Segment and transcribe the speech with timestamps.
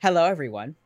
[0.00, 0.76] Hello, everyone.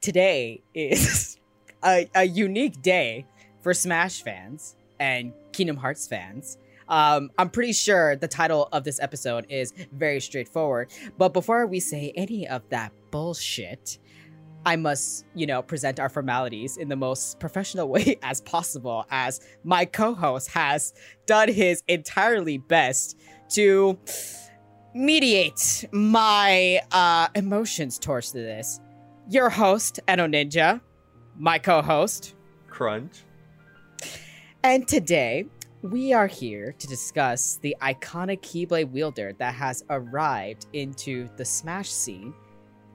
[0.00, 1.40] Today is
[1.84, 3.26] a, a unique day
[3.62, 6.56] for Smash fans and Kingdom Hearts fans.
[6.88, 10.92] Um, I'm pretty sure the title of this episode is very straightforward.
[11.18, 13.98] But before we say any of that bullshit,
[14.64, 19.40] I must, you know, present our formalities in the most professional way as possible, as
[19.64, 20.94] my co host has
[21.26, 23.18] done his entirely best
[23.48, 23.98] to
[24.94, 28.80] mediate my uh, emotions towards this.
[29.28, 30.80] Your host, EdoNinja,
[31.36, 32.34] my co host,
[32.68, 33.24] Crunch.
[34.62, 35.46] And today,
[35.82, 41.90] we are here to discuss the iconic Keyblade wielder that has arrived into the Smash
[41.90, 42.32] scene.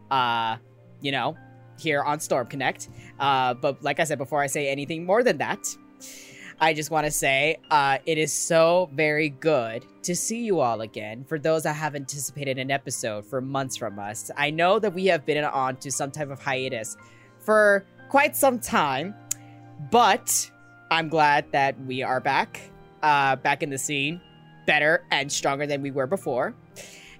[0.09, 0.57] Uh,
[1.01, 1.37] you know,
[1.77, 2.89] here on Storm Connect.
[3.19, 5.67] Uh, but like I said, before I say anything more than that,
[6.61, 10.81] I just want to say uh, it is so very good to see you all
[10.81, 11.23] again.
[11.23, 15.05] For those that have anticipated an episode for months from us, I know that we
[15.05, 16.97] have been on to some type of hiatus
[17.39, 19.15] for quite some time,
[19.89, 20.51] but
[20.91, 22.59] I'm glad that we are back,
[23.03, 24.19] uh, back in the scene,
[24.65, 26.53] better and stronger than we were before.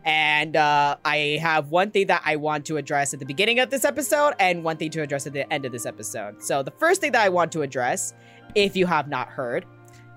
[0.03, 3.69] And uh, I have one thing that I want to address at the beginning of
[3.69, 6.43] this episode, and one thing to address at the end of this episode.
[6.43, 8.13] So the first thing that I want to address,
[8.55, 9.65] if you have not heard,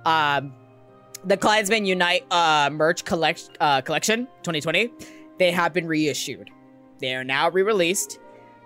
[0.05, 0.53] um,
[1.25, 4.91] the Clansman Unite uh, merch collect uh, collection 2020,
[5.39, 6.51] they have been reissued.
[6.99, 8.19] They are now re-released.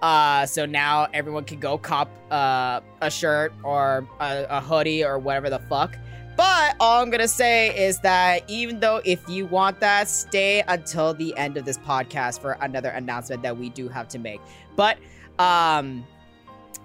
[0.02, 5.18] Uh, so now everyone can go cop uh, a shirt or a, a hoodie or
[5.18, 5.96] whatever the fuck.
[6.36, 11.14] But all I'm gonna say is that even though if you want that, stay until
[11.14, 14.40] the end of this podcast for another announcement that we do have to make.
[14.76, 14.98] But
[15.38, 16.06] um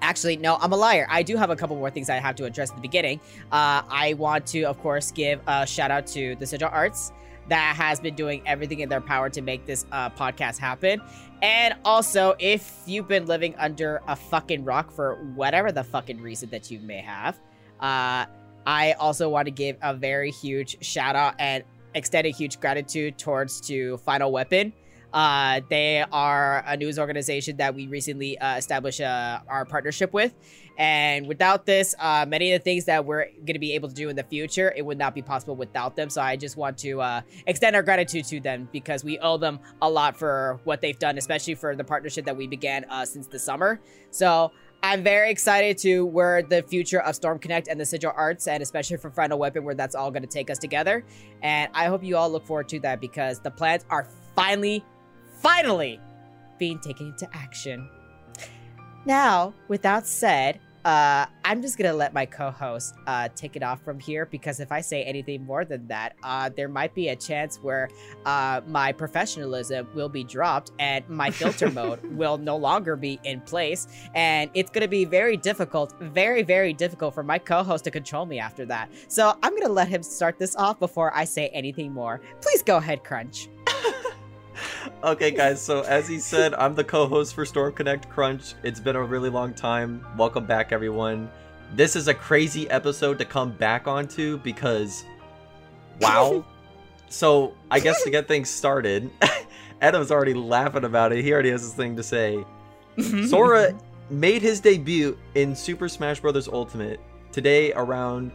[0.02, 1.08] actually no i'm a liar.
[1.10, 3.20] I do have a couple more things i have to address at the beginning.
[3.52, 7.12] Uh, i want to of course give a shout out to the sigil arts
[7.50, 11.02] that has been doing everything in their power to make this uh, podcast happen.
[11.42, 16.50] And also if you've been living under a fucking rock for whatever the fucking reason
[16.52, 17.40] that you may have
[17.80, 18.26] uh,
[18.66, 21.64] i also want to give a very huge shout out and
[21.96, 24.72] extend a huge gratitude towards to final weapon
[25.14, 30.34] uh, they are a news organization that we recently uh, established uh, our partnership with.
[30.78, 33.94] And without this, uh, many of the things that we're going to be able to
[33.94, 36.10] do in the future, it would not be possible without them.
[36.10, 39.60] So I just want to uh, extend our gratitude to them because we owe them
[39.82, 43.28] a lot for what they've done, especially for the partnership that we began uh, since
[43.28, 43.80] the summer.
[44.12, 44.52] So
[44.82, 48.64] I'm very excited to where the future of Storm Connect and the Sigil Arts, and
[48.64, 51.04] especially for Final Weapon, where that's all going to take us together.
[51.44, 54.84] And I hope you all look forward to that because the plans are finally
[55.42, 56.00] finally
[56.58, 57.90] being taken into action.
[59.06, 63.84] Now, with that said, uh, I'm just gonna let my co-host uh, take it off
[63.84, 67.16] from here because if I say anything more than that, uh, there might be a
[67.16, 67.90] chance where
[68.26, 73.42] uh, my professionalism will be dropped and my filter mode will no longer be in
[73.42, 78.26] place, and it's gonna be very difficult, very very difficult for my co-host to control
[78.26, 78.90] me after that.
[79.08, 82.22] So I'm gonna let him start this off before I say anything more.
[82.42, 83.48] Please go ahead, Crunch.
[85.04, 88.56] Okay, guys, so as he said, I'm the co host for Storm Connect Crunch.
[88.64, 90.06] It's been a really long time.
[90.18, 91.30] Welcome back, everyone.
[91.76, 95.04] This is a crazy episode to come back onto because,
[96.00, 96.44] wow.
[97.10, 99.10] so, I guess to get things started,
[99.82, 101.24] Adam's already laughing about it.
[101.24, 102.44] He already has his thing to say.
[103.28, 103.78] Sora
[104.10, 106.48] made his debut in Super Smash Bros.
[106.48, 107.00] Ultimate
[107.32, 108.32] today around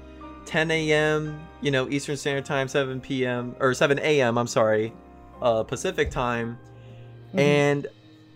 [0.46, 4.92] 10 a.m., you know, Eastern Standard Time, 7 p.m., or 7 a.m., I'm sorry,
[5.42, 6.58] uh, Pacific time.
[7.28, 7.38] Mm-hmm.
[7.38, 7.86] And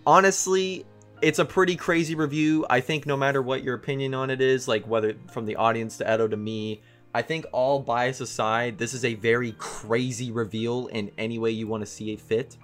[0.06, 0.84] honestly,
[1.22, 2.66] it's a pretty crazy review.
[2.70, 5.98] I think no matter what your opinion on it is, like whether from the audience
[5.98, 6.82] to Edo to me,
[7.14, 11.66] I think all bias aside, this is a very crazy reveal in any way you
[11.66, 12.56] want to see it fit.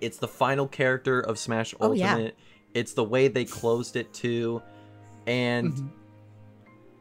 [0.00, 2.12] It's the final character of Smash Oh, yeah.
[2.12, 2.36] Ultimate.
[2.74, 4.62] It's the way they closed it too.
[5.26, 5.90] And Mhm.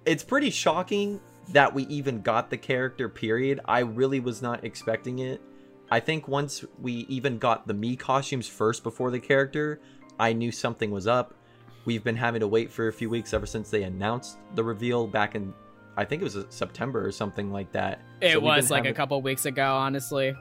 [0.06, 3.60] it's pretty shocking that we even got the character period.
[3.66, 5.42] I really was not expecting it.
[5.92, 9.82] I think once we even got the Mii costumes first before the character,
[10.18, 11.36] I knew something was up.
[11.84, 15.06] We've been having to wait for a few weeks ever since they announced the reveal
[15.08, 15.54] back in
[15.98, 18.00] I think it was uh, September or something like that.
[18.22, 20.34] It So was like a couple weeks ago, honestly.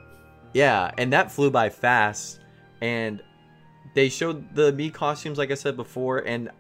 [0.54, 2.40] yeah, and that flew by fast.
[2.80, 3.20] And
[3.94, 6.50] they showed the Mii costumes, like I said before, and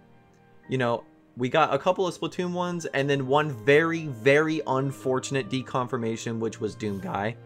[0.68, 1.04] you know,
[1.36, 6.60] we got a couple of Splatoon ones, and then one very, very unfortunate deconfirmation, which
[6.60, 7.36] was Doom Guy.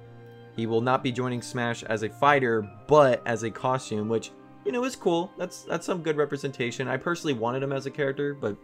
[0.57, 4.31] He will not be joining Smash as a fighter, but as a costume, which
[4.65, 5.31] you know is cool.
[5.37, 6.89] That's that's some good representation.
[6.89, 8.57] I personally wanted him as a character, but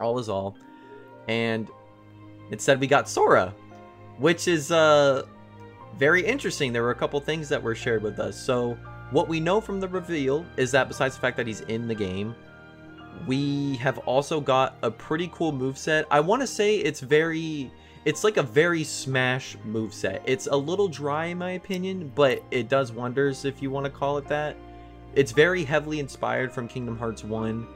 [0.00, 0.56] all is all.
[1.28, 1.68] And
[2.50, 3.54] instead, we got Sora,
[4.18, 5.24] which is uh
[5.98, 6.72] very interesting.
[6.72, 8.38] There were a couple things that were shared with us.
[8.38, 8.78] So
[9.10, 11.94] what we know from the reveal is that besides the fact that he's in the
[11.94, 12.34] game,
[13.26, 16.06] we have also got a pretty cool move set.
[16.10, 17.70] I want to say it's very
[18.06, 20.22] it's like a very smash move set.
[20.24, 23.90] It's a little dry in my opinion, but it does wonders if you want to
[23.90, 24.56] call it that.
[25.16, 27.66] It's very heavily inspired from Kingdom Hearts 1,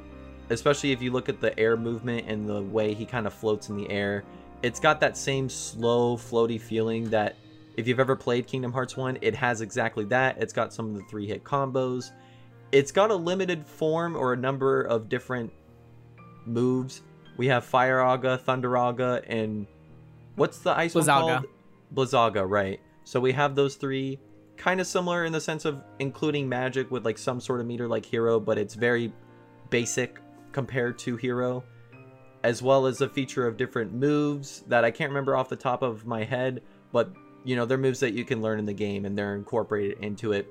[0.51, 3.71] especially if you look at the air movement and the way he kind of floats
[3.71, 4.23] in the air.
[4.63, 7.35] It's got that same slow, floaty feeling that
[7.77, 10.39] if you've ever played Kingdom Hearts 1, it has exactly that.
[10.39, 12.13] It's got some of the three hit combos.
[12.71, 15.53] It's got a limited form or a number of different
[16.47, 17.03] moves.
[17.37, 19.67] We have Fire Thunder Aga, and
[20.41, 21.45] what's the ice one called?
[21.95, 22.81] Blizzaga, right.
[23.05, 24.19] So we have those three
[24.57, 27.87] kind of similar in the sense of including magic with like some sort of meter
[27.87, 29.13] like hero, but it's very
[29.69, 30.19] basic
[30.53, 31.63] compared to hero
[32.43, 35.83] as well as a feature of different moves that I can't remember off the top
[35.83, 37.13] of my head, but
[37.45, 40.33] you know, they're moves that you can learn in the game and they're incorporated into
[40.33, 40.51] it.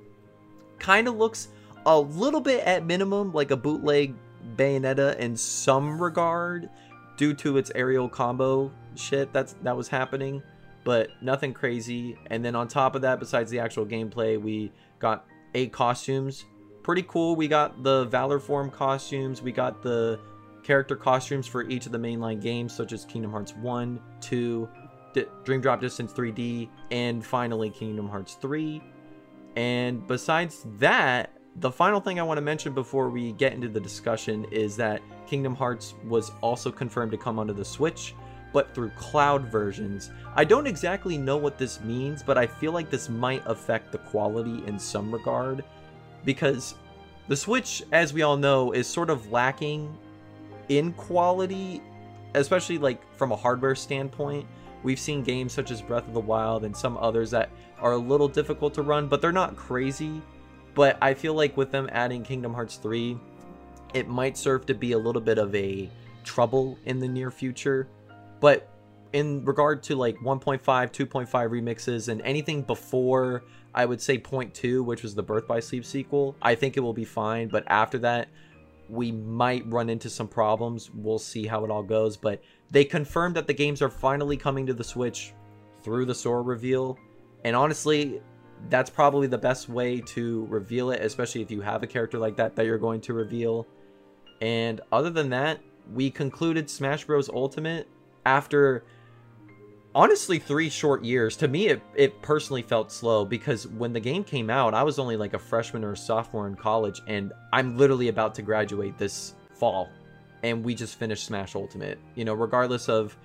[0.78, 1.48] Kind of looks
[1.88, 4.14] a little bit at minimum like a bootleg
[4.56, 6.70] Bayonetta in some regard
[7.20, 10.42] due to its aerial combo shit that's that was happening,
[10.86, 12.18] but nothing crazy.
[12.28, 16.46] And then on top of that besides the actual gameplay, we got eight costumes.
[16.82, 17.36] Pretty cool.
[17.36, 20.20] We got the Valor form costumes, we got the
[20.64, 24.70] character costumes for each of the mainline games, such as Kingdom Hearts 1, 2,
[25.14, 28.82] D- Dream Drop Distance 3D, and finally Kingdom Hearts 3.
[29.56, 33.82] And besides that, the final thing I want to mention before we get into the
[33.82, 38.16] discussion is that Kingdom Hearts was also confirmed to come onto the Switch,
[38.54, 40.10] but through cloud versions.
[40.36, 43.98] I don't exactly know what this means, but I feel like this might affect the
[43.98, 45.66] quality in some regard
[46.24, 46.76] because
[47.28, 49.96] the Switch, as we all know, is sort of lacking
[50.70, 51.82] in quality,
[52.36, 54.48] especially like from a hardware standpoint.
[54.82, 57.50] We've seen games such as Breath of the Wild and some others that
[57.82, 60.22] are a little difficult to run, but they're not crazy.
[60.76, 63.18] But I feel like with them adding Kingdom Hearts 3,
[63.94, 65.90] it might serve to be a little bit of a
[66.24, 67.88] trouble in the near future.
[68.40, 68.70] But
[69.14, 73.44] in regard to like 1.5, 2.5 remixes and anything before
[73.74, 76.94] I would say 0.2, which was the Birth by Sleep sequel, I think it will
[76.94, 77.48] be fine.
[77.48, 78.30] But after that,
[78.90, 80.90] we might run into some problems.
[80.94, 82.18] We'll see how it all goes.
[82.18, 85.34] But they confirmed that the games are finally coming to the Switch
[85.84, 86.98] through the Sora reveal.
[87.44, 88.22] And honestly,
[88.68, 92.36] that's probably the best way to reveal it, especially if you have a character like
[92.38, 93.66] that that you're going to reveal.
[94.42, 95.60] And other than that,
[95.94, 97.30] we concluded Smash Bros.
[97.30, 97.88] Ultimate
[98.26, 98.84] after
[99.96, 101.36] honestly three short years.
[101.38, 105.00] To me, it, it personally felt slow because when the game came out, I was
[105.00, 108.98] only like a freshman or a sophomore in college, and I'm literally about to graduate
[108.98, 109.90] this fall.
[110.44, 112.00] And we just finished Smash Ultimate.
[112.16, 113.18] You know, regardless of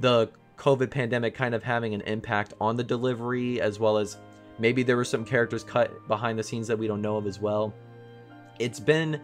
[0.00, 4.18] the COVID pandemic kind of having an impact on the delivery, as well as
[4.58, 7.40] maybe there were some characters cut behind the scenes that we don't know of as
[7.40, 7.74] well.
[8.58, 9.20] It's been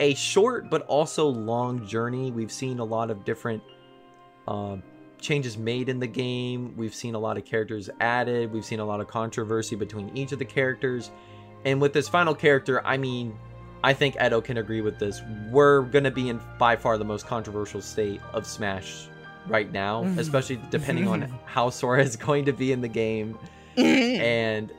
[0.00, 2.30] a short but also long journey.
[2.30, 3.62] We've seen a lot of different
[4.48, 4.76] uh,
[5.20, 6.74] changes made in the game.
[6.76, 8.52] We've seen a lot of characters added.
[8.52, 11.10] We've seen a lot of controversy between each of the characters.
[11.64, 13.38] And with this final character, I mean,
[13.84, 15.22] I think Edo can agree with this.
[15.50, 19.06] We're going to be in by far the most controversial state of Smash
[19.48, 23.38] right now, especially depending on how Sora is going to be in the game.
[23.76, 24.72] And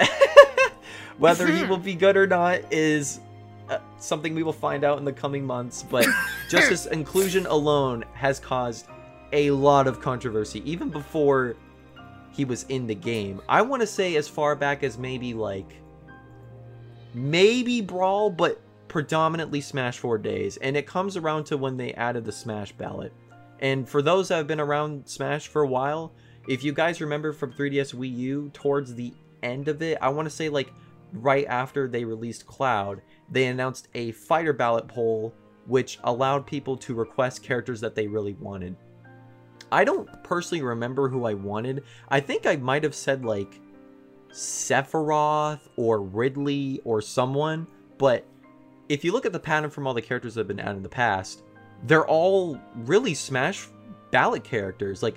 [1.18, 3.19] whether he will be good or not is
[3.69, 5.84] uh, something we will find out in the coming months.
[5.84, 6.06] But
[6.50, 8.88] just this inclusion alone has caused
[9.32, 11.56] a lot of controversy, even before
[12.32, 13.41] he was in the game.
[13.48, 15.82] I want to say as far back as maybe like
[17.13, 20.58] maybe Brawl, but predominantly Smash 4 days.
[20.58, 23.13] And it comes around to when they added the Smash ballot.
[23.60, 26.12] And for those that have been around Smash for a while,
[26.48, 30.26] if you guys remember from 3DS Wii U, towards the end of it, I want
[30.26, 30.74] to say like
[31.14, 35.34] right after they released Cloud, they announced a fighter ballot poll
[35.66, 38.76] which allowed people to request characters that they really wanted.
[39.72, 41.84] I don't personally remember who I wanted.
[42.10, 43.60] I think I might have said like
[44.32, 47.66] Sephiroth or Ridley or someone,
[47.98, 48.26] but
[48.90, 50.84] if you look at the pattern from all the characters that have been added in
[50.84, 51.44] the past,
[51.84, 53.68] they're all really Smash
[54.12, 55.02] ballot characters.
[55.02, 55.16] Like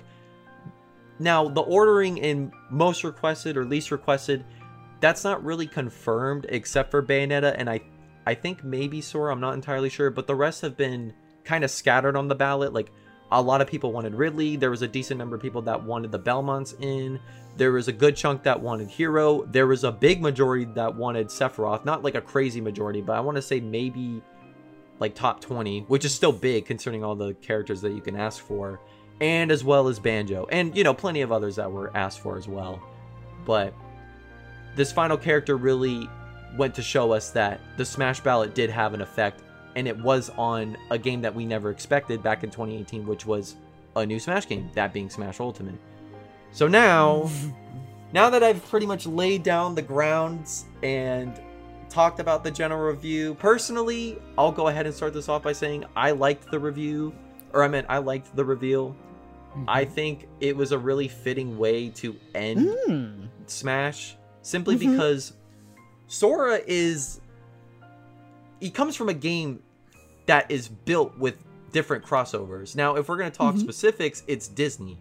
[1.19, 4.45] now, the ordering in most requested or least requested,
[4.99, 7.81] that's not really confirmed except for Bayonetta and I
[8.25, 11.13] I think maybe Sora, I'm not entirely sure, but the rest have been
[11.45, 12.73] kind of scattered on the ballot.
[12.73, 12.91] Like
[13.31, 16.11] a lot of people wanted Ridley, there was a decent number of people that wanted
[16.11, 17.21] the Belmonts in.
[17.55, 19.45] There was a good chunk that wanted Hero.
[19.45, 23.21] There was a big majority that wanted Sephiroth, not like a crazy majority, but I
[23.21, 24.21] want to say maybe
[24.99, 28.43] like top 20, which is still big concerning all the characters that you can ask
[28.43, 28.81] for,
[29.19, 32.37] and as well as Banjo, and you know, plenty of others that were asked for
[32.37, 32.81] as well.
[33.45, 33.73] But
[34.75, 36.09] this final character really
[36.57, 39.41] went to show us that the Smash ballot did have an effect,
[39.75, 43.55] and it was on a game that we never expected back in 2018, which was
[43.95, 45.79] a new Smash game, that being Smash Ultimate.
[46.51, 47.29] So now,
[48.13, 51.39] now that I've pretty much laid down the grounds and
[51.89, 55.85] talked about the general review, personally, I'll go ahead and start this off by saying
[55.95, 57.13] I liked the review,
[57.53, 58.95] or I meant I liked the reveal.
[59.67, 59.93] I Mm-hmm.
[59.93, 63.27] think it was a really fitting way to end Mm.
[63.47, 64.91] Smash simply Mhm.
[64.91, 65.33] because
[66.07, 67.21] Sora is
[68.59, 69.61] he comes from a game
[70.25, 71.35] that is built with
[71.71, 72.75] different crossovers.
[72.75, 73.59] Now, if we're going to talk Mhm.
[73.59, 74.97] specifics, it's Disney.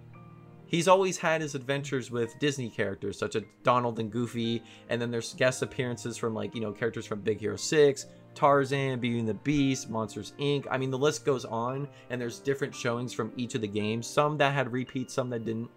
[0.67, 5.11] He's always had his adventures with Disney characters such as Donald and Goofy, and then
[5.11, 8.05] there's guest appearances from like, you know, characters from Big Hero 6,
[8.37, 10.67] Tarzan, Beauty and the Beast, Monsters Inc.
[10.71, 14.07] I mean, the list goes on, and there's different showings from each of the games,
[14.07, 15.71] some that had repeats, some that didn't.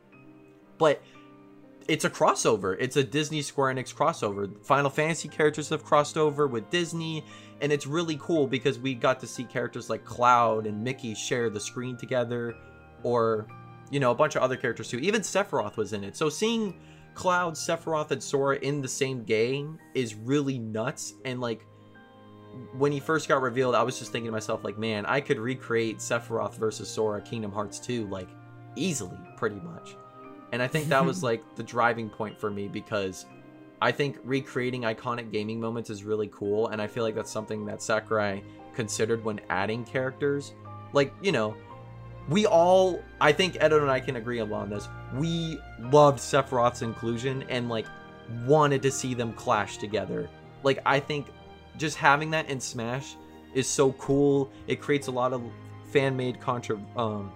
[0.78, 1.02] But
[1.88, 2.78] it's a crossover.
[2.80, 4.64] It's a Disney Square Enix crossover.
[4.64, 7.26] Final Fantasy characters have crossed over with Disney,
[7.62, 11.50] and it's really cool because we got to see characters like Cloud and Mickey share
[11.50, 12.54] the screen together,
[13.02, 13.48] or
[13.92, 15.00] you know, a bunch of other characters too.
[15.00, 16.16] Even Sephiroth was in it.
[16.16, 16.80] So seeing
[17.16, 21.16] Cloud, Sephiroth, and Sora in the same game is really nuts.
[21.26, 21.66] And like
[22.74, 25.40] when he first got revealed, I was just thinking to myself, like, man, I could
[25.40, 28.30] recreate Sephiroth versus Sora Kingdom Hearts 2 like
[28.76, 29.96] easily, pretty much.
[30.52, 33.26] And I think that was like the driving point for me because
[33.82, 37.66] I think recreating iconic gaming moments is really cool, and I feel like that's something
[37.66, 40.54] that Sakurai considered when adding characters.
[40.94, 41.56] Like, you know,
[42.28, 44.88] we all, I think Edo and I can agree a lot on this.
[45.16, 47.86] We loved Sephiroth's inclusion and like
[48.46, 50.30] wanted to see them clash together.
[50.64, 51.28] Like, I think
[51.80, 53.16] just having that in Smash
[53.54, 54.52] is so cool.
[54.68, 55.42] It creates a lot of
[55.92, 57.32] fan made contra- um,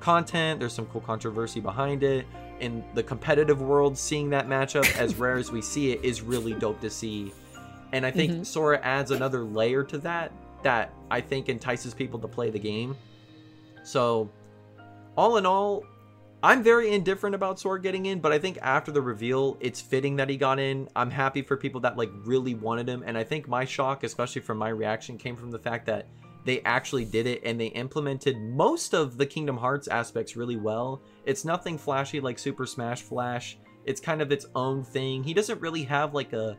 [0.00, 0.60] content.
[0.60, 2.24] There's some cool controversy behind it.
[2.60, 6.54] In the competitive world, seeing that matchup as rare as we see it is really
[6.54, 7.32] dope to see.
[7.92, 8.46] And I think Mhm.
[8.46, 12.96] Sora adds another layer to that that I think entices people to play the game.
[13.84, 14.28] So,
[15.16, 15.84] all in all,
[16.40, 20.14] I'm very indifferent about Sora getting in, but I think after the reveal, it's fitting
[20.16, 20.88] that he got in.
[20.94, 24.42] I'm happy for people that like really wanted him, and I think my shock, especially
[24.42, 26.06] from my reaction, came from the fact that
[26.44, 31.02] they actually did it and they implemented most of the Kingdom Hearts aspects really well.
[31.26, 33.58] It's nothing flashy like Super Smash Flash.
[33.84, 35.24] It's kind of its own thing.
[35.24, 36.56] He doesn't really have like a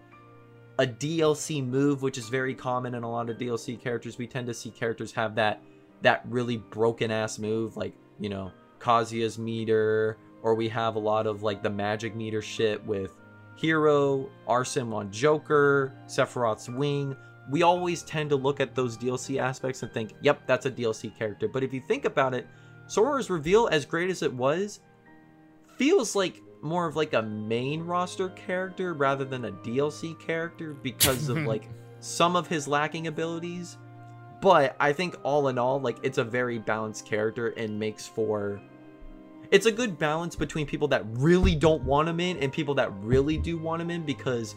[0.78, 4.18] a DLC move, which is very common in a lot of DLC characters.
[4.18, 5.64] We tend to see characters have that
[6.02, 11.28] that really broken ass move, like you know Kazuya's meter, or we have a lot
[11.28, 13.12] of like the magic meter shit with
[13.56, 17.16] Hero, Arsene on Joker, Sephiroth's Wing.
[17.52, 21.16] We always tend to look at those DLC aspects and think, yep, that's a DLC
[21.18, 21.48] character.
[21.48, 22.48] But if you think about it,
[22.88, 24.80] Sora's reveal, as great as it was,
[25.78, 31.30] feels like more of like a main roster character rather than a DLC character because
[31.30, 31.68] of like
[32.00, 33.78] some of his lacking abilities.
[34.42, 38.62] But I think all in all, like it's a very balanced character and makes for
[39.52, 42.94] it's a good balance between people that really don't want him in and people that
[43.02, 44.56] really do want him in because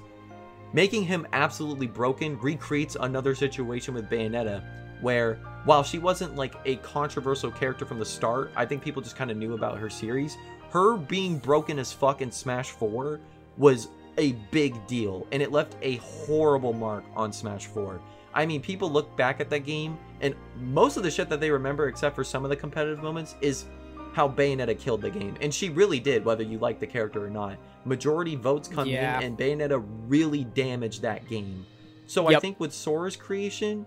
[0.75, 4.63] making him absolutely broken recreates another situation with Bayonetta
[5.01, 9.17] where while she wasn't like a controversial character from the start, I think people just
[9.17, 10.37] kind of knew about her series.
[10.71, 13.19] Her being broken as fuck in Smash 4
[13.57, 18.01] was a big deal and it left a horrible mark on Smash 4.
[18.35, 21.51] I mean, people look back at that game and most of the shit that they
[21.51, 23.67] remember except for some of the competitive moments is
[24.13, 25.37] how Bayonetta killed the game.
[25.41, 27.57] And she really did, whether you like the character or not.
[27.85, 29.19] Majority votes come Yeah.
[29.19, 31.67] in, and Bayonetta really damaged that game.
[32.07, 33.87] So I think with Sora's creation,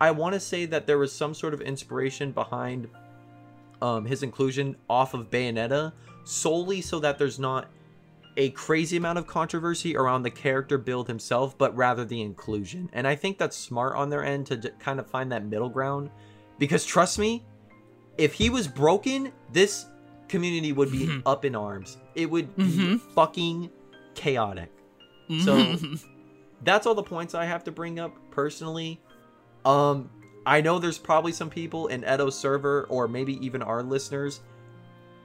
[0.00, 2.88] I want to say that there was some sort of inspiration behind
[3.82, 5.92] um, his inclusion off of Bayonetta,
[6.24, 7.68] solely so that there's not
[8.36, 12.90] a crazy amount of controversy around the character build himself, but rather the inclusion.
[12.92, 16.10] And I think that's smart on their end to kind of find that middle ground.
[16.58, 17.44] Because trust me,
[18.18, 19.86] if he was broken, this
[20.28, 21.22] community would be Mhm.
[21.24, 21.98] up in arms.
[22.14, 23.00] It would be Mhm.
[23.14, 23.70] fucking
[24.14, 24.70] chaotic.
[25.40, 25.76] So
[26.62, 29.00] that's all the points I have to bring up personally.
[29.64, 30.10] Um,
[30.44, 34.40] I know there's probably some people in Edo's server or maybe even our listeners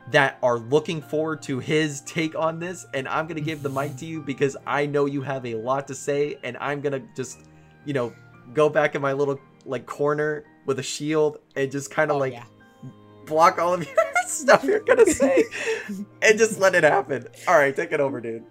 [0.09, 3.95] that are looking forward to his take on this, and I'm gonna give the mic
[3.97, 7.39] to you because I know you have a lot to say, and I'm gonna just,
[7.85, 8.13] you know,
[8.53, 12.19] go back in my little like corner with a shield and just kind of Oh,
[12.19, 12.43] like yeah.
[13.25, 13.95] block all of your
[14.27, 15.43] stuff you're gonna say
[16.21, 17.27] and just let it happen.
[17.47, 18.43] All right, take it over, dude.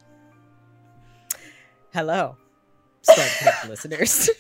[1.93, 2.37] Hello,
[3.69, 4.31] listeners.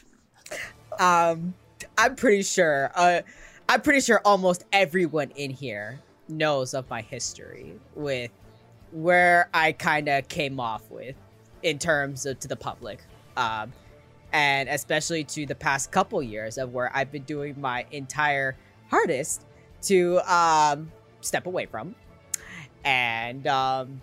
[0.99, 1.55] um,
[1.99, 2.91] I'm pretty sure.
[2.95, 3.23] Uh,
[3.69, 5.99] I'm pretty sure almost everyone in here
[6.31, 8.31] knows of my history with
[8.93, 11.17] where I kind of came off with
[11.63, 13.01] in terms of to the public.
[13.37, 13.73] Um,
[14.33, 18.57] and especially to the past couple years of where I've been doing my entire
[18.89, 19.45] hardest
[19.83, 21.95] to um, step away from.
[22.85, 24.01] And um,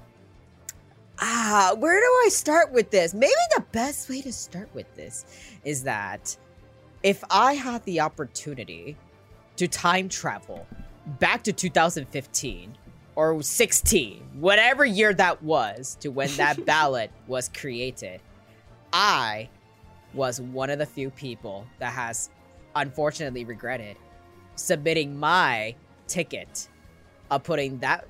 [1.19, 3.13] ah, where do I start with this?
[3.13, 5.25] Maybe the best way to start with this
[5.63, 6.35] is that
[7.03, 8.97] if I had the opportunity
[9.55, 10.67] to time travel
[11.19, 12.77] back to 2015
[13.15, 18.21] or 16, whatever year that was, to when that ballot was created,
[18.93, 19.49] I
[20.13, 22.29] was one of the few people that has
[22.75, 23.97] unfortunately regretted
[24.55, 25.75] submitting my
[26.07, 26.67] ticket
[27.29, 28.07] of putting that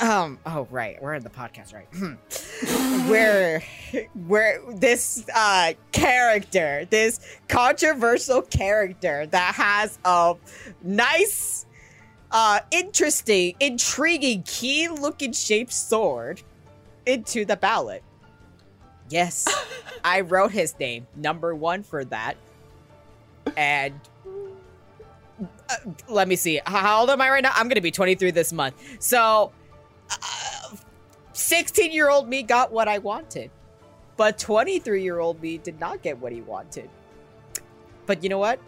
[0.00, 1.88] um oh right we're in the podcast right?
[3.08, 3.62] Where
[4.26, 10.34] where this uh character this controversial character that has a
[10.82, 11.66] nice
[12.30, 16.42] uh interesting intriguing keen looking shaped sword
[17.06, 18.02] into the ballot
[19.08, 19.46] yes
[20.04, 22.36] i wrote his name number one for that
[23.56, 23.98] and
[25.70, 25.74] uh,
[26.08, 28.74] let me see how old am i right now i'm gonna be 23 this month
[28.98, 29.52] so
[31.38, 33.50] 16 year old me got what I wanted,
[34.16, 36.90] but 23 year old me did not get what he wanted.
[38.06, 38.58] But you know what?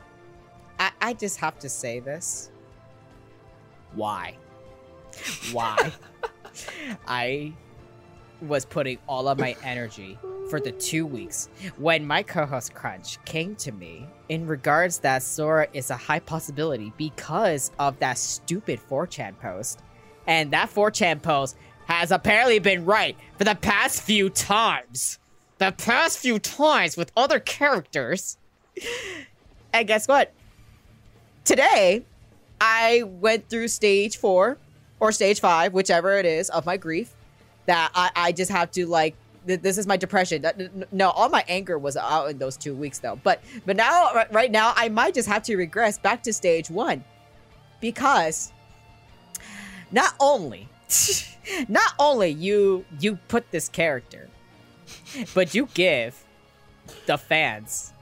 [0.78, 2.50] I, I just have to say this.
[3.94, 4.36] Why?
[5.52, 5.92] Why?
[7.06, 7.52] I
[8.40, 10.18] was putting all of my energy
[10.48, 15.68] for the two weeks when my co-host Crunch came to me in regards that Sora
[15.72, 19.80] is a high possibility because of that stupid 4chan post.
[20.26, 21.56] And that 4chan post
[21.86, 25.18] has apparently been right for the past few times.
[25.58, 28.36] The past few times with other characters.
[29.72, 30.32] And guess what?
[31.44, 32.04] Today,
[32.60, 34.58] I went through stage four
[34.98, 37.14] or stage five, whichever it is, of my grief.
[37.66, 39.14] That I, I just have to like.
[39.46, 40.42] th- This is my depression.
[40.42, 43.18] That- No, all my anger was out in those two weeks, though.
[43.22, 46.68] But but now, ri- right now, I might just have to regress back to stage
[46.70, 47.04] one,
[47.80, 48.52] because
[49.90, 50.68] not only
[51.68, 54.28] not only you you put this character
[55.34, 56.24] but you give
[57.06, 57.92] the fans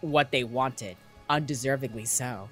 [0.00, 0.96] what they wanted
[1.30, 2.48] undeservingly so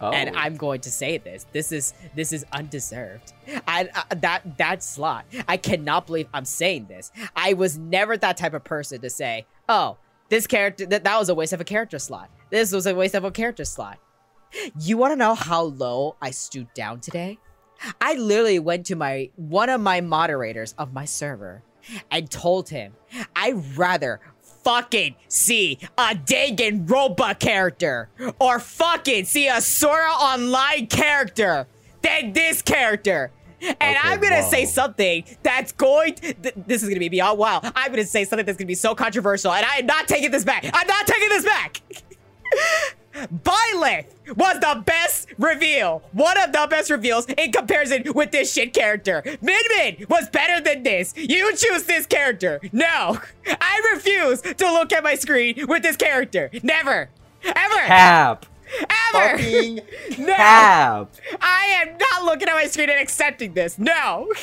[0.00, 0.10] Oh.
[0.12, 1.46] and i'm going to say this.
[1.52, 3.32] This is this is undeserved.
[3.66, 7.10] I, I that that slot i cannot believe i'm saying this.
[7.34, 9.96] I was never that type of person to say oh
[10.28, 12.30] this character that, that was a waste of a character slot.
[12.50, 13.98] This was a waste of a character slot.
[14.80, 17.38] You want to know how low i stooped down today?
[18.00, 21.62] I literally went to my one of my moderators of my server
[22.10, 22.94] and told him
[23.34, 24.20] I'd rather
[24.68, 31.66] fucking see a Danganronpa character or fucking see a Sword Art Online character
[32.02, 33.30] than this character.
[33.62, 36.14] And Okay, I'm gonna say something that's going.
[36.14, 37.60] th- this is gonna be beyond wow.
[37.74, 40.44] I'm gonna say something that's gonna be so controversial, and I am not taking this
[40.44, 40.64] back.
[40.70, 41.80] I'm not taking this back.
[43.14, 46.02] Byleth was the best reveal.
[46.12, 49.22] One of the best reveals in comparison with this shit character.
[49.40, 51.14] Min Min was better than this.
[51.16, 52.60] You choose this character.
[52.72, 53.18] No.
[53.46, 56.50] I refuse to look at my screen with this character.
[56.62, 57.08] Never.
[57.44, 57.74] Ever.
[57.86, 58.46] cap.
[59.14, 59.38] Ever.
[59.38, 59.76] Fucking
[60.18, 60.34] No.
[60.34, 61.10] cap.
[61.40, 63.78] I am not looking at my screen and accepting this.
[63.78, 64.32] No.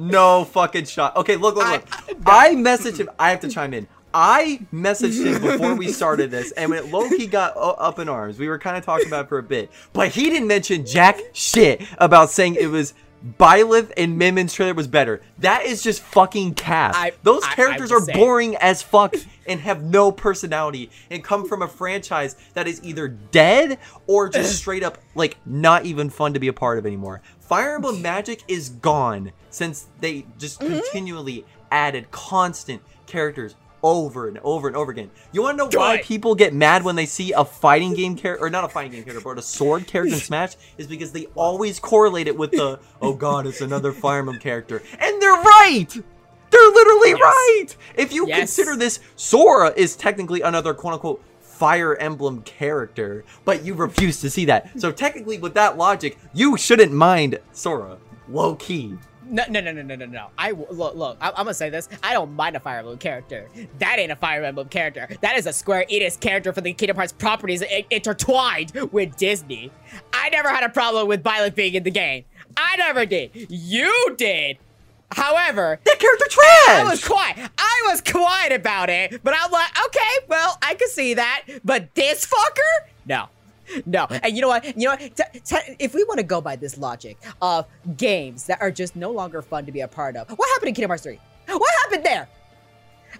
[0.00, 1.16] No fucking shot.
[1.16, 1.88] Okay, look, look, I- look.
[2.24, 3.10] I, messaged him.
[3.18, 3.88] I have to chime in.
[4.14, 8.48] I messaged him before we started this, and when Loki got up in arms, we
[8.48, 9.70] were kind of talking about it for a bit.
[9.92, 12.94] But he didn't mention jack shit about saying it was
[13.38, 15.20] Byleth and Minmin's trailer was better.
[15.38, 16.92] That is just fucking cap.
[16.94, 18.16] I- Those I- characters I'm are saying.
[18.18, 19.14] boring as fuck
[19.46, 24.56] and have no personality and come from a franchise that is either dead or just
[24.60, 27.20] straight up like not even fun to be a part of anymore.
[27.40, 30.74] Fire Emblem Magic is gone since they just Mm-hmm.
[30.74, 35.10] continually added constant characters over and over and over again.
[35.32, 38.44] You want to know why people get mad when they see a fighting game character
[38.44, 41.26] or not a fighting game character, but a sword character in Smash is because they
[41.34, 44.82] always correlate it with the oh god, it's another Fire Emblem character.
[44.98, 45.86] And they're right.
[46.50, 47.20] They're literally Yes.
[47.20, 47.66] right.
[47.96, 48.38] If you Yes.
[48.38, 54.30] consider this Sora is technically another quote unquote Fire Emblem character, but you refuse to
[54.30, 54.70] see that.
[54.80, 57.98] So technically with that logic, you shouldn't mind Sora.
[58.28, 58.94] Low key.
[59.30, 60.26] No, no, no, no, no, no, no.
[60.38, 61.18] I look, look.
[61.20, 61.88] I, I'm gonna say this.
[62.02, 63.48] I don't mind a Fire Emblem character.
[63.78, 65.08] That ain't a Fire Emblem character.
[65.20, 69.70] That is a Square Enix character for the Kingdom Hearts properties intertwined with Disney.
[70.12, 72.24] I never had a problem with Byleth being in the game.
[72.56, 73.30] I never did.
[73.50, 74.58] You did.
[75.10, 76.68] However, That character trash.
[76.68, 77.50] I was quiet.
[77.56, 81.44] I was quiet about it, but I'm like, okay, well, I can see that.
[81.64, 83.28] But this fucker, no.
[83.86, 84.64] No, and you know what?
[84.64, 85.20] You know what?
[85.78, 89.42] If we want to go by this logic of games that are just no longer
[89.42, 91.18] fun to be a part of, what happened in Kingdom Hearts 3?
[91.48, 92.28] What happened there?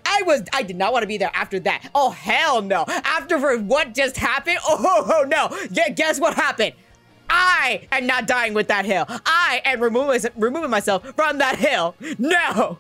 [0.05, 1.91] I was I did not want to be there after that.
[1.95, 2.85] Oh hell no.
[2.89, 4.59] After what just happened?
[4.65, 5.49] Oh, oh no.
[5.71, 6.75] Yeah, guess what happened?
[7.31, 9.05] I am not dying with that hill.
[9.09, 11.95] I am removing removing myself from that hill.
[12.19, 12.79] No.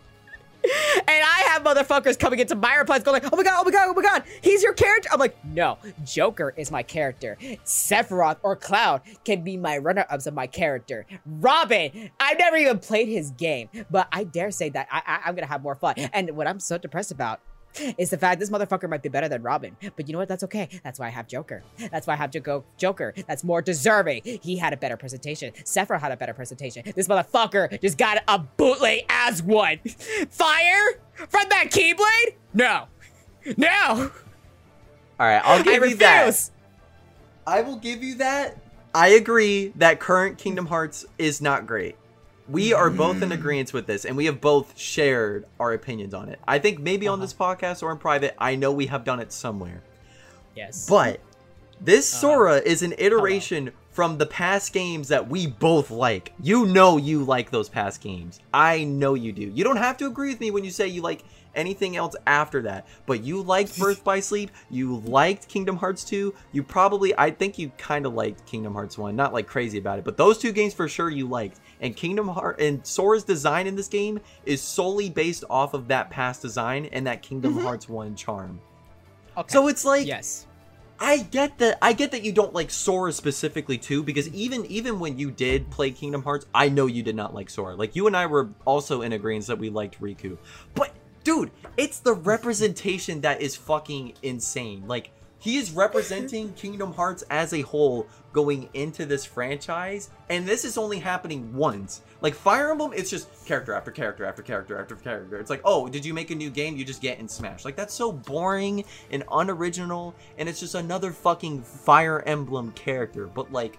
[0.98, 3.70] And I have motherfuckers coming into my replies going like, oh my god, oh my
[3.70, 5.08] god, oh my god, he's your character.
[5.12, 7.36] I'm like, no, Joker is my character.
[7.64, 11.06] Sephiroth or Cloud can be my runner-ups of my character.
[11.26, 15.34] Robin, I've never even played his game, but I dare say that I, I, I'm
[15.34, 15.94] gonna have more fun.
[16.12, 17.40] And what I'm so depressed about
[17.96, 19.76] is the fact this motherfucker might be better than Robin.
[19.96, 20.28] But you know what?
[20.28, 20.68] That's okay.
[20.82, 21.62] That's why I have Joker.
[21.90, 23.14] That's why I have to go Joker.
[23.26, 24.22] That's more deserving.
[24.24, 25.52] He had a better presentation.
[25.64, 26.82] Sephiroth had a better presentation.
[26.94, 29.78] This motherfucker just got a bootleg as one.
[30.30, 32.34] Fire from that Keyblade?
[32.54, 32.86] No.
[33.56, 34.10] No.
[35.20, 35.98] All right, I'll give I you refuse.
[35.98, 36.50] that.
[37.46, 38.58] I will give you that.
[38.94, 41.96] I agree that current Kingdom Hearts is not great.
[42.48, 46.28] We are both in agreement with this, and we have both shared our opinions on
[46.30, 46.38] it.
[46.48, 47.26] I think maybe on Uh-huh.
[47.26, 49.82] this podcast or in private, I know we have done it somewhere.
[50.56, 50.86] Yes.
[50.88, 51.20] But
[51.80, 52.20] this Uh-huh.
[52.20, 56.32] Sora is an iteration from the past games that we both like.
[56.40, 58.40] You know you like those past games.
[58.54, 59.42] I know you do.
[59.54, 62.62] You don't have to agree with me when you say you like anything else after
[62.62, 62.86] that.
[63.06, 67.58] But you liked Birth by Sleep, you liked Kingdom Hearts 2, you probably I think
[67.58, 70.52] you kind of liked Kingdom Hearts 1, not like crazy about it, but those two
[70.52, 71.58] games for sure you liked.
[71.80, 76.10] And Kingdom Heart and Sora's design in this game is solely based off of that
[76.10, 77.62] past design and that Kingdom Mhm.
[77.62, 78.60] Hearts 1 charm.
[79.36, 79.52] okay.
[79.52, 80.46] So it's like yes.
[81.00, 81.78] I get that.
[81.80, 85.70] I get that you don't like Sora specifically too, because even even when you did
[85.70, 87.76] play Kingdom Hearts, I know you did not like Sora.
[87.76, 90.36] Like you and I were also in agreement that we liked Riku,
[90.74, 90.90] but
[91.22, 94.82] dude, it's the representation that is fucking insane.
[94.88, 98.08] Like he is representing Kingdom Hearts as a whole
[98.38, 102.02] going into this franchise, and this is only happening once.
[102.20, 105.40] Like Fire Emblem, it's just character after character after character after character.
[105.40, 106.76] It's like, oh, did you make a new game?
[106.76, 107.64] You just get in Smash.
[107.64, 113.26] Like that's so boring and unoriginal, and it's just another fucking Fire Emblem character.
[113.26, 113.76] But like,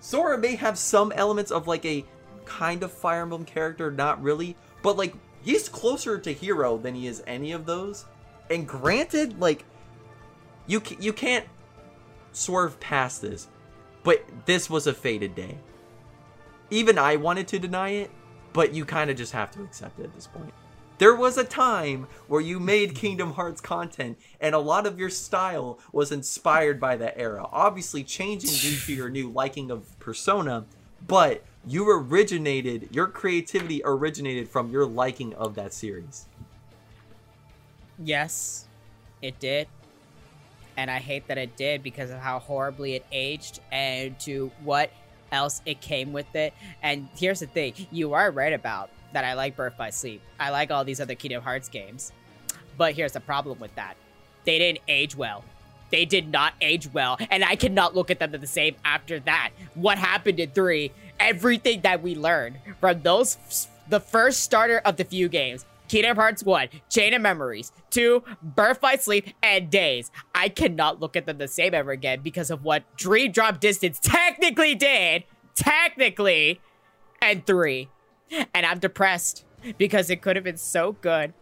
[0.00, 2.04] Sora may have some elements of like a
[2.44, 7.06] kind of Fire Emblem character, not really, but like he's closer to Hero than he
[7.06, 8.04] is any of those.
[8.50, 9.64] And granted, like
[10.66, 11.46] you you can't
[12.32, 13.48] swerve past this,
[14.02, 15.58] but this was a fated day.
[16.70, 18.10] Even I wanted to deny it,
[18.52, 20.52] but you kind of just have to accept it at this point.
[20.98, 25.10] There was a time where you made Kingdom Hearts content, and a lot of your
[25.10, 27.46] style was inspired by that era.
[27.52, 30.66] Obviously, changing due to your new liking of Persona,
[31.06, 36.26] but you originated, your creativity originated from your liking of that series.
[37.98, 38.66] Yes,
[39.22, 39.68] it did.
[40.78, 44.92] And I hate that it did because of how horribly it aged and to what
[45.32, 46.54] else it came with it.
[46.84, 50.22] And here's the thing you are right about that I like Birth by Sleep.
[50.38, 52.12] I like all these other Kingdom Hearts games.
[52.76, 53.96] But here's the problem with that
[54.44, 55.42] they didn't age well.
[55.90, 59.50] They did not age well, and I cannot look at them the same after that.
[59.74, 65.04] What happened in three, everything that we learned from those, the first starter of the
[65.04, 70.10] few games, Kingdom Hearts 1, Chain of Memories, 2, Birth by Sleep, and Days.
[70.34, 73.98] I cannot look at them the same ever again because of what Dream Drop Distance
[73.98, 75.24] technically did,
[75.54, 76.60] technically,
[77.20, 77.88] and 3.
[78.54, 79.44] And I'm depressed
[79.78, 81.32] because it could have been so good.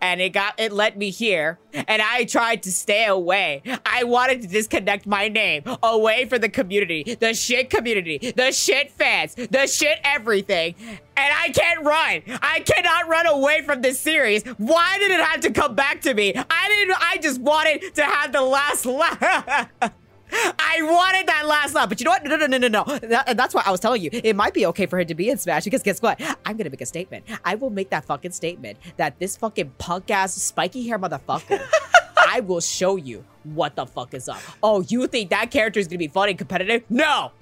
[0.00, 3.62] And it got it led me here, and I tried to stay away.
[3.86, 8.90] I wanted to disconnect my name away from the community, the shit community, the shit
[8.90, 10.74] fans, the shit everything.
[11.16, 12.22] And I can't run.
[12.42, 14.44] I cannot run away from this series.
[14.44, 16.32] Why did it have to come back to me?
[16.34, 16.96] I didn't.
[17.00, 19.70] I just wanted to have the last laugh.
[20.32, 22.24] I wanted that last laugh, but you know what?
[22.24, 22.84] No, no, no, no, no.
[22.98, 25.28] That- that's why I was telling you it might be okay for him to be
[25.30, 26.20] in Smash because guess what?
[26.44, 27.24] I'm gonna make a statement.
[27.44, 31.60] I will make that fucking statement that this fucking punk ass spiky hair motherfucker.
[32.30, 34.40] I will show you what the fuck is up.
[34.62, 36.82] Oh, you think that character is gonna be fun and competitive?
[36.90, 37.32] No.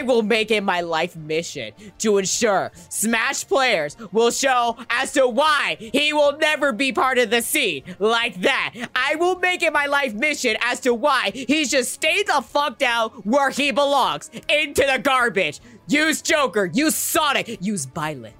[0.00, 5.28] I will make it my life mission to ensure Smash players will show as to
[5.28, 8.72] why he will never be part of the scene like that.
[8.94, 12.78] I will make it my life mission as to why he should stay the fuck
[12.78, 15.60] down where he belongs into the garbage.
[15.86, 18.32] Use Joker, use Sonic, use Byleth.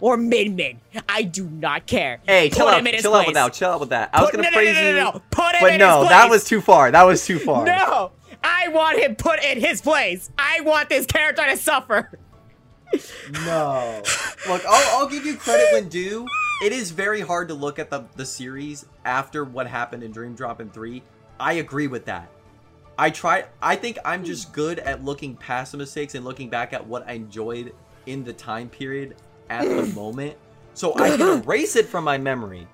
[0.00, 0.80] Or Min Min.
[1.08, 2.18] I do not care.
[2.26, 4.10] Hey, chill out, chill out with that, chill out with that.
[4.14, 5.22] I was gonna no, praise no, no, you, no, no.
[5.30, 6.90] Put him but no, that was too far.
[6.90, 7.64] That was too far.
[7.74, 8.10] No!
[8.44, 10.30] I want him put in his place.
[10.38, 12.18] I want this character to suffer.
[13.46, 14.02] No.
[14.46, 16.26] Look, I'll, I'll give you credit when due.
[16.62, 20.34] It is very hard to look at the, the series after what happened in Dream
[20.34, 21.02] Drop in 3.
[21.40, 22.30] I agree with that.
[22.96, 26.72] I try I think I'm just good at looking past the mistakes and looking back
[26.72, 27.74] at what I enjoyed
[28.06, 29.16] in the time period
[29.50, 30.36] at the moment.
[30.74, 32.68] So I can erase it from my memory.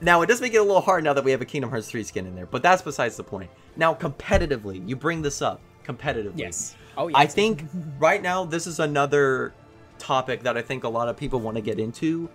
[0.00, 1.90] Now it does make it a little hard now that we have a Kingdom Hearts
[1.90, 3.50] 3 skin in there, but that's besides the point.
[3.76, 6.38] Now competitively, you bring this up competitively.
[6.38, 6.76] Yes.
[6.96, 7.16] Oh, yes.
[7.16, 7.64] I think
[7.98, 9.52] right now this is another
[9.98, 12.28] topic that I think a lot of people want to get into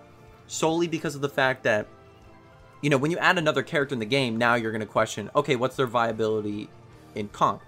[0.46, 1.86] solely because of the fact that
[2.82, 5.30] you know, when you add another character in the game, now you're going to question,
[5.34, 6.68] okay, what's their viability
[7.14, 7.62] in comp?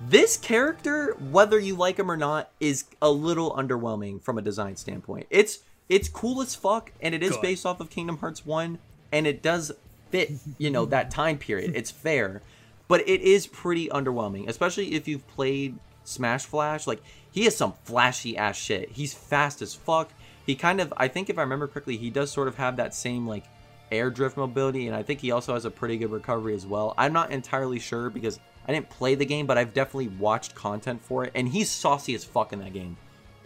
[0.00, 4.76] This character, whether you like him or not, is a little underwhelming from a design
[4.76, 5.26] standpoint.
[5.28, 7.42] It's it's cool as fuck and it is Good.
[7.42, 8.78] based off of Kingdom Hearts 1
[9.10, 9.72] and it does
[10.10, 11.72] fit, you know, that time period.
[11.74, 12.42] It's fair,
[12.88, 16.86] but it is pretty underwhelming, especially if you've played Smash Flash.
[16.86, 18.90] Like he has some flashy ass shit.
[18.90, 20.10] He's fast as fuck.
[20.46, 22.94] He kind of I think if I remember correctly, he does sort of have that
[22.94, 23.44] same like
[23.92, 26.94] air drift mobility and I think he also has a pretty good recovery as well.
[26.98, 31.02] I'm not entirely sure because I didn't play the game, but I've definitely watched content
[31.02, 32.96] for it and he's saucy as fuck in that game.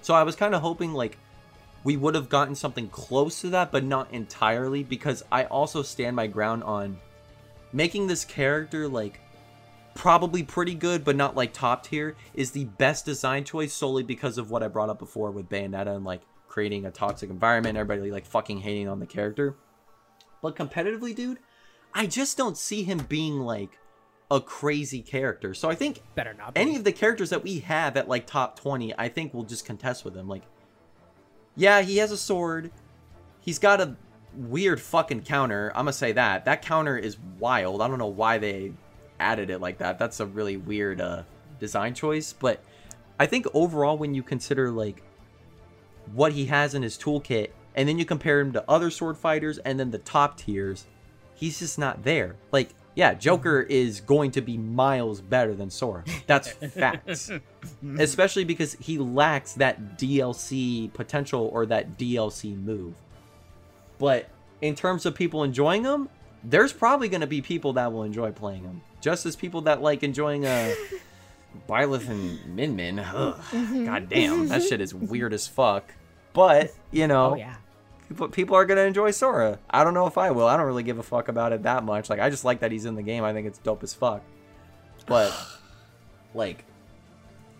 [0.00, 1.18] So I was kind of hoping like
[1.84, 6.14] we would have gotten something close to that, but not entirely, because I also stand
[6.14, 6.98] my ground on
[7.72, 9.20] making this character like
[9.94, 14.38] probably pretty good, but not like top tier, is the best design choice solely because
[14.38, 18.10] of what I brought up before with Bayonetta and like creating a toxic environment, everybody
[18.10, 19.56] like fucking hating on the character.
[20.42, 21.38] But competitively, dude,
[21.94, 23.78] I just don't see him being like
[24.32, 25.52] a crazy character.
[25.52, 26.54] So I think better not.
[26.54, 26.60] Be.
[26.60, 29.66] any of the characters that we have at like top 20 i think will just
[29.66, 30.42] contest with him like
[31.54, 32.70] yeah he has a sword
[33.40, 33.94] he's got a
[34.34, 38.38] weird fucking counter i'm gonna say that that counter is wild i don't know why
[38.38, 38.72] they
[39.22, 41.22] added it like that that's a really weird uh
[41.60, 42.62] design choice but
[43.18, 45.02] i think overall when you consider like
[46.12, 49.58] what he has in his toolkit and then you compare him to other sword fighters
[49.58, 50.86] and then the top tiers
[51.34, 56.04] he's just not there like yeah, Joker is going to be miles better than Sora.
[56.26, 57.30] That's facts.
[57.98, 62.94] Especially because he lacks that DLC potential or that DLC move.
[63.98, 64.28] But
[64.60, 66.08] in terms of people enjoying him,
[66.44, 69.82] there's probably going to be people that will enjoy playing them, Just as people that
[69.82, 72.98] like enjoying uh, a Byleth and Min Min.
[72.98, 73.84] Ugh, mm-hmm.
[73.84, 74.68] God damn, that mm-hmm.
[74.68, 75.92] shit is weird as fuck.
[76.32, 77.56] But, you know, Oh yeah.
[78.08, 79.58] people, people are gonna enjoy Sora.
[79.70, 80.46] I don't know if I will.
[80.46, 82.10] I don't really give a fuck about it that much.
[82.10, 83.22] Like I just like that he's in the game.
[83.22, 84.22] I think it's dope as fuck.
[85.06, 85.32] But
[86.34, 86.64] like,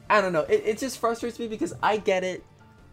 [0.08, 0.42] I don't know.
[0.42, 2.44] It, it just frustrates me because I get it.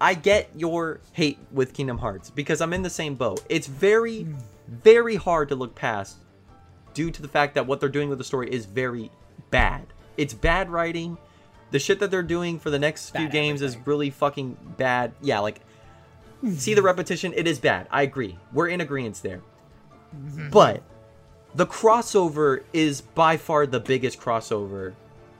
[0.01, 3.43] I get your hate with Kingdom Hearts because I'm in the same boat.
[3.49, 4.39] It's very, mm.
[4.69, 6.17] Very hard to look past
[6.93, 9.11] due to the fact that what they're doing with the story is very
[9.51, 9.87] bad.
[10.17, 11.17] It's bad writing.
[11.71, 15.13] The shit that they're doing for the next few Bad games is really fucking bad.
[15.21, 15.61] Yeah, like
[16.55, 17.33] see the repetition.
[17.35, 17.87] It is bad.
[17.91, 18.37] I agree.
[18.53, 19.41] We're in agreement there.
[20.15, 20.49] Mm-hmm.
[20.49, 20.83] But
[21.55, 24.93] the crossover is by far the biggest crossover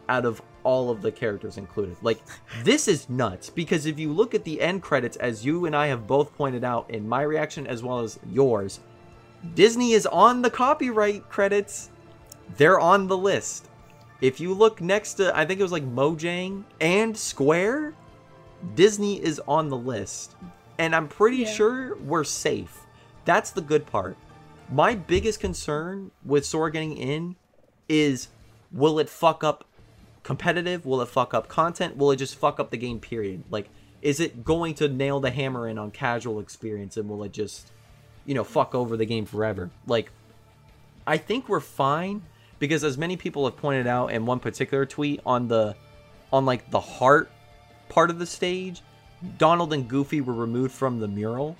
[0.07, 1.97] out of all of the characters included.
[2.01, 2.19] Like,
[2.63, 5.87] this is nuts because if you look at the end credits, as you and I
[5.87, 8.79] have both pointed out in my reaction as well as yours,
[9.55, 11.89] Disney is on the copyright credits.
[12.57, 13.69] They're on the list.
[14.21, 17.93] If you look next to, I think it was like Mojang and Square,
[18.75, 20.35] Disney is on the list.
[20.77, 21.53] And I'm pretty Yeah.
[21.53, 22.85] sure we're safe.
[23.25, 24.17] That's the good part.
[24.71, 27.35] My biggest concern with Sora getting in
[27.87, 28.27] is
[28.71, 29.63] will it fuck up
[30.23, 30.85] competitive?
[30.85, 31.97] Will it fuck up content?
[31.97, 33.43] Will it just fuck up the game period?
[33.49, 33.69] Like
[34.01, 37.69] is it going to nail the hammer in on casual experience and will it just
[38.25, 39.69] you know fuck over the game forever?
[39.87, 40.11] Like
[41.05, 42.21] I think we're fine
[42.59, 45.75] because as many people have pointed out in one particular tweet on the
[46.31, 47.31] on like the heart
[47.87, 48.81] part of the stage,
[49.37, 51.57] Donald and Goofy were removed from the mural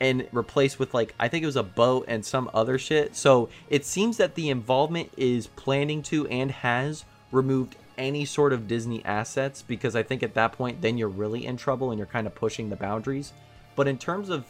[0.00, 3.14] and replaced with like I think it was a boat and some other shit.
[3.14, 8.66] So it seems that the involvement is planning to and has removed any sort of
[8.66, 12.06] Disney assets because I think at that point then you're really in trouble and you're
[12.06, 13.32] kind of pushing the boundaries.
[13.76, 14.44] But in terms of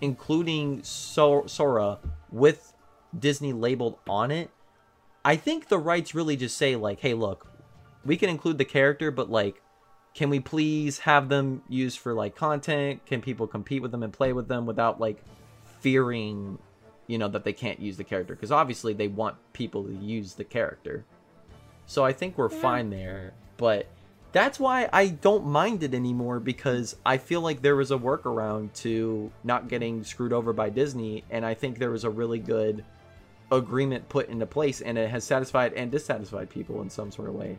[0.00, 1.98] including so- Sora
[2.30, 2.72] with
[3.18, 4.50] Disney labeled on it,
[5.24, 7.46] I think the rights really just say like, hey, look,
[8.04, 9.60] we can include the character, but like,
[10.14, 13.04] can we please have them used for like content?
[13.06, 15.22] Can people compete with them and play with them without like
[15.80, 16.58] fearing,
[17.06, 18.34] you know, that they can't use the character?
[18.34, 21.04] Because obviously they want people to use the character.
[21.86, 23.86] So I think we're fine there, but
[24.32, 28.72] that's why I don't mind it anymore because I feel like there was a workaround
[28.82, 32.84] to not getting screwed over by Disney, and I think there was a really good
[33.50, 37.34] agreement put into place, and it has satisfied and dissatisfied people in some sort of
[37.34, 37.58] way.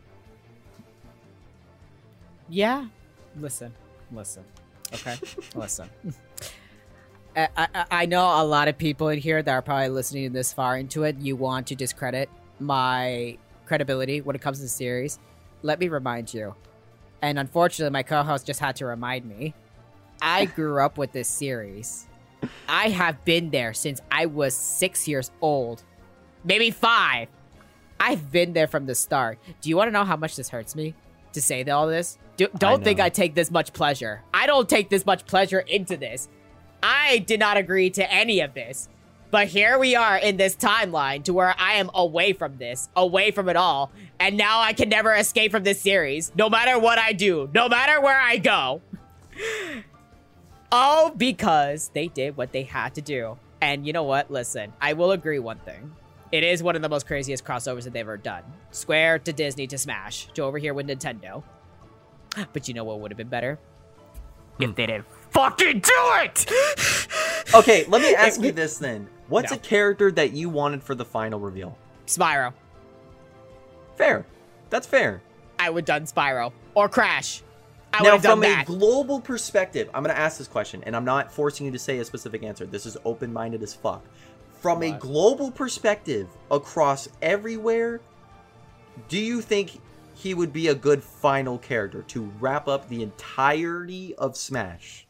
[2.49, 2.87] Yeah.
[3.35, 3.73] Listen.
[4.11, 4.43] Listen.
[4.93, 5.15] Okay.
[5.55, 5.89] listen.
[7.35, 10.51] I, I, I know a lot of people in here that are probably listening this
[10.51, 11.17] far into it.
[11.17, 12.29] You want to discredit
[12.59, 15.19] my credibility when it comes to the series.
[15.61, 16.55] Let me remind you,
[17.21, 19.53] and unfortunately, my co-host just had to remind me.
[20.21, 22.07] I grew up with this series.
[22.67, 25.83] I have been there since I was six years old,
[26.43, 27.27] maybe five.
[27.99, 29.39] I've been there from the start.
[29.59, 30.93] Do you want to know how much this hurts me
[31.33, 32.17] to say all this?
[32.37, 33.01] Do, don't think.
[33.01, 34.21] I take this much pleasure.
[34.33, 36.29] I don't take this much pleasure into this.
[36.81, 38.87] I did not agree to any of this.
[39.31, 43.31] But here we are in this timeline to where I am away from this, away
[43.31, 43.91] from it all.
[44.19, 47.69] And now I can never escape from this series, no matter what I do, no
[47.69, 48.81] matter where I go.
[50.71, 53.37] All because they did what they had to do.
[53.61, 54.29] And you know what?
[54.29, 55.95] Listen, I will agree one thing.
[56.31, 58.43] It is one of the most craziest crossovers that they've ever done.
[58.71, 61.43] Square to Disney to Smash to over here with Nintendo.
[62.53, 63.57] But you know what would have been better?
[64.59, 65.91] If they didn't fucking do
[66.23, 66.45] it!
[67.55, 69.09] Okay, let me ask you this then.
[69.29, 69.57] What's No.
[69.57, 71.77] a character that you wanted for the final reveal?
[72.07, 72.53] Spyro.
[73.95, 74.25] Fair.
[74.69, 75.21] That's fair.
[75.59, 76.51] I would done Spyro.
[76.73, 77.43] Or Crash.
[77.93, 78.63] I now, from that.
[78.63, 81.79] a global perspective, I'm going to ask this question, and I'm not forcing you to
[81.79, 82.65] say a specific answer.
[82.65, 84.03] This is open minded as fuck.
[84.61, 88.01] From a global perspective, across everywhere,
[89.07, 89.81] do you think
[90.13, 95.07] he would be a good final character to wrap up the entirety of Smash?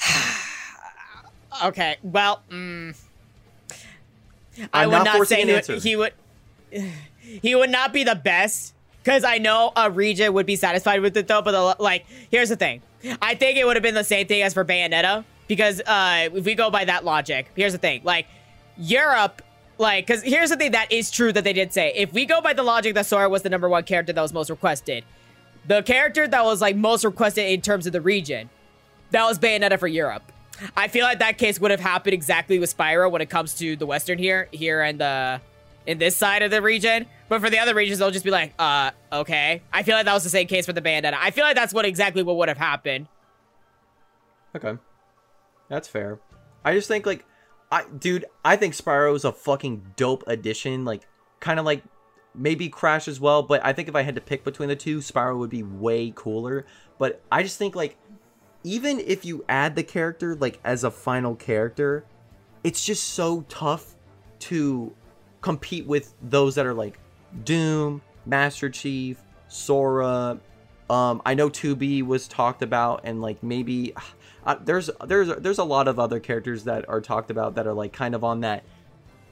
[1.64, 2.96] Okay, well, mm,
[4.72, 6.12] I I'm would not not, say an he would, he would.
[7.42, 11.16] He would not be the best because I know a region would be satisfied with
[11.16, 11.42] it though.
[11.42, 12.82] But the, like, here's the thing:
[13.20, 16.44] I think it would have been the same thing as for Bayonetta because uh, if
[16.44, 18.26] we go by that logic, here's the thing: like
[18.76, 19.42] Europe.
[19.78, 21.92] Like, because here's the thing that is true that they did say.
[21.96, 24.32] If we go by the logic that Sora was the number one character that was
[24.32, 25.04] most requested,
[25.66, 28.48] the character that was like most requested in terms of the region,
[29.10, 30.32] that was Bayonetta for Europe.
[30.76, 33.76] I feel like that case would have happened exactly with Spyro when it comes to
[33.76, 35.40] the Western here, here and the
[35.86, 37.06] in this side of the region.
[37.28, 39.62] But for the other regions, they'll just be like, uh, okay.
[39.72, 41.16] I feel like that was the same case for the bandana.
[41.20, 43.06] I feel like that's what exactly what would have happened.
[44.54, 44.78] Okay.
[45.68, 46.18] That's fair.
[46.64, 47.24] I just think like
[47.70, 51.06] I dude, I think Spyro is a fucking dope addition, like
[51.40, 51.82] kind of like
[52.34, 54.98] maybe Crash as well, but I think if I had to pick between the two,
[54.98, 56.66] Spyro would be way cooler.
[56.98, 57.96] But I just think like
[58.66, 62.04] even if you add the character like as a final character,
[62.64, 63.94] it's just so tough
[64.40, 64.92] to
[65.40, 66.98] compete with those that are like
[67.44, 70.40] Doom, Master Chief, Sora.
[70.90, 73.94] Um, I know 2B was talked about, and like maybe
[74.44, 77.72] uh, there's there's there's a lot of other characters that are talked about that are
[77.72, 78.64] like kind of on that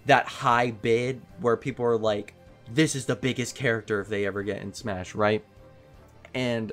[0.06, 2.34] that high bid where people are like,
[2.72, 5.44] this is the biggest character if they ever get in Smash, right?
[6.34, 6.70] And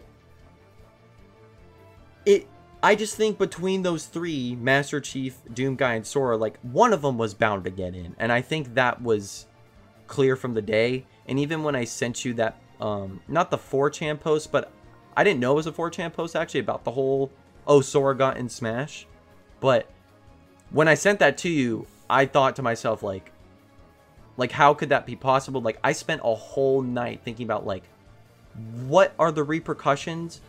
[2.24, 2.47] it
[2.83, 7.03] I just think between those three, Master Chief, Doom Guy, and Sora, like one of
[7.03, 9.45] them was bound to get in, and I think that was
[10.07, 11.05] clear from the day.
[11.27, 14.71] And even when I sent you that, um, not the 4chan post, but
[15.15, 17.31] I didn't know it was a 4chan post actually about the whole
[17.67, 19.05] oh Sora got in Smash,
[19.59, 19.87] but
[20.71, 23.31] when I sent that to you, I thought to myself like,
[24.37, 25.61] like how could that be possible?
[25.61, 27.83] Like I spent a whole night thinking about like,
[28.87, 30.41] what are the repercussions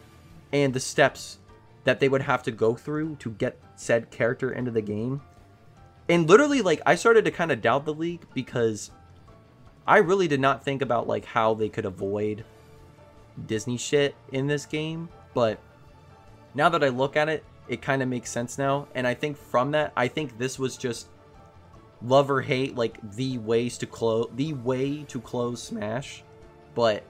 [0.52, 1.38] and the steps
[1.84, 5.20] that they would have to go through to get said character into the game.
[6.08, 8.90] And literally like I started to kind of doubt the league because
[9.86, 12.44] I really did not think about like how they could avoid
[13.46, 15.58] Disney shit in this game, but
[16.54, 18.88] now that I look at it, it kind of makes sense now.
[18.94, 21.08] And I think from that, I think this was just
[22.02, 26.22] love or hate like the ways to close the way to close Smash,
[26.74, 27.02] but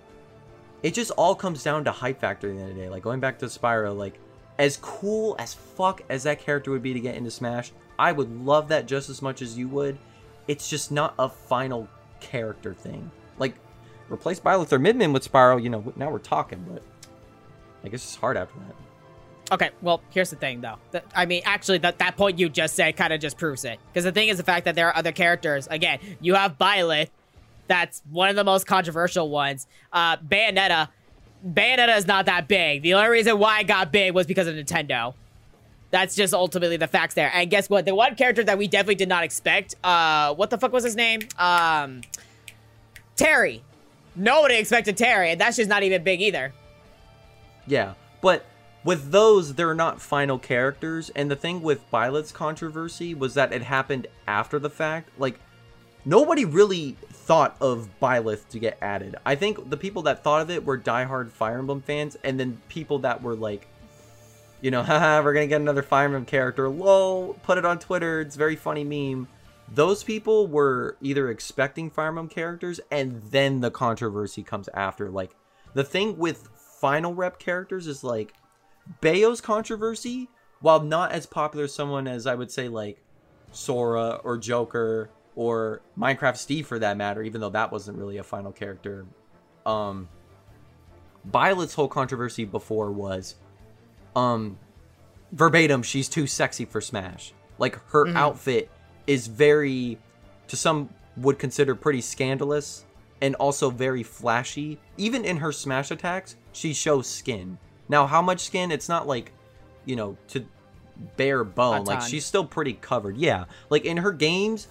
[0.82, 2.88] it just all comes down to hype factor at the end of the day.
[2.88, 4.18] Like going back to Spyro, like
[4.62, 8.44] as cool as fuck as that character would be to get into Smash, I would
[8.44, 9.98] love that just as much as you would.
[10.46, 11.88] It's just not a final
[12.20, 13.11] character thing.
[13.38, 13.57] Like
[14.09, 16.81] replace Byleth or Min Min with Spyro, you know, now we're talking, but
[17.83, 18.77] I guess it's hard after that.
[19.53, 20.77] Okay, well, here's the thing, though.
[20.92, 23.81] Th- I mean, actually, that that point you just said kind of just proves it.
[23.92, 25.66] Because the thing is the fact that there are other characters.
[25.68, 27.11] Again, you have Byleth.
[27.66, 29.66] That's one of the most controversial ones.
[29.92, 30.88] Uh, Bayonetta.
[31.46, 32.83] Bayonetta is not that big.
[32.83, 35.14] The only reason why it got big was because of Nintendo.
[35.90, 37.31] That's just ultimately the facts there.
[37.35, 37.85] And guess what?
[37.85, 39.75] The one character that we definitely did not expect.
[39.85, 41.21] Uh, what the fuck was his name?
[41.38, 42.02] Um,
[43.17, 43.62] Terry.
[44.14, 46.52] Nobody expected Terry, and that's just not even big either.
[47.67, 48.44] Yeah, but
[48.85, 51.10] with those, they're not final characters.
[51.10, 55.08] And the thing with Byleth's controversy was that it happened after the fact.
[55.19, 55.38] Like,
[56.05, 59.17] nobody really thought of Byleth to get added.
[59.25, 62.61] I think the people that thought of it were diehard Fire Emblem fans, and then
[62.69, 63.67] people that were like,
[64.61, 66.69] you know, haha, we're gonna get another Fire Emblem character.
[66.69, 68.21] Lol, put it on Twitter.
[68.21, 69.29] It's very funny meme.
[69.73, 75.09] Those people were either expecting Fire Emblem characters, and then the controversy comes after.
[75.09, 75.31] Like,
[75.75, 76.48] the thing with
[76.83, 78.35] final rep characters is like
[79.00, 80.29] Bayo's controversy
[80.61, 83.03] while not as popular someone as I would say like
[83.53, 88.22] Sora or Joker or Minecraft Steve for that matter, even though that wasn't really a
[88.22, 89.06] final character.
[89.64, 90.08] Um,
[91.24, 93.37] Violet's whole controversy before was,
[94.16, 94.58] um,
[95.30, 97.33] verbatim, she's too sexy for Smash.
[97.58, 98.16] Like her Mhm.
[98.16, 98.70] outfit
[99.06, 99.98] is very,
[100.48, 102.85] to some would consider pretty scandalous
[103.20, 104.78] and also very flashy.
[104.96, 107.58] Even in her Smash attacks, she shows skin.
[107.88, 108.70] Now, how much skin?
[108.72, 109.33] It's not like,
[109.85, 110.44] you know, to
[111.16, 111.85] bare bone.
[111.85, 113.16] Like she's still pretty covered.
[113.16, 114.66] Yeah, like in her games,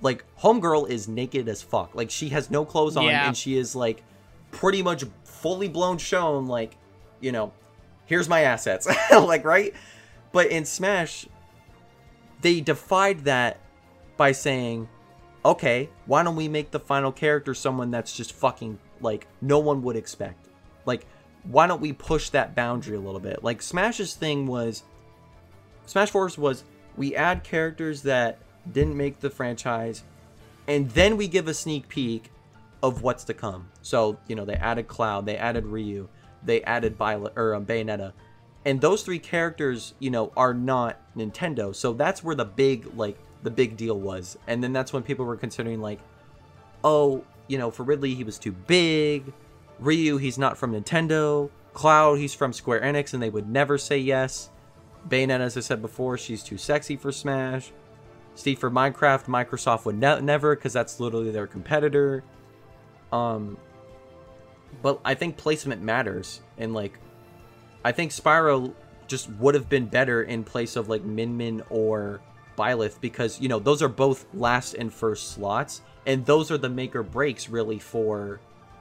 [0.00, 1.94] like Homegirl is naked as fuck.
[1.94, 3.26] Like she has no clothes on Yeah.
[3.28, 4.02] and she is like
[4.50, 6.76] pretty much fully blown shown like,
[7.20, 7.52] you know,
[8.06, 8.86] here's my assets.
[9.10, 9.74] like right?
[10.32, 11.26] But in Smash
[12.40, 13.58] they defied that
[14.16, 14.88] by saying,
[15.44, 19.82] "Okay, why don't we make the final character someone that's just fucking like no one
[19.82, 20.48] would expect?"
[20.86, 21.06] Like
[21.44, 23.42] why don't we push that boundary a little bit?
[23.44, 24.82] Like Smash's thing was
[25.86, 26.64] Smash 4 was
[26.96, 28.38] we add characters that
[28.70, 30.02] didn't make the franchise,
[30.66, 32.30] and then we give a sneak peek
[32.82, 33.68] of what's to come.
[33.82, 36.08] So you know they added Cloud, they added Ryu,
[36.42, 38.12] they added Byleth or um, Bayonetta,
[38.64, 41.74] and those three characters you know are not Nintendo.
[41.74, 45.24] So that's where the big like the big deal was, and then that's when people
[45.24, 46.00] were considering like,
[46.84, 49.32] oh, you know, for Ridley he was too big.
[49.78, 51.50] Ryu, he's not from Nintendo.
[51.72, 54.50] Cloud, he's from Square Enix, and they would never say yes.
[55.08, 57.72] Bayonetta, as I said before, she's too sexy for Smash.
[58.34, 62.22] Steve for Minecraft, Microsoft would ne- never, because that's literally their competitor.
[63.12, 63.58] Um,
[64.82, 66.98] but I think placement matters, and like,
[67.84, 68.72] I think Spyro
[69.06, 72.20] just would have been better in place of like Min Min or
[72.56, 76.68] Byleth because you know those are both last and first slots, and those are the
[76.68, 78.40] make or breaks really for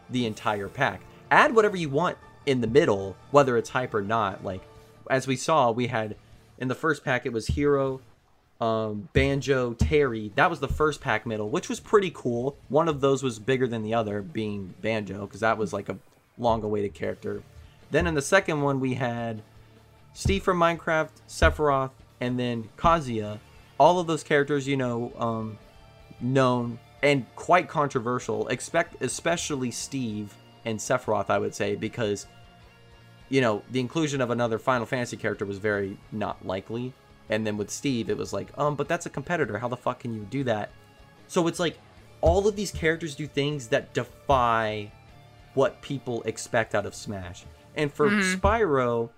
[0.10, 1.02] the entire pack.
[1.32, 4.43] Add whatever you want in the middle, whether it's hype or not.
[4.43, 4.62] Like
[5.10, 6.16] as we saw, we had
[6.60, 8.02] in the first pack it was Hero,
[8.60, 10.32] um, Banjo, Terry.
[10.36, 12.57] That was the first pack middle, which was pretty cool.
[12.68, 15.97] One of those was bigger than the other, being Banjo, because that was like a
[16.38, 17.43] long-awaited character.
[17.91, 19.41] Then in the second one we had
[20.14, 23.39] Steve from Minecraft, Sephiroth, and then Kazuya.
[23.80, 25.57] All of those characters, you know, um,
[26.20, 28.47] known and quite controversial.
[28.49, 30.36] Expect especially Steve
[30.66, 32.26] and Sephiroth, I would say, because
[33.30, 36.93] you know the inclusion of another Final Fantasy character was very not likely.
[37.30, 39.58] And then with Steve, it was like, um, but that's a competitor.
[39.60, 40.72] How the fuck can you do that?
[41.28, 41.78] So it's like
[42.22, 44.92] all of these characters do things that defy
[45.54, 47.46] what people expect out of Smash.
[47.76, 49.10] And for Spyro,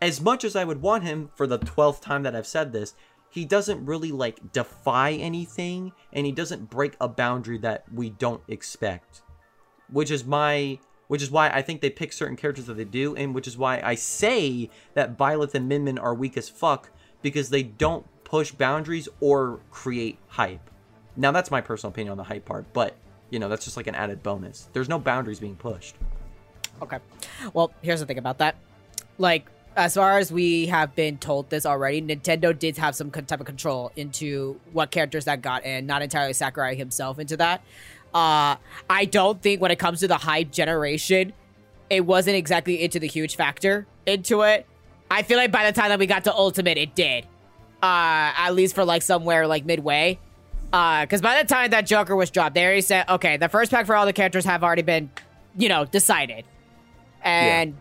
[0.00, 2.94] as much as I would want him for the 12th time that I've said this,
[3.30, 8.42] he doesn't really like defy anything and he doesn't break a boundary that we don't
[8.48, 9.22] expect.
[9.90, 10.78] Which is my
[11.08, 13.56] which is why I think they pick certain characters that they do and which is
[13.56, 16.90] why I say that Byleth and Min Min are weak as fuck
[17.22, 20.70] because they don't push boundaries or create hype.
[21.16, 22.94] Now that's my personal opinion on the hype part, but
[23.30, 24.68] you know, that's just like an added bonus.
[24.72, 25.96] There's no boundaries being pushed.
[26.82, 26.98] Okay.
[27.52, 28.56] Well, here's the thing about that.
[29.18, 29.46] Like,
[29.76, 33.46] as far as we have been told this already, Nintendo did have some type of
[33.46, 37.60] control into what characters that got in, not entirely Sakurai himself into that.
[38.14, 38.56] Uh,
[38.88, 41.32] I don't think when it comes to the hype generation,
[41.90, 44.66] it wasn't exactly into the huge factor into it.
[45.10, 47.24] I feel like by the time that we got to Ultimate, it did.
[47.82, 50.18] Uh, at least for like somewhere like midway.
[50.72, 53.70] Uh, because by the time that Joker was dropped, they already said, okay, the first
[53.70, 55.10] pack for all the characters have already been,
[55.56, 56.44] you know, decided.
[57.22, 57.76] And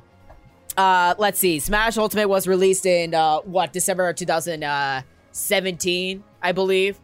[0.78, 6.98] uh, let's see, Smash Ultimate was released in uh, what December of 2017, I believe.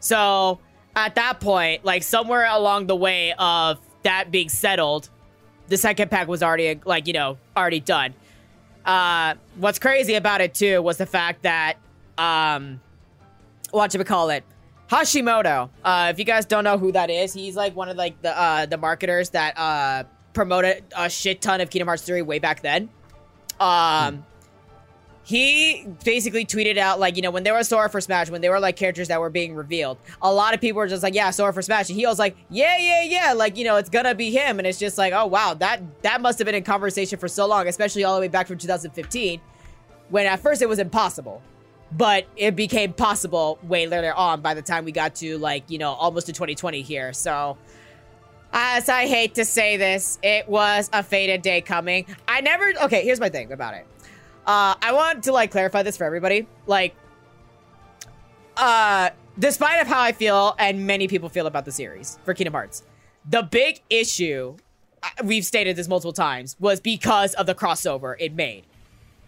[0.00, 0.58] So
[0.96, 5.08] at that point, like somewhere along the way of that being settled,
[5.68, 8.14] the second pack was already like you know already done.
[8.84, 11.76] Uh, what's crazy about it too was the fact that
[12.18, 12.80] um,
[13.70, 14.44] what should we call it?
[14.88, 15.70] Hashimoto.
[15.82, 18.38] Uh, if you guys don't know who that is, he's like one of like the
[18.38, 20.04] uh, the marketers that uh,
[20.34, 22.90] promoted a shit ton of Kingdom Hearts 3 way back then.
[23.58, 24.24] Um,
[25.24, 28.50] he basically tweeted out like you know when there was Sora for Smash, when there
[28.50, 31.30] were like characters that were being revealed, a lot of people were just like, yeah,
[31.30, 34.14] Sora for Smash, and he was like, yeah, yeah, yeah, like you know it's gonna
[34.14, 37.18] be him, and it's just like, oh wow, that that must have been in conversation
[37.18, 39.40] for so long, especially all the way back from 2015,
[40.10, 41.42] when at first it was impossible
[41.96, 45.78] but it became possible way later on by the time we got to like you
[45.78, 47.12] know almost to 2020 here.
[47.12, 47.58] So
[48.54, 52.06] as i hate to say this it was a fated day coming.
[52.28, 53.86] I never okay here's my thing about it
[54.46, 56.94] uh i want to like clarify this for everybody like
[58.56, 62.52] uh despite of how i feel and many people feel about the series for kingdom
[62.52, 62.82] hearts
[63.28, 64.56] the big issue
[65.24, 68.64] we've stated this multiple times was because of the crossover it made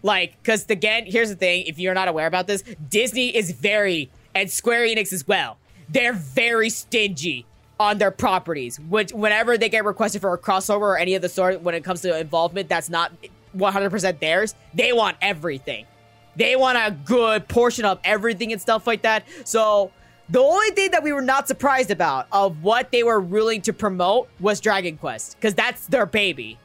[0.03, 4.11] Like, because again, here's the thing: if you're not aware about this, Disney is very
[4.35, 5.57] and Square Enix as well.
[5.89, 7.47] They're very stingy
[7.79, 8.79] on their properties.
[8.79, 11.83] Which whenever they get requested for a crossover or any of the sort, when it
[11.83, 13.13] comes to involvement, that's not
[13.55, 14.55] 100% theirs.
[14.73, 15.85] They want everything.
[16.35, 19.25] They want a good portion of everything and stuff like that.
[19.45, 19.91] So
[20.29, 23.73] the only thing that we were not surprised about of what they were willing to
[23.73, 26.57] promote was Dragon Quest, because that's their baby.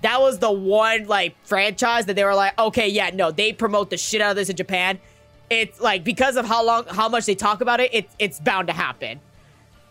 [0.00, 3.90] That was the one like franchise that they were like, okay, yeah, no, they promote
[3.90, 4.98] the shit out of this in Japan.
[5.50, 8.68] It's like because of how long, how much they talk about it, it it's bound
[8.68, 9.20] to happen.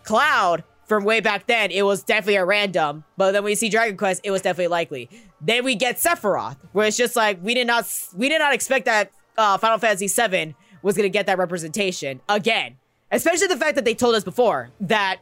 [0.02, 3.96] Cloud from way back then, it was definitely a random, but then we see Dragon
[3.96, 5.08] Quest, it was definitely likely.
[5.40, 8.84] Then we get Sephiroth, where it's just like we did not we did not expect
[8.84, 12.76] that uh, Final Fantasy VII was gonna get that representation again,
[13.10, 15.20] especially the fact that they told us before that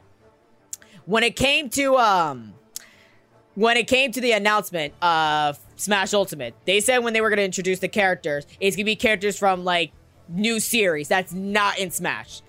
[1.05, 2.53] when it came to um
[3.55, 7.43] when it came to the announcement of Smash Ultimate, they said when they were gonna
[7.43, 9.93] introduce the characters, it's gonna be characters from like
[10.27, 12.41] new series that's not in Smash.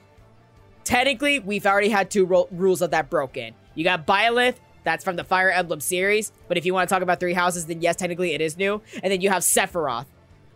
[0.85, 3.55] Technically, we've already had two ro- rules of that broken.
[3.75, 7.03] You got Byleth, that's from the Fire Emblem series, but if you want to talk
[7.03, 8.83] about Three Houses, then yes, technically it is new.
[9.03, 10.07] And then you have Sephiroth,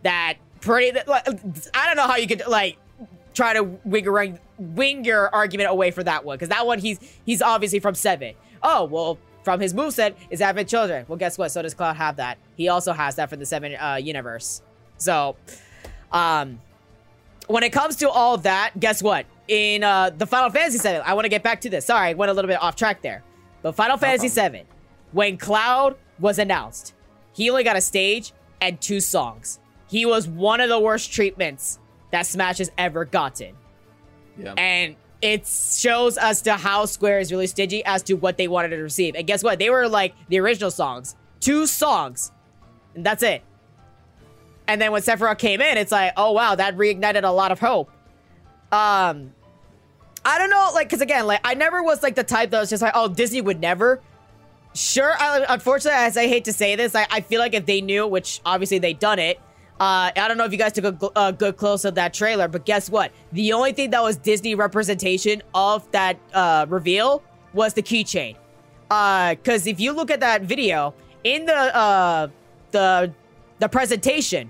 [0.03, 0.99] that pretty.
[0.99, 2.77] I don't know how you could like
[3.33, 6.99] try to wing, around, wing your argument away for that one, because that one he's
[7.25, 8.33] he's obviously from Seven.
[8.61, 11.05] Oh well, from his moveset is having children.
[11.07, 11.51] Well, guess what?
[11.51, 12.37] So does Cloud have that.
[12.57, 14.61] He also has that from the Seven uh, universe.
[14.97, 15.37] So,
[16.11, 16.59] um,
[17.47, 19.25] when it comes to all that, guess what?
[19.47, 21.85] In uh, the Final Fantasy VII, I want to get back to this.
[21.85, 23.23] Sorry, I went a little bit off track there.
[23.61, 24.63] But Final Fantasy VII,
[25.13, 26.93] when Cloud was announced,
[27.33, 29.59] he only got a stage and two songs.
[29.87, 31.79] He was one of the worst treatments
[32.11, 33.55] that Smash has ever gotten.
[34.37, 34.53] Yeah.
[34.57, 38.69] And it shows us to how Square is really stingy as to what they wanted
[38.69, 39.15] to receive.
[39.15, 39.59] And guess what?
[39.59, 42.31] They were like the original songs, two songs,
[42.95, 43.43] and that's it.
[44.67, 47.59] And then when Sephiroth came in, it's like, oh wow, that reignited a lot of
[47.59, 47.89] hope.
[48.71, 49.33] Um,
[50.27, 52.69] I don't know, like, cause again, like, I never was like the type that was
[52.69, 54.01] just like, oh, Disney would never.
[54.73, 57.79] Sure, I, unfortunately, as I hate to say this, I, I feel like if they
[57.79, 59.37] knew, which obviously they done it,
[59.79, 62.49] uh, I don't know if you guys took a, a, good close of that trailer,
[62.49, 63.13] but guess what?
[63.31, 67.23] The only thing that was Disney representation of that uh, reveal
[67.53, 68.35] was the keychain.
[68.89, 72.27] Because uh, if you look at that video in the uh,
[72.71, 73.13] the
[73.59, 74.49] the presentation,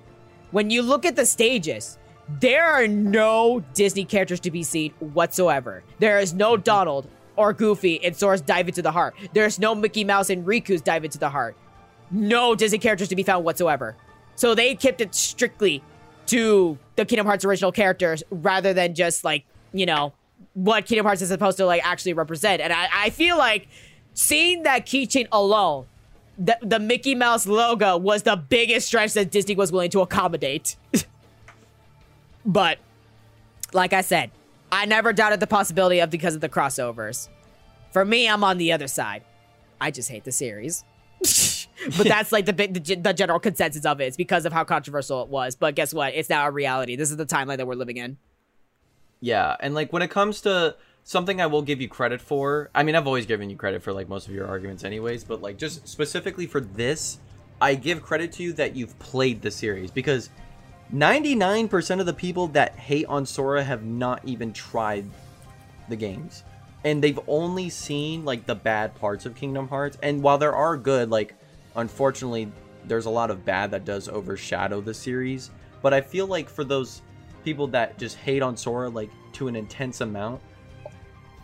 [0.52, 2.00] when you look at the stages,
[2.30, 5.84] there are no Disney characters to be seen whatsoever.
[6.00, 9.16] There is no Donald or Goofy in Sora's Dive Into the Heart.
[9.34, 11.56] There's no Mickey Mouse and Riku's Dive Into the Heart.
[12.12, 13.96] No Disney characters to be found whatsoever.
[14.36, 15.82] So they kept it strictly
[16.28, 20.14] to the Kingdom Hearts original characters rather than just like, you know,
[20.54, 22.62] what Kingdom Hearts is supposed to like actually represent.
[22.62, 23.68] And I, I feel like
[24.14, 25.86] seeing that keychain alone,
[26.38, 30.76] the, the Mickey Mouse logo was the biggest stretch that Disney was willing to accommodate.
[32.48, 32.80] But
[33.74, 34.32] like I said,
[34.72, 37.28] I never doubted the possibility of because of the crossovers.
[37.92, 39.24] For me, I'm on the other side.
[39.80, 40.84] I just hate the series.
[41.98, 44.06] but that's like the, the, the general consensus of it.
[44.06, 45.56] It's because of how controversial it was.
[45.56, 46.16] But guess what?
[46.16, 46.96] It's now a reality.
[46.96, 48.18] This is the timeline that we're living in.
[49.20, 50.76] Yeah, and like when it comes to
[51.08, 52.70] something I will give you credit for.
[52.76, 55.42] I mean, I've always given you credit for like most of your arguments anyways, but
[55.42, 57.20] like just specifically for this,
[57.62, 60.30] I give credit to you that you've played the series because
[60.94, 65.06] 99% of the people that hate on Sora have not even tried
[65.90, 66.44] the games.
[66.86, 69.98] And they've only seen like the bad parts of Kingdom Hearts.
[70.02, 71.36] And while there are good, like
[71.76, 72.52] unfortunately
[72.86, 75.52] there's a lot of bad that does overshadow the series.
[75.82, 77.02] But I feel like for those
[77.44, 80.42] people that just hate on Sora like to an intense amount,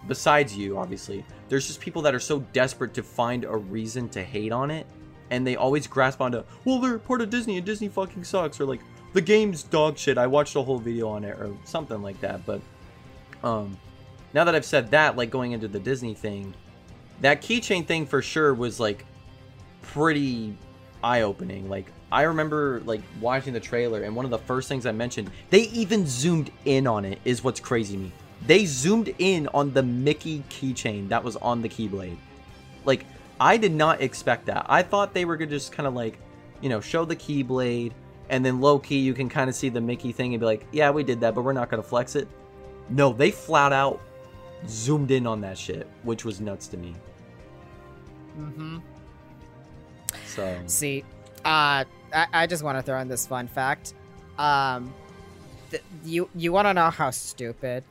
[0.08, 4.24] besides you obviously, there's just people that are so desperate to find a reason to
[4.24, 4.88] hate on it.
[5.32, 8.60] And they always grasp onto, well, they're part of Disney and Disney fucking sucks.
[8.60, 8.82] Or like,
[9.14, 10.18] the game's dog shit.
[10.18, 12.46] I watched a whole video on it or something like that.
[12.46, 12.62] But
[13.44, 13.78] um,
[14.34, 16.54] now that I've said that, like going into the Disney thing,
[17.22, 19.06] that keychain thing for sure was like
[19.82, 20.58] pretty
[21.04, 21.70] eye-opening.
[21.70, 25.30] Like I remember like watching the trailer, and one of the first things I mentioned,
[25.52, 27.20] they even zoomed in on it.
[27.24, 28.12] Is what's crazy me.
[28.46, 32.18] They zoomed in on the Mickey keychain that was on the Keyblade.
[32.84, 33.06] Like
[33.40, 34.66] I did not expect that.
[34.68, 36.18] I thought they were gonna just kind of like,
[36.62, 37.92] you know, show the Keyblade
[38.30, 40.66] and then low key you can kind of see the Mickey thing and be like,
[40.72, 42.28] yeah, we did that, but we're not gonna flex it.
[42.90, 44.00] No, they flat out
[44.68, 46.96] zoomed in on that shit, which was nuts to me.
[48.40, 48.78] Mm-hmm.
[50.26, 51.04] So see,
[51.46, 53.94] uh, I, I just want to throw in this fun fact.
[54.38, 54.94] Um,
[55.70, 57.84] th- you you want to know how stupid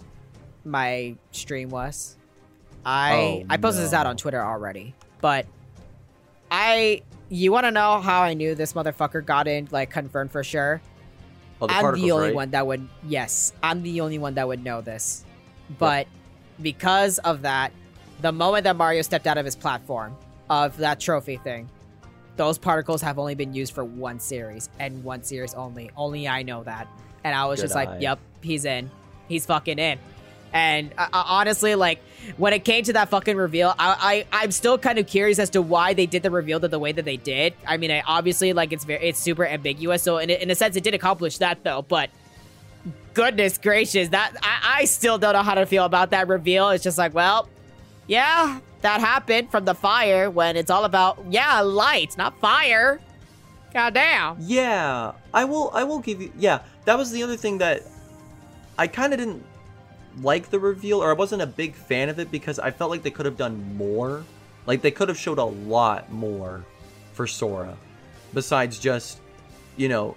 [0.64, 2.16] my stream was?
[2.84, 5.46] I Oh, I posted this out on Twitter already, but
[6.50, 7.02] I
[7.36, 10.82] you want to know how I knew this motherfucker got in, like confirmed for sure?
[11.60, 12.34] Oh, the I'm the only right?
[12.34, 12.86] one that would.
[13.06, 15.24] Yes, I'm the only one that would know this.
[15.78, 16.06] But
[16.60, 17.72] because of that,
[18.20, 20.14] the moment that Mario stepped out of his platform
[20.50, 21.68] of that trophy thing,
[22.36, 25.90] those particles have only been used for one series and one series only.
[25.96, 26.86] Only I know that.
[27.24, 28.90] And I was Good just like, "Yep, he's in.
[29.28, 29.98] He's fucking in."
[30.52, 32.00] And uh, uh, honestly, like
[32.36, 35.50] when it came to that fucking reveal, I, I I'm still kind of curious as
[35.50, 37.54] to why they did the reveal the, the way that they did.
[37.66, 40.02] I mean, I, obviously, like it's very it's super ambiguous.
[40.02, 41.82] So in in a sense, it did accomplish that though.
[41.82, 42.10] But
[43.14, 46.70] goodness gracious, that I, I still don't know how to feel about that reveal.
[46.70, 47.48] It's just like, well,
[48.06, 53.00] yeah, that happened from the fire when it's all about yeah light, not fire.
[53.72, 54.36] God damn.
[54.40, 55.70] Yeah, I will.
[55.72, 56.30] I will give you.
[56.38, 57.82] Yeah, that was the other thing that
[58.78, 59.44] I kind of didn't
[60.20, 63.02] like the reveal, or I wasn't a big fan of it because I felt like
[63.02, 64.24] they could have done more.
[64.66, 66.64] Like they could have showed a lot more
[67.12, 67.76] for Sora,
[68.32, 69.20] besides just,
[69.76, 70.16] you know,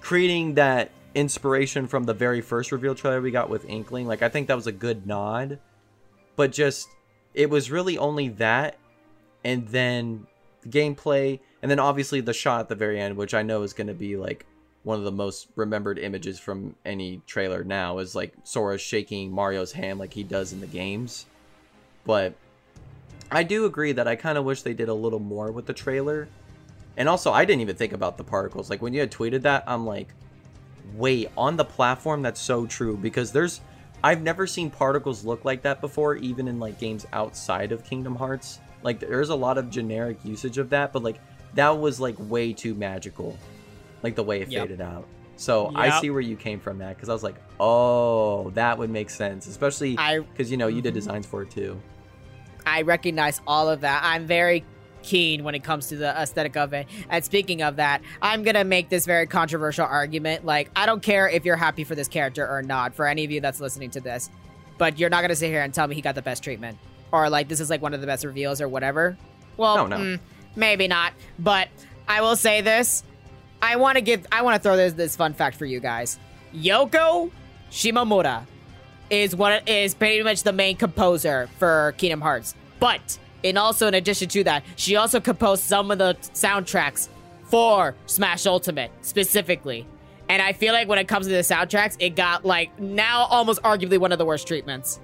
[0.00, 4.06] creating that inspiration from the very first reveal trailer we got with Inkling.
[4.06, 5.58] Like I think that was a good nod,
[6.36, 6.88] but just
[7.34, 8.78] it was really only that,
[9.44, 10.26] and then
[10.66, 13.88] gameplay, and then obviously the shot at the very end, which I know is going
[13.88, 14.46] to be like
[14.84, 19.72] one of the most remembered images from any trailer now, is like Sora shaking Mario's
[19.72, 21.26] hand like he does in the games.
[22.04, 22.34] But
[23.30, 25.72] I do agree that I kind of wish they did a little more with the
[25.72, 26.28] trailer.
[26.96, 28.68] And also, I didn't even think about the particles.
[28.68, 30.08] Like when you had tweeted that, I'm like,
[30.94, 33.60] wait, on the platform, that's so true because there's
[34.04, 38.16] I've never seen particles look like that before, even in like games outside of Kingdom
[38.16, 38.58] Hearts.
[38.82, 41.20] Like there's a lot of generic usage of that, but like
[41.54, 43.38] that was like way too magical,
[44.02, 44.62] like the way it Yep.
[44.62, 45.06] faded out.
[45.36, 48.90] So I see where you came from that because I was like, oh, that would
[48.90, 50.96] make sense, especially I because you know you did Mhm.
[50.96, 51.80] designs for it too.
[52.66, 54.02] I recognize all of that.
[54.04, 54.64] I'm very
[55.02, 56.86] keen when it comes to the aesthetic of it.
[57.10, 60.44] And speaking of that, I'm gonna make this very controversial argument.
[60.46, 63.30] Like, I don't care if you're happy for this character or not, for any of
[63.32, 64.30] you that's listening to this,
[64.78, 66.78] but you're not gonna sit here and tell me he got the best treatment
[67.10, 69.16] or like this is like one of the best reveals or whatever.
[69.56, 69.96] Well, No, no.
[69.96, 70.20] mm,
[70.54, 71.14] maybe not.
[71.38, 71.66] But
[72.06, 73.02] I will say this:
[73.62, 76.18] I want to give, I want to throw this this fun fact for you guys.
[76.52, 77.30] Yoko
[77.70, 78.44] Shimomura
[79.08, 82.54] is what is pretty much the main composer for Kingdom Hearts.
[82.80, 87.08] But and also in addition to that, she also composed some of the soundtracks
[87.44, 89.86] for Smash Ultimate specifically.
[90.28, 93.62] And I feel like when it comes to the soundtracks, it got like now almost
[93.62, 94.98] arguably one of the worst treatments.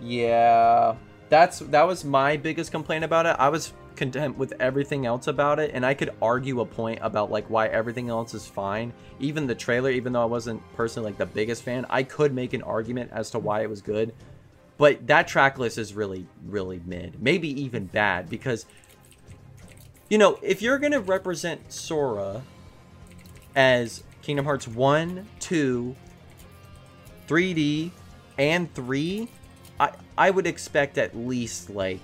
[0.00, 0.96] Yeah,
[1.28, 3.36] that's that was my biggest complaint about it.
[3.38, 7.30] I was content with everything else about it, and I could argue a point about
[7.30, 8.94] like why everything else is fine.
[9.20, 12.54] Even the trailer, even though I wasn't personally like the biggest fan, I could make
[12.54, 14.14] an argument as to why it was good.
[14.78, 18.64] But that track list is really, really mid, maybe even bad because
[20.08, 22.42] you know if you're gonna represent Sora
[23.56, 25.96] as Kingdom Hearts 1, 2,
[27.26, 27.90] 3D,
[28.38, 29.28] and 3,
[29.80, 32.00] I I would expect at least like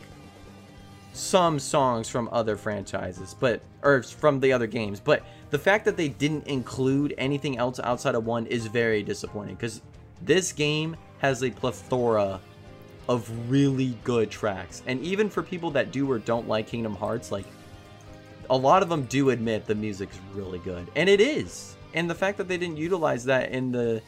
[1.15, 5.01] some songs from other franchises, but or from the other games.
[5.01, 9.55] But the fact that they didn't include anything else outside of one is very disappointing
[9.55, 9.81] because
[10.23, 12.41] this game has a plethora
[13.09, 14.83] of really good tracks.
[14.87, 17.47] And even for people that do or don't like Kingdom Hearts, like
[18.51, 20.87] a lot of them do admit the music's really good.
[20.97, 21.77] And it is.
[21.95, 24.03] And the fact that they didn't utilize that in the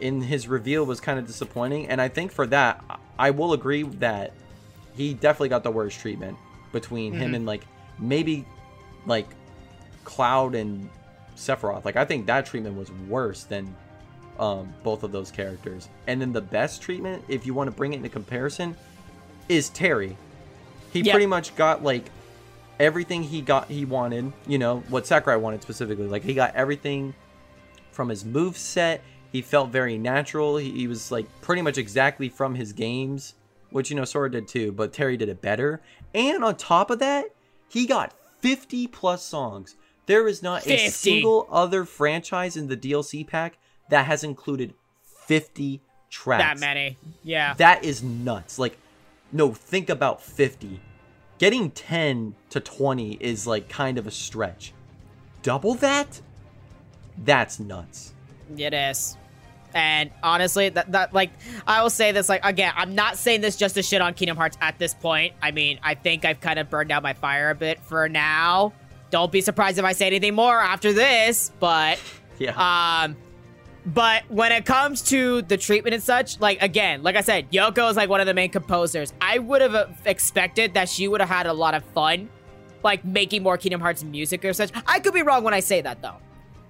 [0.00, 1.88] in his reveal was kind of disappointing.
[1.88, 2.84] And I think for that,
[3.18, 4.32] I will agree that
[4.96, 6.36] he definitely got the worst treatment
[6.72, 7.36] between him Mhm.
[7.36, 7.62] and like
[7.98, 8.44] maybe
[9.06, 9.26] like
[10.04, 10.88] Cloud and
[11.36, 11.84] Sephiroth.
[11.84, 13.74] Like I think that treatment was worse than
[14.38, 15.88] um, both of those characters.
[16.08, 18.76] And then the best treatment, if you want to bring it into comparison,
[19.48, 20.16] is Terry.
[20.92, 21.12] He Yeah.
[21.12, 22.10] pretty much got like
[22.80, 24.32] everything he got he wanted.
[24.48, 26.06] You know what Sakurai wanted specifically.
[26.08, 27.14] Like he got everything
[27.92, 29.02] from his move set.
[29.30, 30.56] He felt very natural.
[30.56, 33.34] He, he was like pretty much exactly from his games,
[33.74, 35.82] which you know Sora did too, but Terry did it better.
[36.14, 37.34] And on top of that,
[37.68, 39.74] he got 50 plus songs.
[40.06, 43.58] There is not a single other franchise in the DLC pack
[43.90, 46.60] that has included 50 tracks.
[46.60, 46.96] That many.
[47.24, 47.54] Yeah.
[47.54, 48.60] That is nuts.
[48.60, 48.78] Like,
[49.32, 50.80] no, think about 50.
[51.38, 54.72] Getting 10 to 20 is like kind of a stretch.
[55.42, 56.20] Double that?
[57.24, 58.14] That's nuts.
[58.56, 59.16] It is.
[59.74, 61.30] And honestly, that, that like
[61.66, 64.36] I will say this like again, I'm not saying this just to shit on Kingdom
[64.36, 65.34] Hearts at this point.
[65.42, 68.72] I mean, I think I've kind of burned out my fire a bit for now.
[69.10, 71.98] Don't be surprised if I say anything more after this, but
[72.38, 73.04] Yeah.
[73.04, 73.16] um
[73.86, 77.90] But when it comes to the treatment and such, like again, like I said, Yoko
[77.90, 79.12] is like one of the main composers.
[79.20, 82.28] I would have uh, expected that she would have had a lot of fun,
[82.82, 84.70] like making more Kingdom Hearts music or such.
[84.86, 86.16] I could be wrong when I say that though.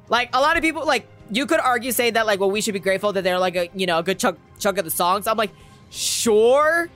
[0.08, 2.74] Like a lot of people, like you could argue say that like, well, we should
[2.74, 5.26] be grateful that they're like a you know a good chunk chunk of the songs.
[5.26, 5.52] I'm like,
[5.90, 6.88] sure,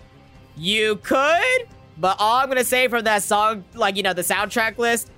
[0.57, 4.79] you could, but all I'm gonna say from that song, like you know the soundtrack
[4.79, 5.11] list,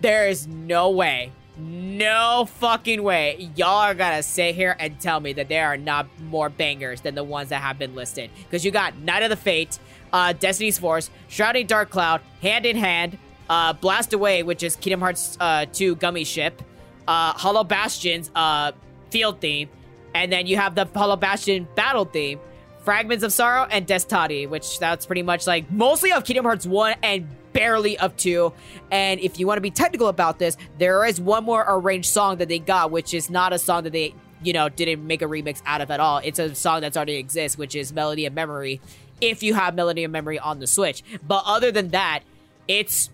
[0.00, 5.32] there is no way no fucking way y'all are gonna sit here and tell me
[5.32, 8.30] that there are not more bangers than the ones that have been listed.
[8.44, 9.78] Because you got Night of the Fate,
[10.12, 15.00] uh, Destiny's Force, Shrouding Dark Cloud, Hand in Hand, uh, Blast Away, which is Kingdom
[15.00, 16.60] Hearts uh, 2 Gummy Ship,
[17.08, 18.72] uh, Hollow Bastion's uh,
[19.10, 19.68] field theme,
[20.14, 22.40] and then you have the Hollow Bastion battle theme,
[22.80, 26.96] Fragments of Sorrow, and Destati, which that's pretty much like mostly of Kingdom Hearts 1
[27.02, 28.52] and barely of two.
[28.90, 32.36] And if you want to be technical about this, there is one more arranged song
[32.36, 35.24] that they got, which is not a song that they, you know, didn't make a
[35.24, 36.18] remix out of at all.
[36.18, 38.80] It's a song that's already exists, which is Melody of Memory,
[39.20, 41.02] if you have Melody of Memory on the Switch.
[41.26, 42.20] But other than that,
[42.68, 43.10] it's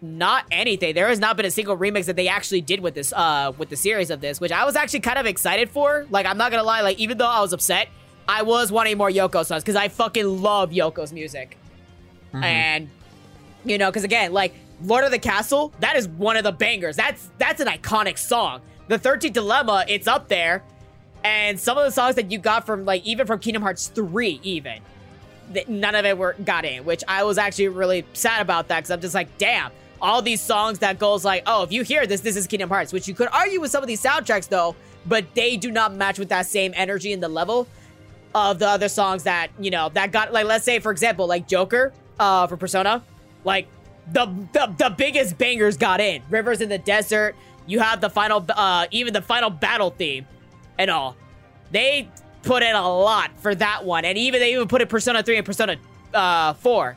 [0.00, 0.94] not anything.
[0.94, 3.68] There has not been a single remix that they actually did with this, uh, with
[3.68, 6.06] the series of this, which I was actually kind of excited for.
[6.10, 7.88] Like, I'm not gonna lie, like, even though I was upset,
[8.28, 11.56] I was wanting more Yoko songs because I fucking love Yoko's music.
[12.32, 12.44] Mm-hmm.
[12.44, 12.88] And
[13.64, 16.96] you know, because again, like Lord of the Castle, that is one of the bangers.
[16.96, 18.60] That's that's an iconic song.
[18.88, 20.62] The 13th Dilemma, it's up there.
[21.24, 24.40] And some of the songs that you got from like even from Kingdom Hearts 3
[24.42, 24.80] even
[25.52, 28.80] That none of it were got in, which I was actually really sad about that
[28.80, 32.06] because I'm just like, damn, all these songs that goes like, oh, if you hear
[32.06, 34.76] this, this is Kingdom Hearts, which you could argue with some of these soundtracks though,
[35.06, 37.66] but they do not match with that same energy and the level
[38.34, 41.48] of the other songs that you know that got like, let's say for example, like
[41.48, 43.02] Joker, uh, for Persona,
[43.44, 43.66] like
[44.12, 46.22] the, the the biggest bangers got in.
[46.30, 47.36] Rivers in the desert.
[47.66, 50.26] You have the final, uh, even the final battle theme,
[50.78, 51.16] and all.
[51.70, 52.08] They
[52.42, 55.36] put in a lot for that one, and even they even put in Persona Three
[55.36, 55.76] and Persona
[56.14, 56.96] uh, Four,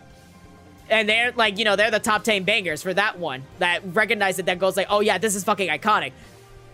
[0.92, 3.44] and they're like, you know, they're the top ten bangers for that one.
[3.60, 4.46] That recognize it.
[4.46, 6.12] That goes like, oh yeah, this is fucking iconic.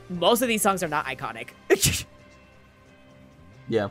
[0.09, 1.49] Most of these songs are not iconic.
[3.69, 3.89] yeah.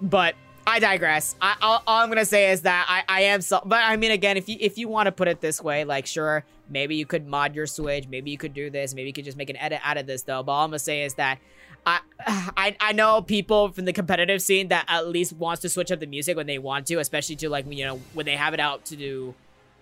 [0.00, 0.34] But
[0.66, 1.34] I digress.
[1.42, 3.60] I, all, all, I'm gonna say is that I, I am so.
[3.64, 6.06] But I mean, again, if you if you want to put it this way, like
[6.06, 9.24] sure, maybe you could mod your Switch, maybe you could do this, maybe you could
[9.24, 10.42] just make an edit out of this though.
[10.44, 11.38] But all I'm gonna say is that
[11.86, 12.00] I,
[12.56, 16.00] I I know people from the competitive scene that at least wants to switch up
[16.00, 18.60] the music when they want to, especially to like you know when they have it
[18.60, 19.34] out to do,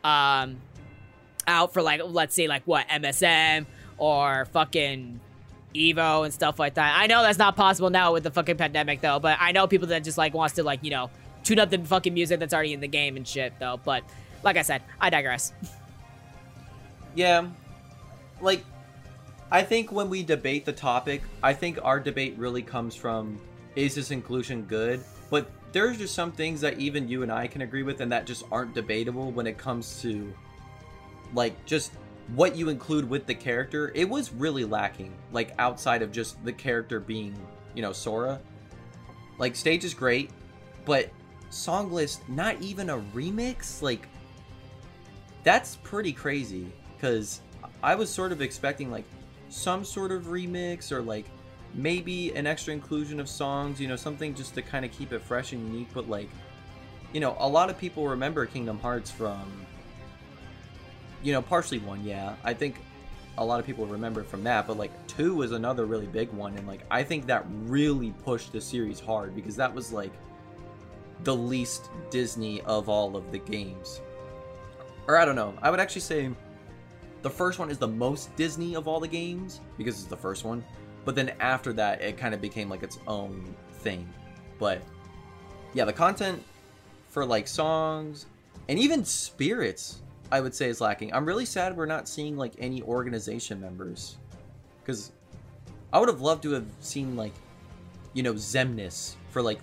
[0.05, 0.57] um,
[1.47, 3.67] out for like let's say like what MSM
[3.99, 5.21] or fucking
[5.75, 6.99] Evo and stuff like that.
[6.99, 9.89] I know that's not possible now with the fucking pandemic though, but I know people
[9.89, 11.11] that just like wants to like, you know,
[11.45, 13.81] tune up the fucking music that's already in the game and shit though.
[13.83, 14.03] But
[14.43, 15.53] like I said, I digress.
[17.15, 17.47] yeah.
[18.41, 18.65] Like
[19.51, 23.41] I think when we debate the topic, I think our debate really comes from
[23.77, 25.03] is this inclusion good?
[25.31, 28.27] But there's just some things that even you and I can agree with and that
[28.27, 30.33] just aren't debatable when it comes to
[31.35, 31.93] like just
[32.35, 35.15] what you include with the character, it was really lacking.
[35.33, 37.35] Like outside of just the character being,
[37.75, 38.41] you know, Sora.
[39.39, 40.31] Like stage is great,
[40.85, 41.09] but
[41.49, 43.81] song list not even a remix.
[43.81, 44.09] Like
[45.43, 47.41] that's pretty crazy because
[47.83, 49.05] I was sort of expecting like
[49.49, 51.27] some sort of remix or like
[51.75, 55.23] maybe an extra inclusion of songs, you know, something just to kind of keep it
[55.23, 55.89] fresh and unique.
[55.93, 56.29] But like,
[57.13, 59.67] you know, a lot of people remember Kingdom Hearts from
[61.23, 62.35] you know, partially one, yeah.
[62.45, 62.77] I think
[63.37, 66.57] a lot of people remember from that, but like two was another really big one,
[66.57, 70.13] and like I think that really pushed the series hard because that was like
[71.25, 74.01] the least Disney of all of the games.
[75.07, 75.55] Or I don't know.
[75.63, 76.31] I would actually say
[77.23, 80.45] the first one is the most Disney of all the games because it's the first
[80.45, 80.65] one.
[81.05, 84.09] But then after that, it kind of became like its own thing.
[84.59, 84.83] But
[85.75, 86.43] yeah, the content
[87.09, 88.27] for like songs
[88.69, 91.13] and even spirits I would say is lacking.
[91.15, 94.17] I'm really sad we're not seeing like any organization members,
[94.81, 95.13] because
[95.93, 97.33] I would have loved to have seen like,
[98.13, 99.59] you know, Xemnas for like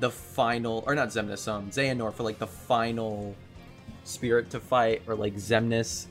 [0.00, 3.34] the final, or not Xemnas, um, Xehanort for like the final
[4.04, 6.06] spirit to fight, or like Xemnas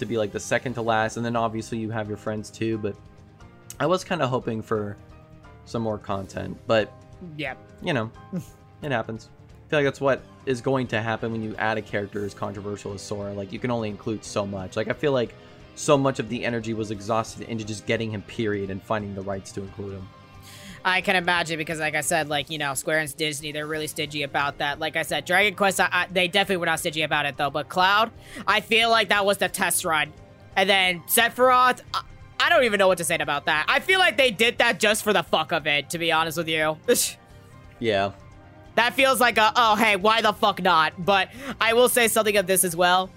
[0.00, 2.76] to be like the second to last, and then obviously you have your friends too.
[2.78, 2.96] But
[3.78, 4.96] I was kind of hoping for
[5.64, 6.92] some more content, but
[7.36, 8.10] yeah, you know,
[8.82, 9.28] it happens
[9.60, 12.34] I feel like that's what is going to happen when you add a character as
[12.34, 13.32] controversial as Sora.
[13.32, 14.74] Like you can only include so much.
[14.76, 15.32] Like I feel like
[15.76, 19.20] so much of the energy was exhausted into just getting him period and finding the
[19.20, 20.08] rights to include him.
[20.84, 23.86] I can imagine because, like I said, like you know, Square and Disney, they're really
[23.86, 24.78] stingy about that.
[24.78, 27.50] Like I said, Dragon Quest, I, I, they definitely were not stingy about it though.
[27.50, 28.10] But Cloud,
[28.46, 30.12] I feel like that was the test run,
[30.56, 31.80] and then Sephiroth.
[31.92, 32.02] I,
[32.42, 33.66] I don't even know what to say about that.
[33.68, 36.38] I feel like they did that just for the fuck of it, to be honest
[36.38, 36.78] with you.
[37.78, 38.12] yeah.
[38.76, 40.94] That feels like a, oh, hey, why the fuck not?
[41.04, 41.28] But
[41.60, 43.10] I will say something of this as well.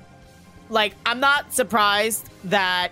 [0.69, 2.91] Like, I'm not surprised that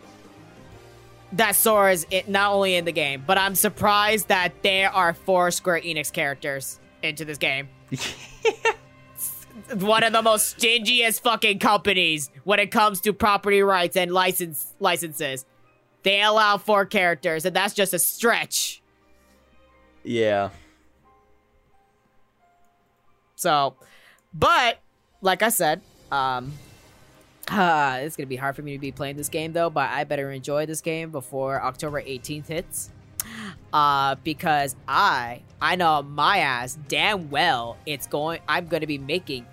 [1.33, 5.13] that Sora is it, not only in the game, but I'm surprised that there are
[5.13, 7.69] four Square Enix characters into this game.
[9.73, 14.73] One of the most stingiest fucking companies when it comes to property rights and license
[14.79, 15.45] licenses.
[16.03, 18.81] They allow four characters, and that's just a stretch.
[20.03, 20.49] Yeah.
[23.35, 23.75] So,
[24.33, 24.79] but
[25.21, 26.53] like I said, um,
[27.49, 29.69] uh, it's gonna be hard for me to be playing this game though.
[29.69, 32.89] But I better enjoy this game before October 18th hits,
[33.73, 38.41] uh, because I I know my ass damn well it's going.
[38.47, 39.45] I'm gonna be making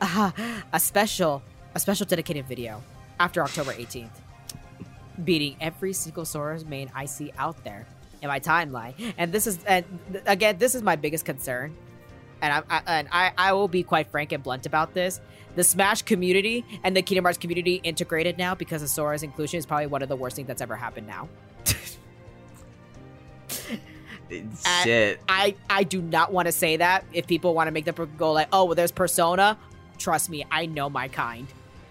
[0.00, 0.30] uh,
[0.72, 1.42] a special
[1.74, 2.82] a special dedicated video
[3.20, 4.10] after October 18th,
[5.24, 7.86] beating every single Sora's main I see out there
[8.22, 8.94] in my timeline.
[9.18, 9.84] And this is and
[10.26, 11.76] again, this is my biggest concern
[12.40, 15.20] and I, I, and I, I will be quite frank and blunt about this.
[15.58, 19.66] The Smash community and the Kingdom Hearts community integrated now because of Sora's inclusion is
[19.66, 21.28] probably one of the worst things that's ever happened now.
[24.84, 25.20] Shit.
[25.28, 27.04] I, I do not want to say that.
[27.12, 29.58] If people want to make them go like, oh, well, there's Persona,
[29.98, 31.48] trust me, I know my kind.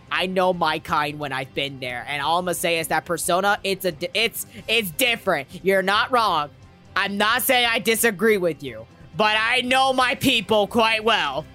[0.10, 3.04] I know my kind when I've been there, and all I'm gonna say is that
[3.04, 5.50] Persona, it's a, it's, it's different.
[5.62, 6.52] You're not wrong.
[6.96, 8.88] I'm not saying I disagree with you
[9.18, 11.46] but I know my people quite well.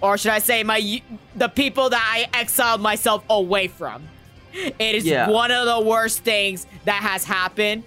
[0.00, 1.02] Or should I say my
[1.36, 4.08] the people that I exiled myself away from.
[4.52, 5.28] It is yeah.
[5.28, 7.84] one of the worst things that has happened.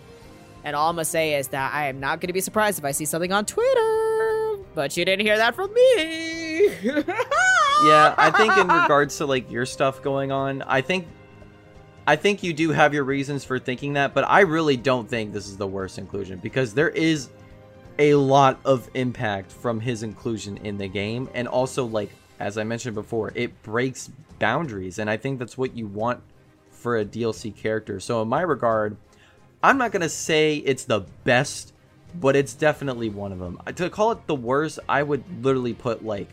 [0.63, 2.91] And all I'm gonna say is that I am not gonna be surprised if I
[2.91, 4.59] see something on Twitter.
[4.75, 6.67] But you didn't hear that from me.
[7.83, 11.07] yeah, I think in regards to like your stuff going on, I think
[12.05, 15.31] I think you do have your reasons for thinking that, but I really don't think
[15.31, 17.29] this is the worst inclusion because there is
[17.99, 22.63] a lot of impact from his inclusion in the game and also like as i
[22.63, 26.21] mentioned before it breaks boundaries and i think that's what you want
[26.71, 28.97] for a dlc character so in my regard
[29.61, 31.73] i'm not going to say it's the best
[32.15, 36.03] but it's definitely one of them to call it the worst i would literally put
[36.03, 36.29] like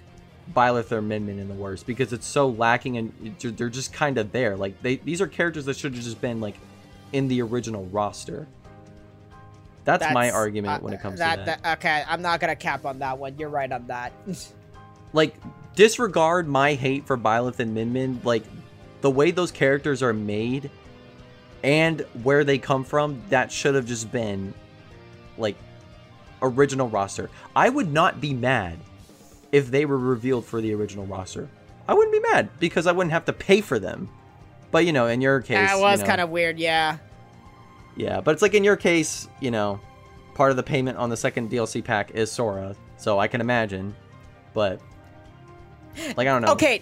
[0.55, 4.19] Byleth or Min Min in the worst because it's so lacking and they're just kind
[4.19, 4.57] of there.
[4.57, 6.57] Like they, these are characters that should have just been like
[7.13, 8.47] in the original roster.
[9.85, 11.63] That's, That's my argument uh, when it comes that, to that.
[11.63, 11.79] that.
[11.79, 13.39] Okay, I'm not gonna cap on that one.
[13.39, 14.13] You're right on that.
[15.13, 15.35] like,
[15.75, 18.21] disregard my hate for Byleth and Min Min.
[18.23, 18.45] Like,
[19.01, 20.71] the way those characters are made
[21.63, 24.55] and where they come from, that should have just been
[25.37, 25.57] like
[26.43, 27.31] original roster.
[27.55, 28.79] I would not be mad
[29.53, 31.49] if they were revealed for the original roster.
[31.89, 34.09] I wouldn't be mad because I wouldn't have to pay for them.
[34.71, 36.59] But you know, in your case, that was you know, kind of weird.
[36.59, 36.99] Yeah.
[37.97, 39.81] Yeah, but it's like in your case, you know,
[40.35, 43.95] part of the payment on the second DLC pack is Sora, so I can imagine.
[44.55, 44.81] But
[46.17, 46.53] like I don't know.
[46.53, 46.79] Okay,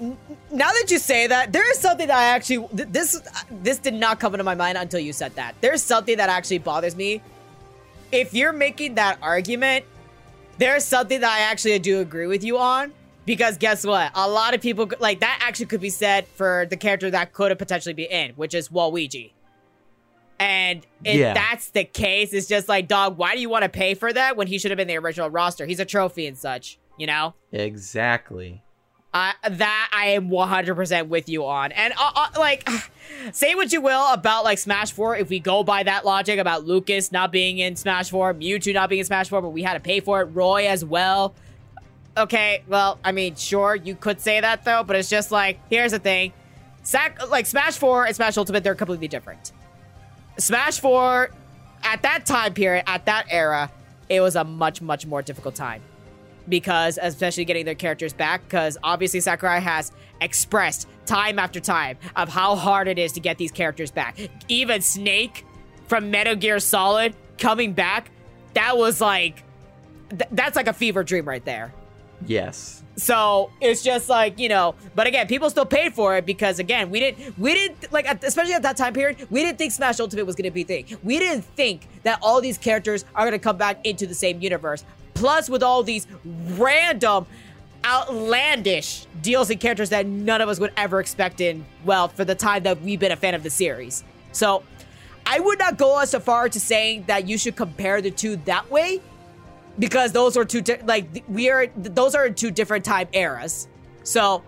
[0.51, 3.95] now that you say that, there is something that I actually th- this this did
[3.95, 5.55] not come into my mind until you said that.
[5.61, 7.23] There's something that actually bothers me.
[8.13, 9.85] If you're making that argument,
[10.59, 12.93] there's something that I actually do agree with you on.
[13.25, 14.11] Because guess what?
[14.15, 17.51] A lot of people like that actually could be said for the character that could
[17.51, 19.33] have potentially be in, which is Waluigi.
[20.41, 21.35] And if yeah.
[21.35, 24.37] that's the case, it's just like, dog, why do you want to pay for that
[24.37, 25.67] when he should have been the original roster?
[25.67, 27.35] He's a trophy and such, you know?
[27.51, 28.63] Exactly.
[29.13, 31.73] Uh, that I am 100% with you on.
[31.73, 32.69] And, uh, uh, like,
[33.33, 35.17] say what you will about, like, Smash 4.
[35.17, 38.91] If we go by that logic about Lucas not being in Smash 4, Mewtwo not
[38.91, 41.35] being in Smash 4, but we had to pay for it, Roy as well.
[42.17, 45.93] Okay, well, I mean, sure, you could say that, though, but it's just like, here's
[45.93, 46.33] the thing.
[46.83, 49.53] Sac- like, Smash 4 and Smash Ultimate, they're completely different.
[50.39, 51.31] Smash 4,
[51.83, 53.71] at that time period, at that era,
[54.09, 55.83] it was a much, much more difficult time.
[56.49, 62.29] Because, especially getting their characters back, because obviously Sakurai has expressed time after time of
[62.29, 64.19] how hard it is to get these characters back.
[64.49, 65.45] Even Snake
[65.89, 68.11] from Metal Gear Solid coming back,
[68.55, 69.43] that was like,
[70.11, 71.75] th- that's like a fever dream right there.
[72.27, 72.83] Yes.
[72.97, 76.91] So it's just like you know, but again, people still paid for it because again,
[76.91, 80.27] we didn't, we didn't like, especially at that time period, we didn't think Smash Ultimate
[80.27, 80.85] was gonna be thing.
[81.05, 84.85] We didn't think that all these characters are gonna come back into the same universe.
[85.15, 87.27] Plus, with all these random,
[87.85, 92.65] outlandish DLC characters that none of us would ever expect in well for the time
[92.65, 94.03] that we've been a fan of the series.
[94.33, 94.65] So,
[95.25, 98.71] I would not go as far to saying that you should compare the two that
[98.71, 99.01] way
[99.79, 103.69] because those are two di- like we are those are two different time eras.
[104.03, 104.43] So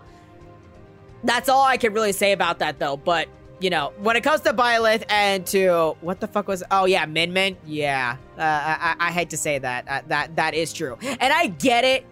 [1.23, 2.97] that's all I can really say about that though.
[2.97, 3.27] But
[3.59, 6.63] you know, when it comes to Byleth and to what the fuck was?
[6.71, 7.57] Oh yeah, Min Min.
[7.65, 9.87] Yeah, uh, I, I hate to say that.
[9.87, 12.05] Uh, that that is true, and I get it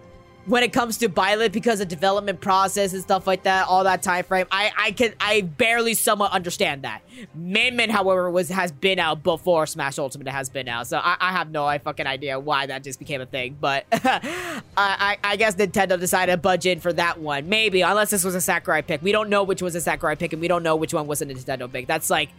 [0.49, 4.01] when it comes to Byleth because of development process and stuff like that, all that
[4.01, 4.47] time frame.
[4.51, 7.01] I I can I barely somewhat understand that.
[7.35, 11.17] Min Min, however, was has been out before Smash Ultimate has been out, so I,
[11.19, 13.57] I have no fucking idea why that just became a thing.
[13.59, 18.23] But I, I, I guess Nintendo decided to budget for that one, maybe unless this
[18.23, 19.01] was a Sakurai pick.
[19.03, 21.21] We don't know which was a Sakurai pick, and we don't know which one was
[21.21, 21.85] a Nintendo pick.
[21.85, 22.29] That's like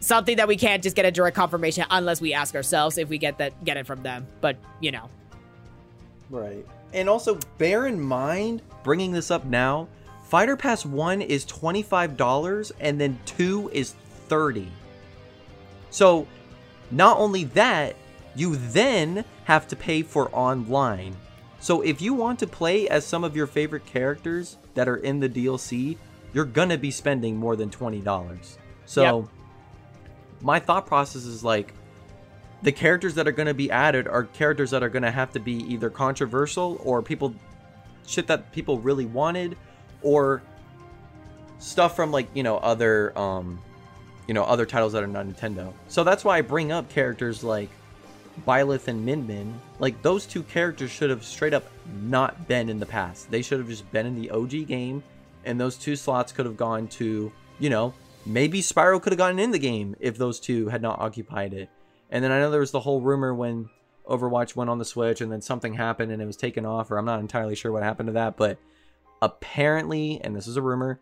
[0.00, 3.18] something that we can't just get a direct confirmation unless we ask ourselves if we
[3.18, 4.26] get that get it from them.
[4.40, 5.10] But you know,
[6.30, 6.66] Right.
[6.92, 9.88] And also bear in mind, Bringing this up now,
[10.24, 13.94] Fighter Pass 1 is $25 and then 2 is
[14.28, 14.68] 30.
[15.90, 16.26] So,
[16.90, 17.96] not only that,
[18.34, 21.16] you then have to pay for online.
[21.60, 25.20] So, if you want to play as some of your favorite characters that are in
[25.20, 25.98] the DLC,
[26.32, 28.58] you're gonna be spending more than $20.
[28.86, 29.28] So, Yep.
[30.40, 31.74] my thought process is like,
[32.62, 35.32] the characters that are going to be added are characters that are going to have
[35.32, 37.34] to be either controversial or people
[38.06, 39.56] shit that people really wanted
[40.02, 40.42] or
[41.58, 43.60] stuff from like you know other um
[44.26, 45.72] you know other titles that are not Nintendo.
[45.88, 47.68] So that's why I bring up characters like
[48.46, 49.60] Byleth and Min Min.
[49.78, 51.64] Like those two characters should have straight up
[52.02, 53.30] not been in the past.
[53.30, 55.02] They should have just been in the OG game
[55.44, 57.92] and those two slots could have gone to, you know,
[58.24, 61.68] maybe Spyro could have gotten in the game if those two had not occupied it.
[62.12, 63.70] And then I know there was the whole rumor when
[64.06, 66.98] Overwatch went on the Switch and then something happened and it was taken off, or
[66.98, 68.58] I'm not entirely sure what happened to that, but
[69.22, 71.00] apparently, and this is a rumor,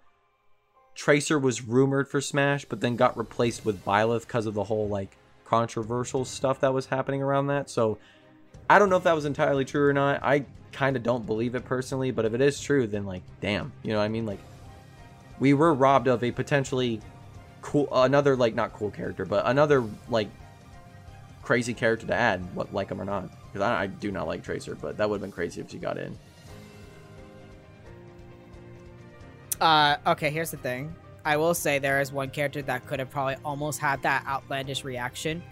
[0.95, 4.89] Tracer was rumored for Smash, but then got replaced with Byleth because of the whole
[4.89, 7.69] like controversial stuff that was happening around that.
[7.69, 7.99] So
[8.69, 10.23] I don't know if that was entirely true or not.
[10.23, 13.73] I kind of don't believe it personally, but if it is true, then like, damn,
[13.83, 14.27] you know what I mean?
[14.27, 14.39] Like,
[15.41, 17.01] we were robbed of a potentially
[17.63, 20.29] cool, another like not cool character, but another like
[21.51, 23.29] crazy character to add, what like him or not.
[23.53, 25.79] Because I, I do not like Tracer, but that would have been crazy if she
[25.79, 26.17] got in.
[29.61, 30.95] Uh, okay, here's the thing.
[31.25, 34.85] I will say there is one character that could have probably almost had that outlandish
[34.85, 35.43] reaction.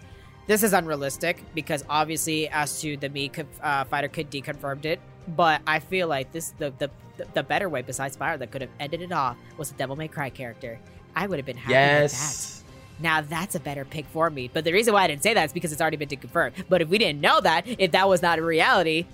[0.46, 5.62] This is unrealistic because obviously, as to the Mii uh, fighter kid deconfirmed it, but
[5.66, 6.90] I feel like this the the
[7.34, 10.06] the better way besides fire that could have ended it off was a Devil May
[10.06, 10.78] Cry character.
[11.16, 12.57] I would have been happy with that.
[13.00, 14.50] Now that's a better pick for me.
[14.52, 16.56] But the reason why I didn't say that is because it's already been confirmed.
[16.68, 19.06] But if we didn't know that, if that was not a reality,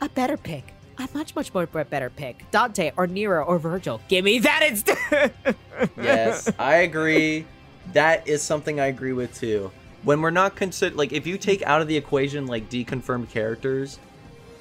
[0.00, 0.74] a better pick.
[0.98, 2.50] A much, much more better pick.
[2.50, 4.00] Dante or Nero or Virgil.
[4.08, 5.32] Give me that instead.
[5.96, 7.46] yes, I agree.
[7.92, 9.70] That is something I agree with too.
[10.02, 13.98] When we're not consider like if you take out of the equation like deconfirmed characters,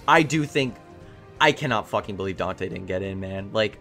[0.07, 0.75] I do think
[1.39, 3.49] I cannot fucking believe Dante didn't get in, man.
[3.51, 3.79] Like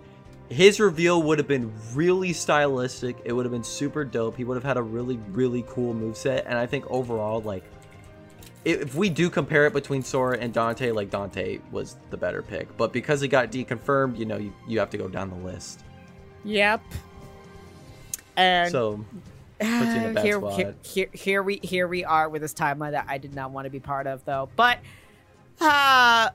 [0.50, 3.16] his reveal would have been really stylistic.
[3.24, 4.36] It would have been super dope.
[4.36, 6.42] He would have had a really, really cool moveset.
[6.44, 7.62] And I think overall, like,
[8.64, 12.76] if we do compare it between Sora and Dante, like, Dante was the better pick.
[12.76, 15.84] But because he got deconfirmed, you know, you, you have to go down the list.
[16.44, 16.82] yep.
[18.36, 19.04] And So,
[19.60, 22.54] puts you in a bad here, here, here, here we here we are with this
[22.54, 24.48] timeline that I did not want to be part of, though.
[24.56, 24.78] But,
[25.60, 26.30] uh,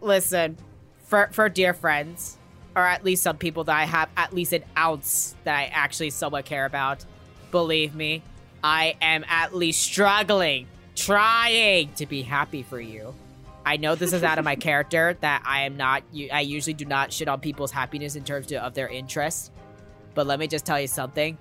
[0.00, 0.56] listen,
[1.04, 2.38] for for dear friends,
[2.80, 6.10] or at least some people that I have at least an ounce that I actually
[6.10, 7.04] somewhat care about,
[7.50, 8.22] believe me,
[8.64, 10.66] I am at least struggling,
[10.96, 13.14] trying to be happy for you.
[13.66, 16.02] I know this is out of my character that I am not.
[16.32, 19.50] I usually do not shit on people's happiness in terms of their interests.
[20.14, 21.36] But let me just tell you something.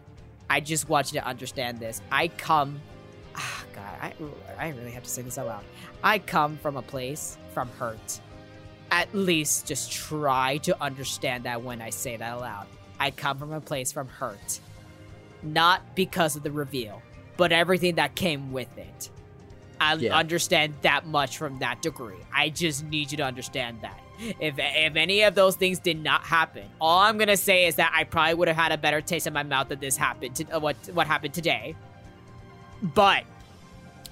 [0.49, 2.01] I just want you to understand this.
[2.11, 2.81] I come.
[3.35, 4.13] Ah, God, I,
[4.57, 5.63] I really have to say this out loud.
[6.03, 8.19] I come from a place from hurt.
[8.91, 12.67] At least just try to understand that when I say that aloud.
[12.99, 14.59] I come from a place from hurt.
[15.43, 17.01] Not because of the reveal,
[17.37, 19.09] but everything that came with it.
[19.79, 20.17] I Yeah.
[20.17, 22.17] understand that much from that degree.
[22.33, 23.97] I just need you to understand that.
[24.39, 27.93] If if any of those things did not happen, all I'm gonna say is that
[27.95, 30.35] I probably would have had a better taste in my mouth that this happened.
[30.35, 31.73] To, uh, what what happened today?
[32.83, 33.23] But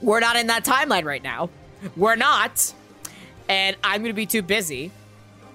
[0.02, 1.50] we're not in that timeline right now.
[1.98, 2.74] We're not,
[3.50, 4.92] and I'm gonna be too busy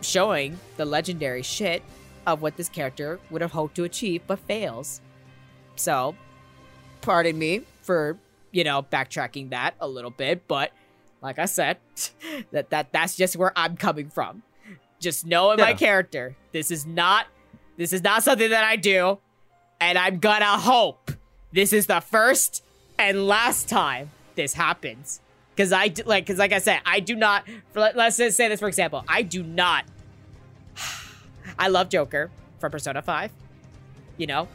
[0.00, 1.82] showing the legendary shit
[2.26, 5.00] of what this character would have hoped to achieve but fails.
[5.76, 6.14] So,
[7.00, 8.18] pardon me for
[8.50, 10.72] you know backtracking that a little bit, but
[11.20, 11.78] like I said,
[12.50, 14.42] that that that's just where I'm coming from.
[15.00, 16.36] Just knowing my character.
[16.52, 17.26] This is not
[17.76, 19.18] this is not something that I do,
[19.80, 21.10] and I'm gonna hope
[21.52, 22.64] this is the first
[22.98, 25.20] and last time this happens.
[25.56, 27.44] Cause I do, like, cause like I said, I do not.
[27.72, 29.04] For, let- let's just say this for example.
[29.08, 29.84] I do not.
[31.58, 33.30] I love Joker from Persona Five.
[34.16, 34.48] You know,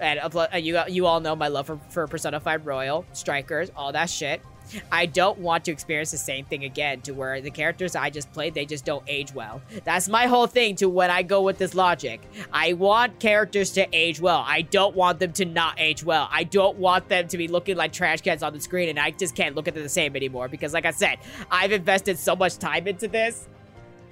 [0.00, 3.92] and, uh, you you all know my love for, for Persona 5 Royal, Strikers, all
[3.92, 4.42] that shit.
[4.90, 8.32] I don't want to experience the same thing again to where the characters I just
[8.32, 9.60] played, they just don't age well.
[9.84, 12.20] That's my whole thing to when I go with this logic.
[12.52, 14.44] I want characters to age well.
[14.46, 16.28] I don't want them to not age well.
[16.30, 19.10] I don't want them to be looking like trash cans on the screen and I
[19.10, 21.18] just can't look at them the same anymore because like I said,
[21.50, 23.48] I've invested so much time into this.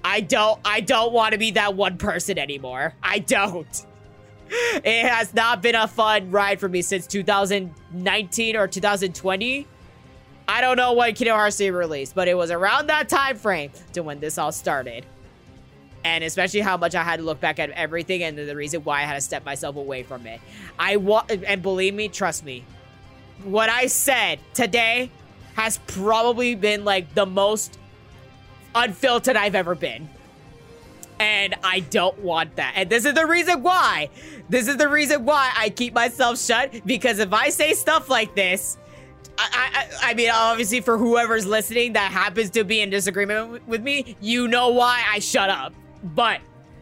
[0.05, 2.95] I don't I don't want to be that one person anymore.
[3.03, 3.87] I don't.
[4.51, 9.67] It has not been a fun ride for me since 2019 or 2020
[10.47, 13.71] I don't know when Kingdom Hearts 3 released, but it was around that time frame
[13.95, 15.07] to when this all started.
[16.05, 18.99] And especially how much I had to look back at everything and the reason why
[19.01, 20.41] I had to step myself away from it.
[20.79, 22.65] I want, and believe me, trust me,
[23.43, 25.11] what I said today
[25.55, 27.79] has probably been like the most
[28.75, 30.11] unfiltered I've ever been.
[31.19, 32.75] And I don't want that.
[32.77, 34.11] And this is the reason why.
[34.49, 36.85] This is the reason why I keep myself shut.
[36.85, 38.77] Because if I say stuff like this,
[39.39, 43.83] I, I, I mean, obviously, for whoever's listening that happens to be in disagreement with
[43.83, 45.75] me, you know why I shut up.
[46.03, 46.41] But,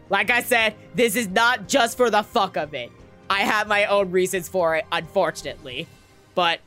[0.09, 2.91] like I said, this is not just for the fuck of it.
[3.29, 5.87] I have my own reasons for it, unfortunately.
[6.35, 6.59] But,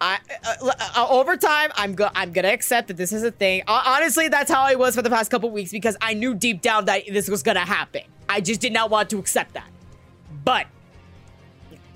[0.00, 3.62] I uh, uh, over time, I'm go I'm gonna accept that this is a thing.
[3.66, 6.60] Uh, honestly, that's how I was for the past couple weeks because I knew deep
[6.60, 8.02] down that this was gonna happen.
[8.28, 9.68] I just did not want to accept that.
[10.44, 10.66] But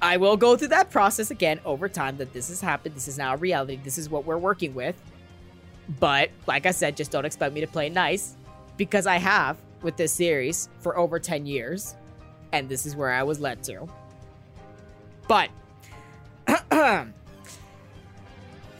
[0.02, 2.94] I will go through that process again over time that this has happened.
[2.94, 3.78] This is now a reality.
[3.82, 4.96] This is what we're working with.
[5.98, 8.36] But like I said, just don't expect me to play nice
[8.76, 11.96] because I have with this series for over 10 years.
[12.52, 13.88] And this is where I was led to.
[15.28, 15.50] But
[16.46, 17.08] but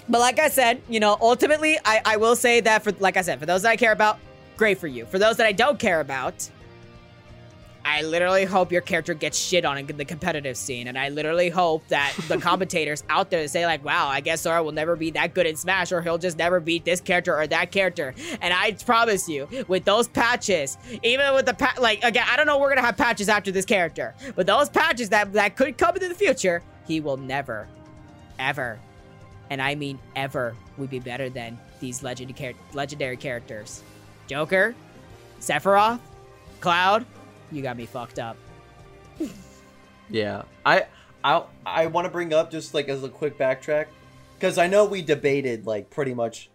[0.09, 3.39] like I said, you know, ultimately I, I will say that for like I said,
[3.39, 4.19] for those that I care about,
[4.57, 5.07] great for you.
[5.07, 6.49] For those that I don't care about,
[7.85, 11.49] I literally hope your character gets shit on in the competitive scene, and I literally
[11.49, 15.11] hope that the commentators out there say like, "Wow, I guess Sora will never be
[15.13, 18.53] that good in Smash, or he'll just never beat this character or that character." And
[18.53, 22.59] I promise you, with those patches, even with the pa- like again, I don't know,
[22.59, 26.09] we're gonna have patches after this character, but those patches that that could come into
[26.09, 27.67] the future, he will never,
[28.39, 28.79] ever,
[29.49, 33.83] and I mean ever, would be better than these legendary legendary characters,
[34.27, 34.75] Joker,
[35.41, 35.99] Sephiroth,
[36.61, 37.07] Cloud
[37.53, 38.37] you got me fucked up.
[40.09, 40.87] yeah, I
[41.23, 43.87] I I want to bring up just like as a quick backtrack
[44.39, 46.51] because I know we debated like pretty much.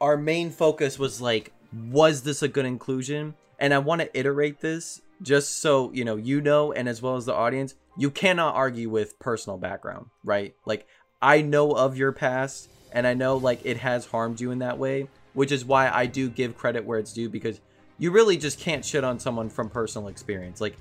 [0.00, 1.52] Our main focus was like,
[1.90, 3.34] was this a good inclusion?
[3.58, 7.16] And I want to iterate this just so you know, you know, and as well
[7.16, 10.54] as the audience, you cannot argue with personal background, right?
[10.64, 10.86] Like
[11.20, 14.78] I know of your past, and I know like it has harmed you in that
[14.78, 17.60] way, which is why I do give credit where it's due because
[17.98, 20.60] you really just can't shit on someone from personal experience.
[20.60, 20.76] Like,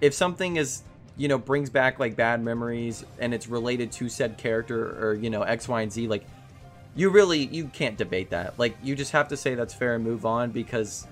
[0.00, 0.82] if something is,
[1.16, 5.30] you know, brings back like bad memories and it's related to said character or, you
[5.30, 6.24] know, X, Y, and Z, like,
[6.94, 8.58] you really, you can't debate that.
[8.58, 11.06] Like, you just have to say that's fair and move on because,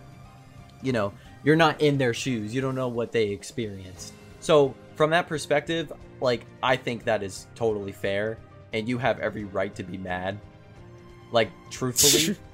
[0.82, 1.12] you know,
[1.44, 2.54] you're not in their shoes.
[2.54, 4.12] You don't know what they experienced.
[4.40, 8.38] So, from that perspective, like, I think that is totally fair
[8.72, 10.38] and you have every right to be mad.
[11.32, 12.36] Like, truthfully.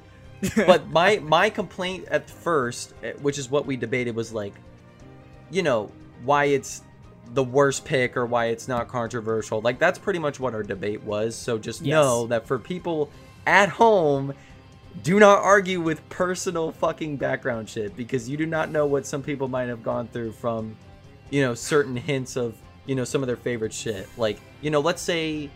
[0.57, 4.55] but my my complaint at first, eh, which is what we debated, was like,
[5.51, 5.91] you know,
[6.25, 6.83] why it's
[7.33, 9.61] the worst pick or why it's not controversial.
[9.61, 11.35] Like that's pretty much what our debate was.
[11.37, 11.93] So just yes.
[11.93, 13.11] know that for people
[13.47, 14.35] at home,
[15.03, 19.23] do not argue with personal fucking background shit because you do not know what some
[19.23, 20.77] people might have gone through from,
[21.31, 22.55] you know, certain hints of,
[22.87, 24.09] you know, some of their favorite shit.
[24.17, 25.51] Like, you know, let's say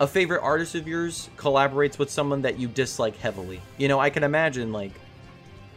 [0.00, 3.60] a favorite artist of yours collaborates with someone that you dislike heavily.
[3.78, 4.92] You know, I can imagine like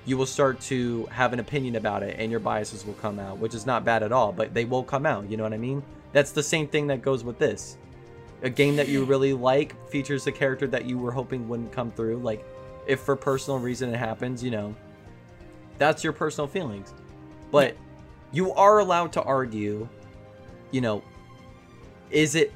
[0.05, 3.37] you will start to have an opinion about it and your biases will come out,
[3.37, 5.57] which is not bad at all, but they will come out, you know what I
[5.57, 5.83] mean?
[6.13, 7.77] That's the same thing that goes with this.
[8.41, 11.91] A game that you really like features a character that you were hoping wouldn't come
[11.91, 12.17] through.
[12.17, 12.45] Like,
[12.85, 14.75] if for personal reason it happens, you know,
[15.77, 16.93] that's your personal feelings.
[17.51, 17.75] But
[18.31, 19.87] you are allowed to argue,
[20.71, 21.03] you know,
[22.09, 22.53] is it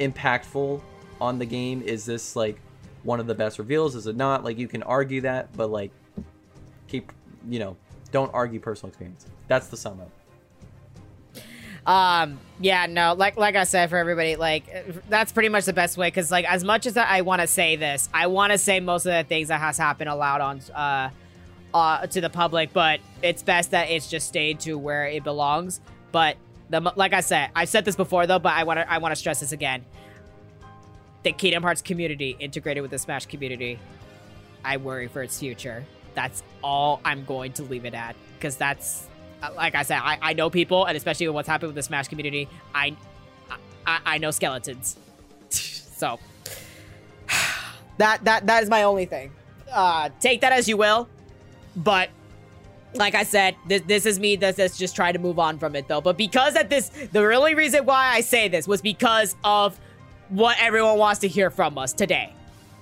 [0.00, 0.80] impactful
[1.20, 1.82] on the game?
[1.82, 2.60] Is this like
[3.02, 3.94] one of the best reveals?
[3.94, 4.44] Is it not?
[4.44, 5.90] Like you can argue that, but like
[6.86, 7.12] keep
[7.48, 7.76] you know,
[8.12, 9.26] don't argue personal experience.
[9.46, 10.10] That's the sum up.
[11.86, 15.96] Um, yeah, no, like like I said for everybody, like that's pretty much the best
[15.96, 18.80] way because like as much as I want to say this, I want to say
[18.80, 21.10] most of the things that has happened aloud on uh
[21.72, 25.80] uh to the public, but it's best that it's just stayed to where it belongs.
[26.12, 26.36] But
[26.68, 29.12] the like I said, I've said this before though, but I want to I want
[29.12, 29.86] to stress this again
[31.28, 33.78] the Kingdom Hearts community integrated with the Smash community,
[34.64, 35.84] I worry for its future.
[36.14, 39.06] That's all I'm going to leave it at because that's
[39.42, 42.08] uh, like I said, I, I know people, and especially what's happened with the Smash
[42.08, 42.96] community, I
[43.86, 44.96] I, I know skeletons.
[45.50, 46.18] so
[47.98, 49.30] that that that is my only thing.
[49.70, 51.08] Uh, take that as you will,
[51.76, 52.08] but
[52.94, 55.76] like I said, this this is me that's, that's just trying to move on from
[55.76, 56.00] it though.
[56.00, 59.78] But because at this, the only reason why I say this was because of
[60.28, 62.32] what everyone wants to hear from us today.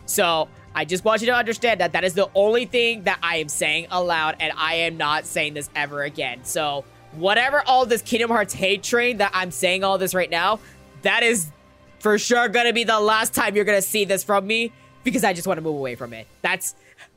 [0.07, 3.37] So I just want you to understand that that is the only thing that I
[3.37, 6.45] am saying aloud, and I am not saying this ever again.
[6.45, 10.61] So whatever all this Kingdom Hearts hate train that I'm saying all this right now,
[11.03, 11.51] that is
[11.99, 15.33] for sure gonna be the last time you're gonna see this from me because I
[15.33, 16.27] just want to move away from it.
[16.43, 16.75] That's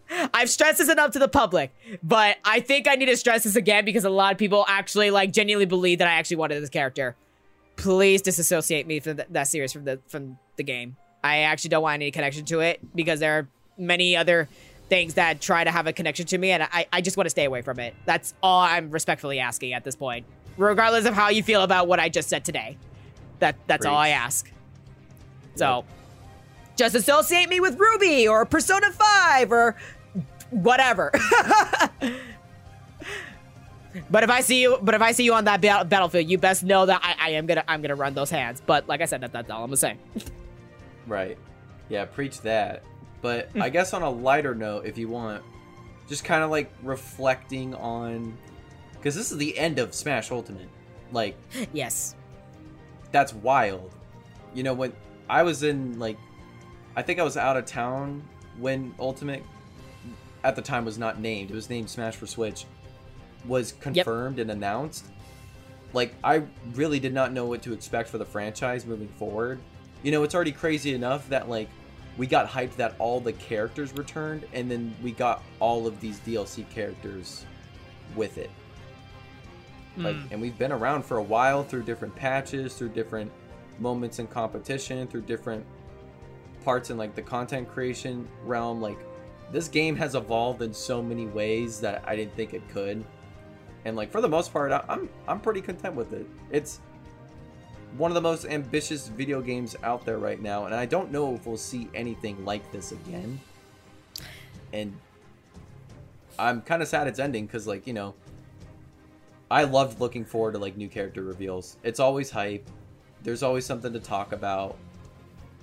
[0.34, 3.56] I've stressed this enough to the public, but I think I need to stress this
[3.56, 6.70] again because a lot of people actually like genuinely believe that I actually wanted this
[6.70, 7.16] character.
[7.80, 10.98] Please disassociate me from th- that series from the from the game.
[11.24, 13.48] I actually don't want any connection to it because there are
[13.78, 14.50] many other
[14.90, 17.30] things that try to have a connection to me, and I, I just want to
[17.30, 17.96] stay away from it.
[18.06, 20.26] That's all I'm respectfully asking at this point,
[20.58, 22.78] regardless of how you feel about what I just said today.
[23.40, 24.52] That that's all I ask.
[25.56, 25.86] So,
[26.76, 29.78] just associate me with Ruby or Persona Five or
[30.50, 31.12] whatever.
[34.10, 36.38] but if I see you, but if I see you on that ba- battlefield, you
[36.38, 38.62] best know that I, I am gonna I'm gonna run those hands.
[38.66, 39.98] But like I said, that, that's all I'm gonna say.
[41.08, 41.38] Right.
[41.90, 42.84] Yeah, preach that.
[43.22, 43.64] But Hmm.
[43.64, 45.44] I guess on a lighter note, if you want,
[46.08, 48.38] just kind of like reflecting on.
[48.94, 50.68] Because this is the end of Smash Ultimate.
[51.12, 51.36] Like,
[51.74, 52.16] yes.
[53.12, 53.92] that's wild.
[54.54, 54.94] You know, when
[55.30, 56.18] I was in, like,
[56.96, 58.22] I think I was out of town
[58.60, 59.42] when Ultimate,
[60.44, 61.50] at the time, was not named.
[61.50, 62.66] It was named Smash for Switch,
[63.46, 65.06] was confirmed and announced.
[65.94, 66.44] Like, I
[66.74, 69.60] really did not know what to expect for the franchise moving forward.
[70.04, 71.70] You know, it's already crazy enough that, like,
[72.18, 76.20] we got hyped that all the characters returned, and then we got all of these
[76.20, 77.46] DLC characters
[78.16, 78.50] with it.
[79.98, 80.32] Like, Mm.
[80.32, 83.32] and we've been around for a while through different patches, through different
[83.80, 85.66] moments in competition, through different
[86.64, 88.82] parts in like the content creation realm.
[88.82, 89.00] Like,
[89.52, 93.04] this game has evolved in so many ways that I didn't think it could.
[93.86, 96.28] And like for the most part, I'm I'm pretty content with it.
[96.52, 96.80] It's
[97.98, 101.36] one of the most ambitious video games out there right now, and I don't know
[101.36, 103.40] if we'll see anything like this again.
[104.74, 104.96] And
[106.38, 108.14] I'm kind of sad it's ending because, like, you know,
[109.52, 111.78] I loved looking forward to like new character reveals.
[111.84, 112.68] It's always hype.
[113.24, 114.78] There's always something to talk about.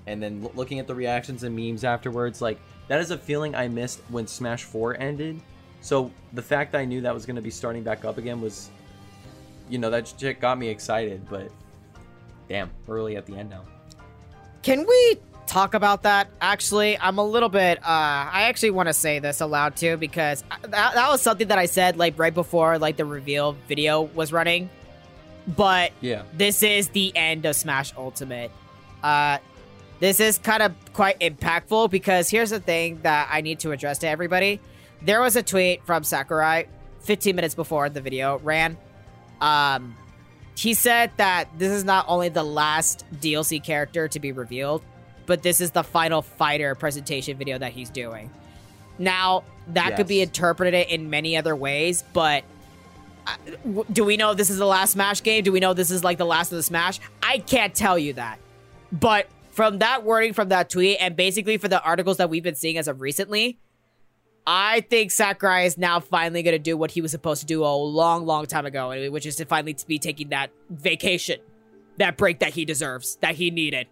[0.06, 3.68] And then looking at the reactions and memes afterwards, like that is a feeling I
[3.68, 5.40] missed when Smash 4 ended.
[5.86, 8.40] So the fact that I knew that was going to be starting back up again
[8.40, 8.70] was,
[9.70, 11.24] you know, that shit got me excited.
[11.30, 11.48] But
[12.48, 13.62] damn, we're really at the end now.
[14.64, 16.26] Can we talk about that?
[16.40, 17.78] Actually, I'm a little bit.
[17.78, 21.58] Uh, I actually want to say this aloud too because that, that was something that
[21.58, 24.68] I said like right before like the reveal video was running.
[25.46, 26.22] But Yeah.
[26.36, 28.50] this is the end of Smash Ultimate.
[29.04, 29.38] Uh,
[30.00, 33.98] this is kind of quite impactful because here's the thing that I need to address
[33.98, 34.60] to everybody.
[35.02, 36.66] There was a tweet from Sakurai
[37.00, 38.76] 15 minutes before the video ran.
[39.40, 39.96] Um,
[40.56, 44.82] he said that this is not only the last DLC character to be revealed,
[45.26, 48.30] but this is the final fighter presentation video that he's doing.
[48.98, 52.44] Now, that could be interpreted in many other ways, but
[53.26, 53.36] uh,
[53.92, 55.44] do we know this is the last Smash game?
[55.44, 57.00] Do we know this is like the last of the Smash?
[57.22, 58.38] I can't tell you that.
[58.92, 62.54] But from that wording from that tweet, and basically for the articles that we've been
[62.54, 63.58] seeing as of recently,
[64.46, 67.64] I think Sakurai is now finally going to do what he was supposed to do
[67.64, 71.40] a long, long time ago, which is to finally to be taking that vacation,
[71.98, 73.88] that break that he deserves, that he needed.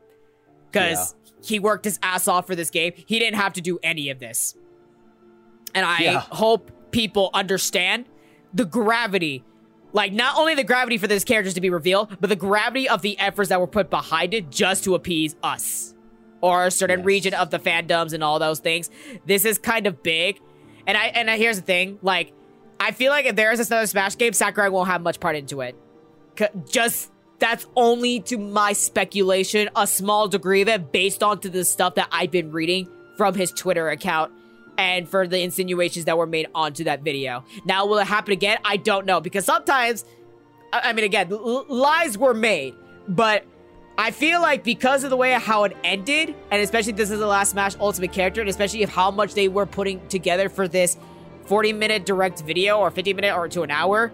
[0.71, 2.93] Because he worked his ass off for this game.
[2.95, 4.55] He didn't have to do any of this.
[5.75, 6.21] And I Yeah.
[6.21, 8.07] hope people understand
[8.53, 9.43] the gravity.
[9.93, 13.03] Like, not only the gravity for this characters to be revealed, but the gravity of
[13.03, 15.94] the efforts that were put behind it just to appease us
[16.45, 17.07] or a certain Yes.
[17.07, 18.91] region of the fandoms and all those things.
[19.25, 20.41] This is kind of big.
[20.87, 22.33] And I and I, here's the thing, like
[22.79, 25.63] I feel like if there is another Smash game, Sakurai won't have much part into
[25.63, 25.75] it.
[26.39, 31.65] C- just that's only to my speculation, a small degree of it based onto the
[31.65, 34.33] stuff that I've been reading from his Twitter account
[34.77, 37.45] and for the insinuations that were made onto that video.
[37.65, 38.59] Now, will it happen again?
[38.65, 40.05] I don't know because sometimes,
[40.73, 42.75] I I mean, again, l- lies were made,
[43.09, 43.45] but
[43.97, 47.27] I feel like because of the way how it ended, and especially this is the
[47.27, 50.97] last Smash Ultimate character, and especially of how much they were putting together for this
[51.47, 54.13] 40 minute direct video or 50 minute or to an hour,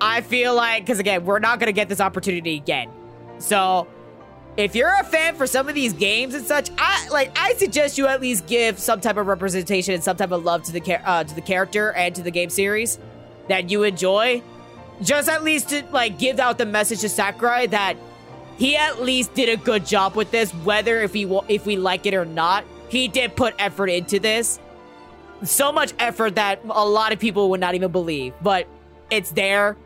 [0.00, 2.90] I feel like, because again, we're not going to get this opportunity again.
[3.38, 3.86] So,
[4.56, 7.98] if you're a fan for some of these games and such, I like I suggest
[7.98, 10.80] you at least give some type of representation and some type of love to the
[10.80, 12.98] char- uh, to the character and to the game series
[13.48, 14.42] that you enjoy.
[15.02, 17.96] just at least to like give out the message to Sakurai that
[18.56, 22.06] he at least did a good job with this, whether if he if we like
[22.06, 22.64] it or not.
[22.88, 24.60] He did put effort into this,
[25.42, 28.34] so much effort that a lot of people would not even believe.
[28.40, 28.68] But
[29.10, 29.76] it's there.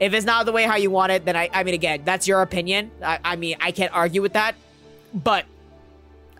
[0.00, 2.28] If it's not the way how you want it, then I, I mean, again, that's
[2.28, 2.90] your opinion.
[3.02, 4.54] I, I mean, I can't argue with that.
[5.14, 5.46] But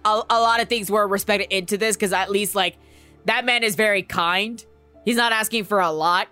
[0.05, 2.77] a, a lot of things were respected into this because at least like
[3.24, 4.65] that man is very kind.
[5.05, 6.28] He's not asking for a lot.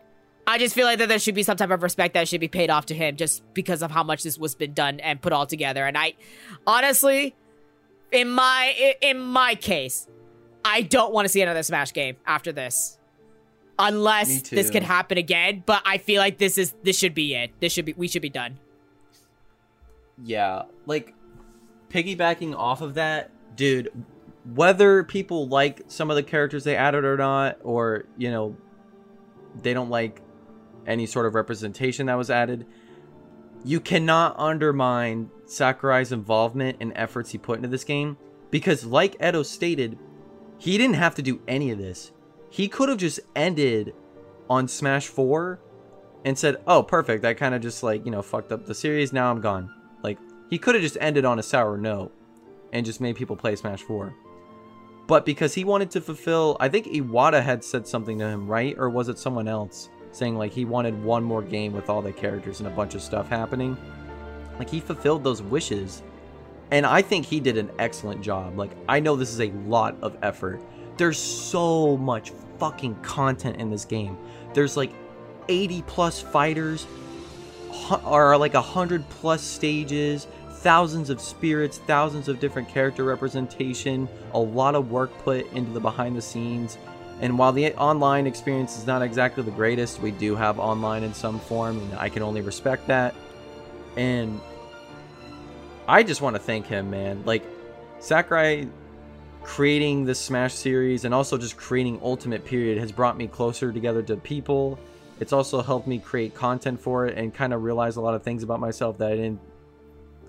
[0.47, 2.49] I just feel like that there should be some type of respect that should be
[2.49, 5.33] paid off to him just because of how much this was been done and put
[5.33, 5.85] all together.
[5.85, 6.15] And I,
[6.67, 7.35] honestly,
[8.13, 10.07] in my in my case,
[10.65, 12.99] I don't want to see another Smash game after this,
[13.79, 15.65] unless this could happen again.
[15.67, 17.51] But I feel like this is this should be it.
[17.61, 18.59] This should be we should be done.
[20.23, 21.13] Yeah, like
[21.91, 23.91] piggybacking off of that, dude.
[24.55, 28.57] Whether people like some of the characters they added or not, or you know,
[29.61, 30.21] they don't like
[30.87, 32.67] any sort of representation that was added.
[33.65, 38.17] You cannot undermine Sakurai's involvement and efforts he put into this game
[38.51, 39.99] because, like Edo stated,
[40.59, 42.13] he didn't have to do any of this.
[42.51, 43.95] He could have just ended
[44.49, 45.61] on Smash 4
[46.25, 47.25] and said, Oh, perfect.
[47.25, 49.13] I kind of just like, you know, fucked up the series.
[49.13, 49.73] Now I'm gone.
[50.03, 50.19] Like,
[50.49, 52.13] he could have just ended on a sour note
[52.73, 54.15] and just made people play Smash 4.
[55.07, 58.75] But because he wanted to fulfill, I think Iwata had said something to him, right?
[58.77, 59.89] Or was it someone else?
[60.17, 63.03] Saying like he wanted one more game with all the characters and a bunch of
[63.03, 63.77] stuff happening.
[64.59, 66.03] Like he fulfilled those wishes.
[66.71, 68.59] And I think he did an excellent job.
[68.59, 70.61] Like I know this is a lot of effort.
[70.97, 74.17] There's so much fucking content in this game.
[74.55, 74.93] There's like
[75.49, 76.87] 80 plus fighters
[78.05, 84.75] or like 100 plus stages, thousands of spirits, thousands of different character representation, a lot
[84.75, 86.79] of work put into the behind the scenes.
[87.21, 91.15] And while the online experience is not exactly the greatest, we do have online in
[91.15, 93.15] some form, and I can only respect that.
[93.97, 94.41] And
[95.89, 97.23] I just want to thank him, man.
[97.25, 97.43] Like,
[98.01, 98.69] Sakurai
[99.43, 104.03] creating this Smash series and also just creating Ultimate Period has brought me closer together
[104.03, 104.79] to people.
[105.21, 108.23] It's also helped me create content for it and kind of realize a lot of
[108.23, 109.41] things about myself that I didn't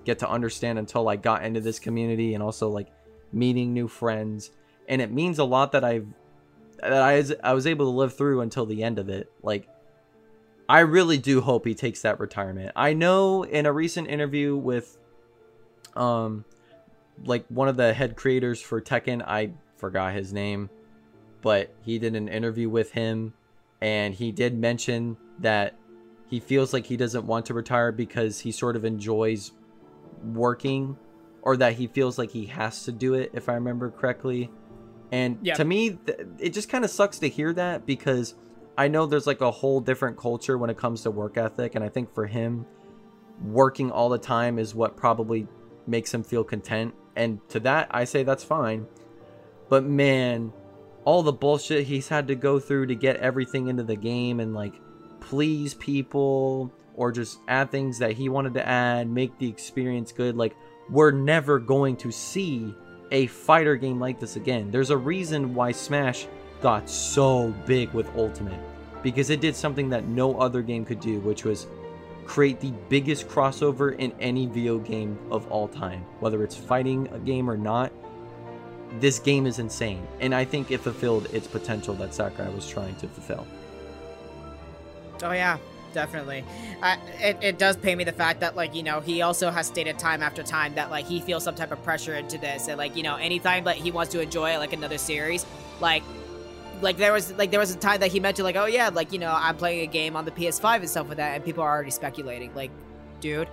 [0.04, 2.88] get to understand until I got into this community and also like
[3.32, 4.52] meeting new friends.
[4.88, 6.06] And it means a lot that I've
[6.80, 9.30] that I was, I was able to live through until the end of it.
[9.42, 9.68] Like,
[10.68, 12.72] I really do hope he takes that retirement.
[12.76, 14.98] I know in a recent interview with,
[15.96, 16.44] um,
[17.24, 20.70] like one of the head creators for Tekken, I forgot his name,
[21.42, 23.32] but he did an interview with him,
[23.80, 25.74] and he did mention that
[26.26, 29.52] he feels like he doesn't want to retire because he sort of enjoys
[30.34, 30.96] working,
[31.42, 34.50] or that he feels like he has to do it, if I remember correctly.
[35.10, 35.56] And yep.
[35.56, 38.34] to me, th- it just kind of sucks to hear that because
[38.76, 41.74] I know there's like a whole different culture when it comes to work ethic.
[41.74, 42.66] And I think for him,
[43.42, 45.46] working all the time is what probably
[45.86, 46.94] makes him feel content.
[47.16, 48.86] And to that, I say that's fine.
[49.68, 50.52] But man,
[51.04, 54.54] all the bullshit he's had to go through to get everything into the game and
[54.54, 54.74] like
[55.20, 60.36] please people or just add things that he wanted to add, make the experience good.
[60.36, 60.56] Like,
[60.90, 62.74] we're never going to see
[63.10, 64.70] a fighter game like this again.
[64.70, 66.26] There's a reason why Smash
[66.60, 68.60] got so big with Ultimate
[69.02, 71.66] because it did something that no other game could do, which was
[72.26, 76.04] create the biggest crossover in any video game of all time.
[76.20, 77.92] Whether it's fighting a game or not,
[79.00, 80.06] this game is insane.
[80.20, 83.46] And I think it fulfilled its potential that Sakurai was trying to fulfill.
[85.22, 85.58] Oh, yeah
[85.92, 86.44] definitely.
[86.82, 89.66] Uh, it, it does pay me the fact that, like, you know, he also has
[89.66, 92.68] stated time after time that, like, he feels some type of pressure into this.
[92.68, 95.44] And, like, you know, anytime, like, he wants to enjoy, like, another series,
[95.80, 96.02] like,
[96.82, 99.12] like there was like there was a time that he mentioned like oh yeah like
[99.12, 101.62] you know i'm playing a game on the ps5 and stuff like that and people
[101.62, 102.70] are already speculating like
[103.20, 103.48] dude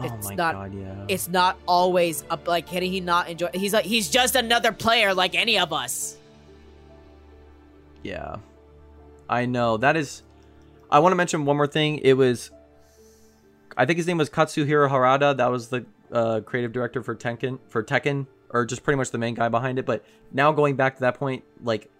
[0.00, 1.04] oh it's oh not God, yeah.
[1.08, 5.14] it's not always up like can he not enjoy he's like he's just another player
[5.14, 6.16] like any of us
[8.02, 8.36] yeah
[9.28, 10.22] i know that is
[10.92, 11.98] I want to mention one more thing.
[12.04, 12.50] It was,
[13.78, 15.34] I think his name was Katsuhiro Harada.
[15.34, 19.16] That was the uh, creative director for Tekken, for Tekken, or just pretty much the
[19.16, 19.86] main guy behind it.
[19.86, 21.90] But now going back to that point, like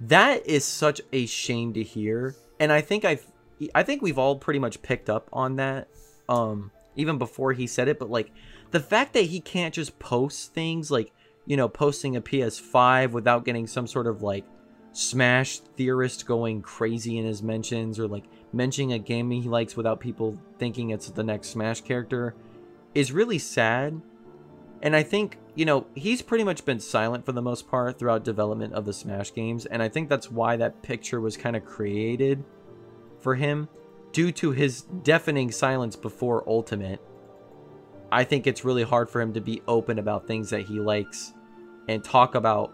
[0.00, 2.34] that is such a shame to hear.
[2.58, 3.26] And I think I've,
[3.74, 5.88] I think we've all pretty much picked up on that,
[6.26, 7.98] um, even before he said it.
[7.98, 8.32] But like
[8.70, 11.12] the fact that he can't just post things like,
[11.44, 14.46] you know, posting a PS5 without getting some sort of like
[14.92, 20.00] Smash theorist going crazy in his mentions or like mentioning a game he likes without
[20.00, 22.34] people thinking it's the next Smash character
[22.94, 24.00] is really sad.
[24.82, 28.24] And I think, you know, he's pretty much been silent for the most part throughout
[28.24, 31.64] development of the Smash games, and I think that's why that picture was kind of
[31.64, 32.42] created
[33.20, 33.68] for him.
[34.12, 37.00] due to his deafening silence before Ultimate,
[38.10, 41.32] I think it's really hard for him to be open about things that he likes
[41.88, 42.72] and talk about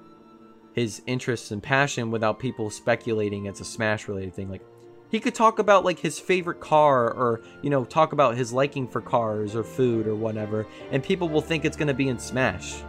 [0.76, 4.50] his interests and passion without people speculating it's a Smash related thing.
[4.50, 4.62] Like,
[5.08, 8.86] he could talk about like his favorite car or, you know, talk about his liking
[8.86, 12.18] for cars or food or whatever, and people will think it's going to be in
[12.18, 12.82] Smash.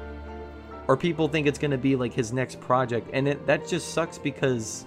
[0.87, 3.09] Or people think it's going to be like his next project.
[3.13, 4.85] And it, that just sucks because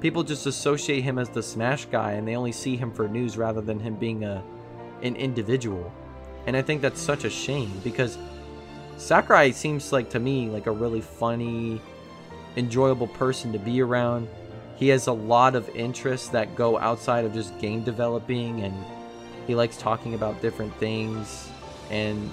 [0.00, 3.36] people just associate him as the Smash guy and they only see him for news
[3.36, 4.42] rather than him being a
[5.02, 5.92] an individual.
[6.46, 8.18] And I think that's such a shame because
[8.96, 11.80] Sakurai seems like to me like a really funny,
[12.56, 14.28] enjoyable person to be around.
[14.76, 18.74] He has a lot of interests that go outside of just game developing and
[19.46, 21.48] he likes talking about different things
[21.90, 22.30] and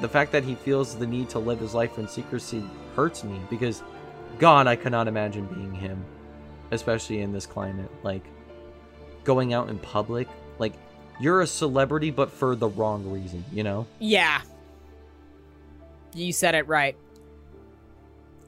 [0.00, 2.62] the fact that he feels the need to live his life in secrecy
[2.96, 3.82] hurts me because
[4.38, 6.04] god I cannot imagine being him
[6.70, 8.24] especially in this climate like
[9.24, 10.28] going out in public
[10.58, 10.74] like
[11.20, 14.40] you're a celebrity but for the wrong reason you know Yeah.
[16.14, 16.96] You said it right.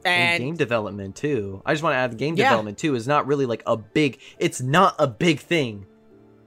[0.07, 1.63] And And, game development too.
[1.67, 2.51] I just want to add the game Yeah.
[2.51, 5.87] development too is not really like a big it's not a big thing.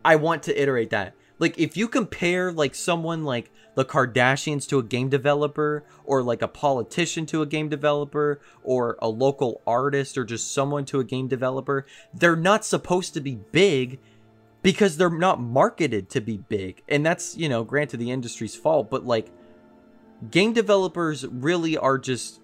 [0.04, 1.14] I want to iterate that.
[1.40, 6.42] Like if you compare like someone like the Kardashians to a game developer or like
[6.42, 11.04] a politician to a game developer or a local artist or just someone to a
[11.04, 14.00] game developer, they're not supposed to be big
[14.62, 16.84] because they're not marketed to be big.
[16.90, 19.32] And that's, you know, granted the industry's fault, but like
[20.30, 22.39] game developers really are just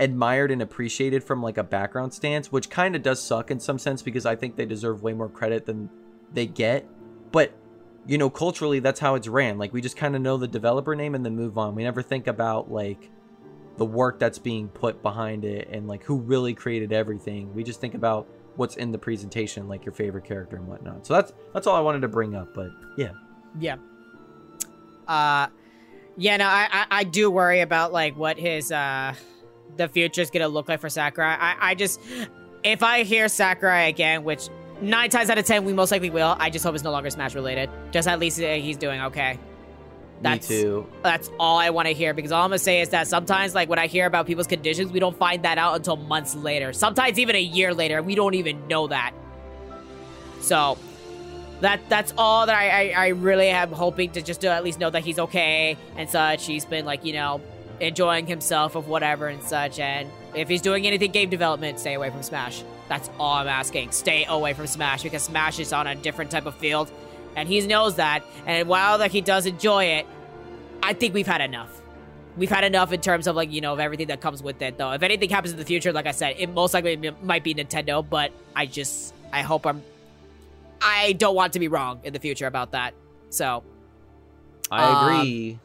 [0.00, 3.78] admired and appreciated from like a background stance, which kind of does suck in some
[3.78, 5.90] sense because I think they deserve way more credit than
[6.32, 6.86] they get.
[7.32, 7.52] But
[8.06, 9.56] you know, culturally, that's how it's ran.
[9.56, 11.74] Like we just kind of know the developer name and then move on.
[11.74, 13.10] We never think about like
[13.76, 17.54] the work that's being put behind it and like who really created everything.
[17.54, 21.06] We just think about what's in the presentation, like your favorite character and whatnot.
[21.06, 22.54] So that's that's all I wanted to bring up.
[22.54, 23.12] But yeah,
[23.58, 23.76] yeah.
[25.06, 25.48] Uh,
[26.16, 29.14] yeah, no, I, I, I do worry about, like, what his, uh,
[29.76, 31.36] the future is gonna look like for Sakurai.
[31.38, 32.00] I, I just,
[32.62, 34.48] if I hear Sakurai again, which
[34.80, 37.10] nine times out of ten we most likely will, I just hope it's no longer
[37.10, 37.70] Smash related.
[37.90, 39.38] Just at least uh, he's doing okay.
[40.22, 40.86] That's, me too.
[41.02, 43.68] That's all I want to hear because all I'm gonna say is that sometimes, like
[43.68, 46.72] when I hear about people's conditions, we don't find that out until months later.
[46.72, 49.12] Sometimes even a year later, we don't even know that.
[50.40, 50.78] So
[51.60, 54.78] that that's all that I, I, I really am hoping to just to at least
[54.78, 56.46] know that he's okay and such.
[56.46, 57.40] He's been like you know
[57.80, 59.78] enjoying himself of whatever and such.
[59.78, 62.62] And if he's doing anything game development, stay away from Smash.
[62.88, 63.92] That's all I'm asking.
[63.92, 66.90] Stay away from Smash because Smash is on a different type of field,
[67.36, 68.22] and he knows that.
[68.46, 70.06] And while that he does enjoy it,
[70.82, 71.80] I think we've had enough.
[72.36, 74.76] We've had enough in terms of like you know of everything that comes with it.
[74.76, 77.54] Though, if anything happens in the future, like I said, it most likely might be
[77.54, 78.04] Nintendo.
[78.08, 79.82] But I just I hope I'm.
[80.82, 82.92] I don't want to be wrong in the future about that.
[83.30, 83.62] So
[84.70, 85.58] I Um, agree.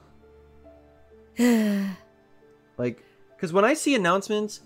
[2.78, 3.04] like,
[3.36, 4.62] because when I see announcements,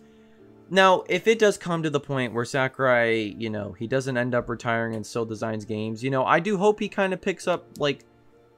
[0.69, 4.33] now if it does come to the point where Sakurai, you know, he doesn't end
[4.33, 7.47] up retiring and still designs games, you know, I do hope he kind of picks
[7.47, 8.05] up like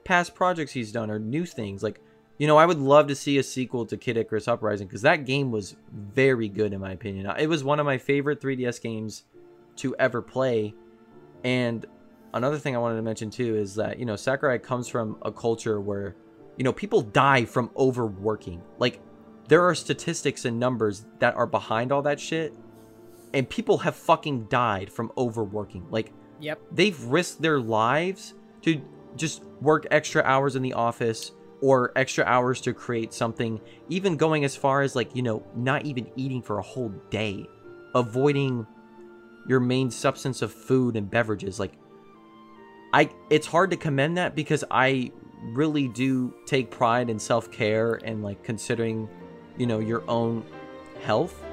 [0.05, 1.83] past projects he's done or new things.
[1.83, 1.99] Like,
[2.37, 5.25] you know, I would love to see a sequel to Kid Icarus Uprising because that
[5.25, 7.29] game was very good in my opinion.
[7.37, 9.23] It was one of my favorite 3DS games
[9.77, 10.73] to ever play.
[11.43, 11.85] And
[12.33, 15.31] another thing I wanted to mention too is that, you know, Sakurai comes from a
[15.31, 16.15] culture where,
[16.57, 18.61] you know, people die from overworking.
[18.77, 18.99] Like,
[19.47, 22.53] there are statistics and numbers that are behind all that shit.
[23.33, 25.85] And people have fucking died from overworking.
[25.89, 28.81] Like, yep, they've risked their lives to
[29.15, 33.59] just work extra hours in the office or extra hours to create something
[33.89, 37.45] even going as far as like you know not even eating for a whole day
[37.93, 38.67] avoiding
[39.47, 41.73] your main substance of food and beverages like
[42.93, 45.09] i it's hard to commend that because i
[45.41, 49.07] really do take pride in self-care and like considering
[49.57, 50.43] you know your own
[51.03, 51.43] health.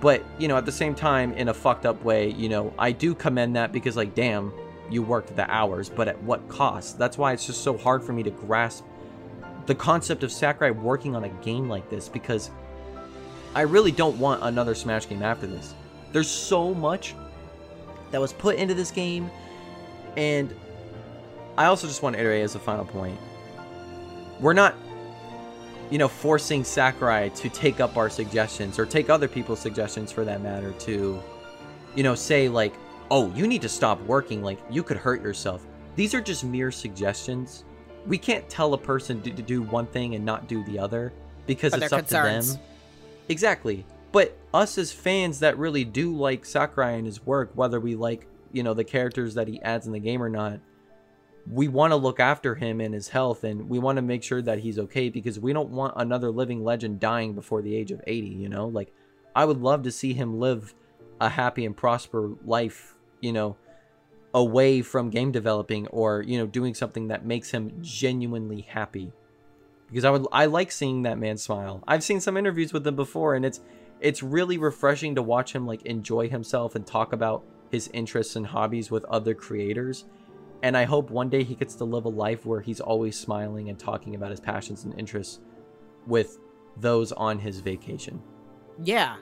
[0.00, 2.92] But you know at the same time in a fucked up way you know i
[2.92, 4.52] do commend that because like damn
[4.90, 6.98] you worked the hours but at what cost?
[6.98, 8.84] That's why it's just so hard for me to grasp
[9.66, 12.50] the concept of sakurai working on a game like this because
[13.54, 15.74] i really don't want another smash game after this.
[16.12, 17.14] There's so much
[18.10, 19.30] that was put into this game
[20.16, 20.54] and
[21.58, 23.18] i also just want to iterate as a final point
[24.40, 24.74] we're not
[25.90, 30.24] you know, forcing Sakurai to take up our suggestions or take other people's suggestions for
[30.24, 31.22] that matter to,
[31.94, 32.74] you know, say like,
[33.10, 35.66] oh, you need to stop working, like you could hurt yourself.
[35.96, 37.64] These are just mere suggestions.
[38.06, 41.12] We can't tell a person to, to do one thing and not do the other
[41.46, 42.44] because But it's up to them.
[43.28, 43.86] Exactly.
[44.12, 48.26] But us as fans that really do like Sakurai and his work, whether we like,
[48.52, 50.60] you know, the characters that he adds in the game or not,
[51.50, 54.42] we want to look after him and his health and we want to make sure
[54.42, 58.00] that he's okay because we don't want another living legend dying before the age of
[58.06, 58.66] 80 you know?
[58.66, 58.92] Like
[59.34, 60.74] i would love to see him live
[61.20, 63.56] a happy and prosper life you know
[64.34, 69.12] away from game developing or you know doing something that makes him genuinely happy.
[69.88, 71.82] Because i would i like seeing that man smile.
[71.86, 73.60] I've seen some interviews with him before and it's
[74.00, 78.46] it's really refreshing to watch him like enjoy himself and talk about his interests and
[78.46, 80.04] hobbies with other creators
[80.62, 83.68] and I hope one day he gets to live a life where he's always smiling
[83.68, 85.40] and talking about his passions and interests
[86.06, 86.38] with
[86.76, 88.22] those on his vacation.
[88.82, 89.16] Yeah.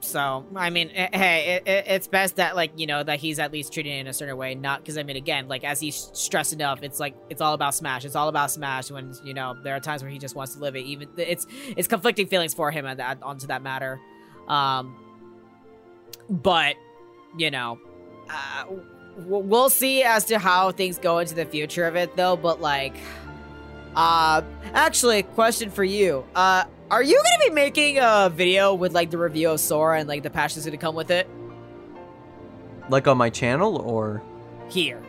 [0.00, 3.38] So I mean, eh, hey, it, it, it's best that like you know that he's
[3.38, 5.80] at least treating it in a certain way, not because I mean, again, like as
[5.80, 8.04] he's stressed enough, it's like it's all about Smash.
[8.04, 8.90] It's all about Smash.
[8.90, 10.80] When you know there are times where he just wants to live it.
[10.80, 11.46] Even it's
[11.76, 13.98] it's conflicting feelings for him at that onto that matter.
[14.48, 14.96] Um,
[16.28, 16.76] but
[17.38, 17.78] you know,
[18.28, 18.64] uh,
[19.16, 22.94] we'll see as to how things go into the future of it though but like
[23.94, 24.42] uh
[24.74, 26.24] actually question for you.
[26.34, 30.08] Uh are you gonna be making a video with like the review of sora and
[30.08, 31.28] like the patch that's gonna come with it?
[32.88, 34.22] Like on my channel or?
[34.68, 35.02] Here.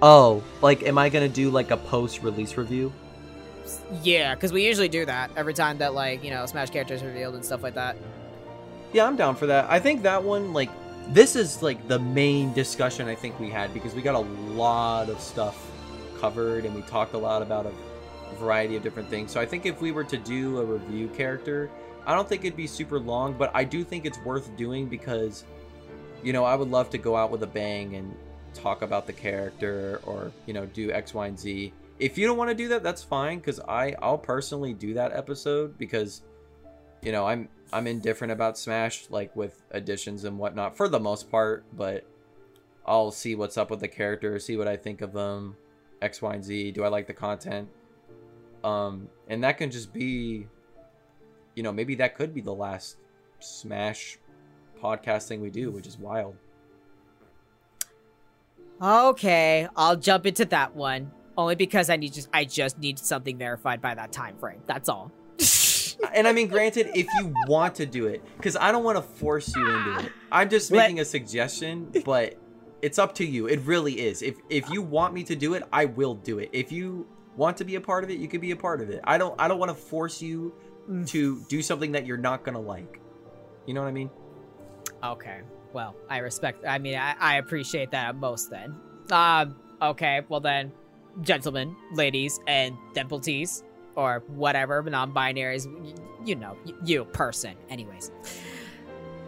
[0.00, 2.92] Oh like am i gonna do like a post release review?
[4.02, 7.34] Yeah because we usually do that every time that like you know smash characters revealed
[7.34, 7.96] and stuff like that.
[8.92, 9.66] Yeah i'm down for that.
[9.68, 10.70] I think that one like
[11.08, 15.08] this is like the main discussion I think we had because we got a lot
[15.08, 15.70] of stuff
[16.20, 19.30] covered and we talked a lot about a variety of different things.
[19.30, 21.70] So I think if we were to do a review character,
[22.06, 25.44] I don't think it'd be super long, but I do think it's worth doing because
[26.22, 28.14] you know, I would love to go out with a bang and
[28.54, 31.72] talk about the character or, you know, do X, Y, and Z.
[31.98, 35.12] If you don't want to do that, that's fine because I I'll personally do that
[35.12, 36.22] episode because
[37.02, 41.30] you know, I'm I'm indifferent about Smash, like with additions and whatnot for the most
[41.30, 42.04] part, but
[42.86, 45.56] I'll see what's up with the character, see what I think of them,
[46.00, 46.72] X, Y, and Z.
[46.72, 47.68] Do I like the content?
[48.62, 50.46] Um, and that can just be,
[51.54, 52.96] you know, maybe that could be the last
[53.40, 54.18] Smash
[54.80, 56.36] podcast thing we do, which is wild.
[58.80, 63.36] Okay, I'll jump into that one only because I need just I just need something
[63.38, 64.60] verified by that time frame.
[64.66, 65.10] That's all
[66.14, 69.02] and I mean, granted, if you want to do it, because I don't want to
[69.02, 70.12] force you into it.
[70.30, 72.36] I'm just making a suggestion, but
[72.82, 73.46] it's up to you.
[73.46, 74.22] It really is.
[74.22, 76.50] If if you want me to do it, I will do it.
[76.52, 77.06] If you
[77.36, 79.00] want to be a part of it, you can be a part of it.
[79.04, 80.54] I don't I don't want to force you
[80.88, 81.06] mm.
[81.08, 83.00] to do something that you're not gonna like.
[83.66, 84.10] You know what I mean?
[85.02, 85.40] Okay.
[85.72, 86.64] Well, I respect.
[86.66, 88.50] I mean, I, I appreciate that most.
[88.50, 88.76] Then,
[89.10, 90.22] um, okay.
[90.28, 90.72] Well then,
[91.22, 93.62] gentlemen, ladies, and dimpletees
[93.96, 95.66] or whatever, non-binaries,
[96.24, 97.54] you know, you person.
[97.70, 98.10] Anyways,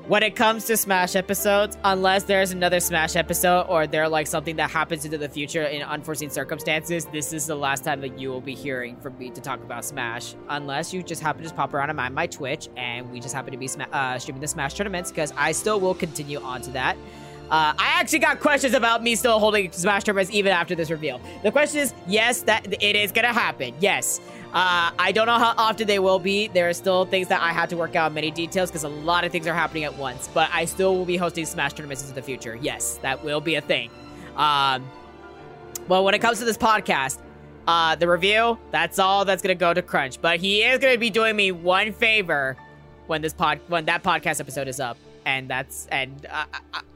[0.07, 4.57] when it comes to Smash episodes, unless there's another Smash episode or they're like something
[4.57, 8.31] that happens into the future in unforeseen circumstances, this is the last time that you
[8.31, 10.35] will be hearing from me to talk about Smash.
[10.49, 13.53] Unless you just happen to pop around on my, my Twitch and we just happen
[13.53, 16.97] to be uh, streaming the Smash tournaments, because I still will continue on to that.
[17.51, 21.20] Uh, I actually got questions about me still holding Smash tournaments even after this reveal.
[21.43, 23.74] The question is, yes, that it is gonna happen.
[23.78, 24.20] Yes.
[24.49, 26.49] Uh, I don't know how often they will be.
[26.49, 29.25] There are still things that I have to work out many details because a lot
[29.25, 30.29] of things are happening at once.
[30.33, 32.57] But I still will be hosting Smash tournaments in the future.
[32.57, 33.91] Yes, that will be a thing.
[34.37, 34.89] Um,
[35.87, 37.19] well, when it comes to this podcast,
[37.66, 40.20] uh, the review, that's all that's gonna go to Crunch.
[40.20, 42.57] But he is gonna be doing me one favor
[43.07, 44.97] when this pod when that podcast episode is up
[45.28, 46.46] and that's and I,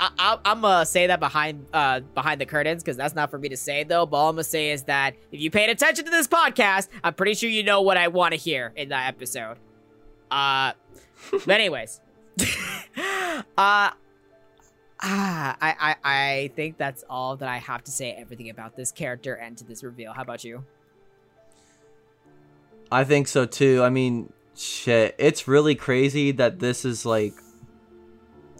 [0.00, 3.50] I, am gonna say that behind uh behind the curtains because that's not for me
[3.50, 4.06] to say though.
[4.06, 7.12] But all I'm gonna say is that if you paid attention to this podcast, I'm
[7.12, 9.58] pretty sure you know what I want to hear in that episode.
[10.30, 10.72] Uh,
[11.30, 12.00] but anyways,
[13.58, 13.90] uh.
[15.04, 18.12] Ah, I, I I think that's all that I have to say.
[18.12, 20.12] Everything about this character and to this reveal.
[20.12, 20.64] How about you?
[22.90, 23.82] I think so too.
[23.82, 27.34] I mean, shit, it's really crazy that this is like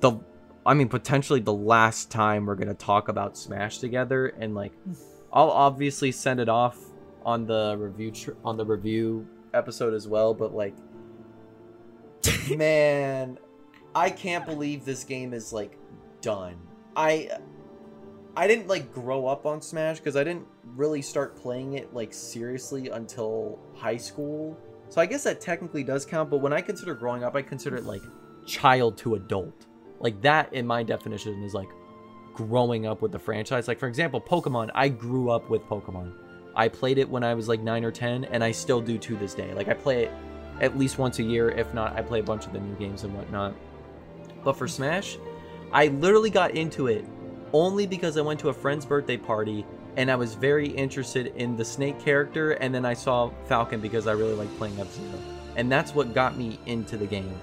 [0.02, 0.18] the
[0.66, 4.72] I mean potentially the last time we're gonna talk about Smash together, and like
[5.32, 6.78] I'll obviously send it off
[7.24, 10.34] on the review tr- on the review episode as well.
[10.34, 10.74] But like,
[12.56, 13.38] man,
[13.94, 15.78] I can't believe this game is like
[16.20, 16.56] done.
[16.94, 17.30] I
[18.36, 22.12] I didn't like grow up on Smash because I didn't really start playing it like
[22.12, 24.58] seriously until high school.
[24.88, 27.76] So I guess that technically does count, but when I consider growing up, I consider
[27.76, 28.02] it like
[28.44, 29.66] child to adult.
[30.02, 31.70] Like that in my definition is like
[32.34, 33.68] growing up with the franchise.
[33.68, 36.12] Like for example, Pokemon, I grew up with Pokemon.
[36.54, 39.16] I played it when I was like 9 or 10 and I still do to
[39.16, 39.54] this day.
[39.54, 40.12] Like I play it
[40.60, 43.04] at least once a year, if not I play a bunch of the new games
[43.04, 43.54] and whatnot.
[44.44, 45.16] But for Smash,
[45.72, 47.04] I literally got into it
[47.52, 49.64] only because I went to a friend's birthday party
[49.96, 54.06] and I was very interested in the Snake character, and then I saw Falcon because
[54.06, 55.12] I really like playing F Zero,
[55.56, 57.38] and that's what got me into the game.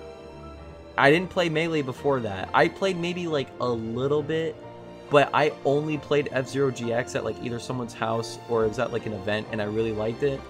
[1.00, 2.50] I didn't play Melee before that.
[2.54, 4.56] I played maybe like a little bit,
[5.10, 8.80] but I only played F Zero GX at like either someone's house or it was
[8.80, 10.42] at like an event, and I really liked it,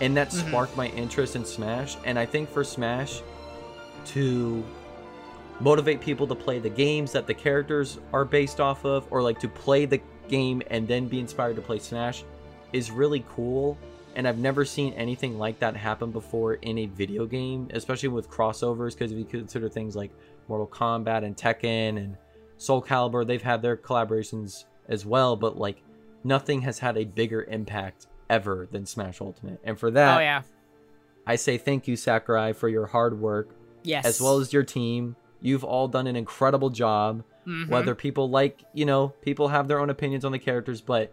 [0.00, 0.48] and that Mhm.
[0.48, 1.96] sparked my interest in Smash.
[2.04, 3.20] And I think for Smash
[4.06, 4.64] to
[5.60, 9.38] motivate people to play the games that the characters are based off of or like
[9.40, 12.24] to play the game and then be inspired to play Smash
[12.72, 13.76] is really cool
[14.16, 18.28] and I've never seen anything like that happen before in a video game, especially with
[18.30, 20.10] crossovers because if you consider things like
[20.48, 22.16] Mortal Kombat and Tekken and
[22.56, 25.82] Soul Calibur, they've had their collaborations as well, but like
[26.24, 29.60] nothing has had a bigger impact ever than Smash Ultimate.
[29.64, 30.42] And for that, oh yeah.
[31.26, 33.50] I say thank you Sakurai for your hard work
[33.82, 34.04] Yes.
[34.06, 35.14] as well as your team.
[35.40, 37.22] You've all done an incredible job.
[37.46, 37.68] Mhm.
[37.68, 41.12] Whether people like, you know, people have their own opinions on the characters, but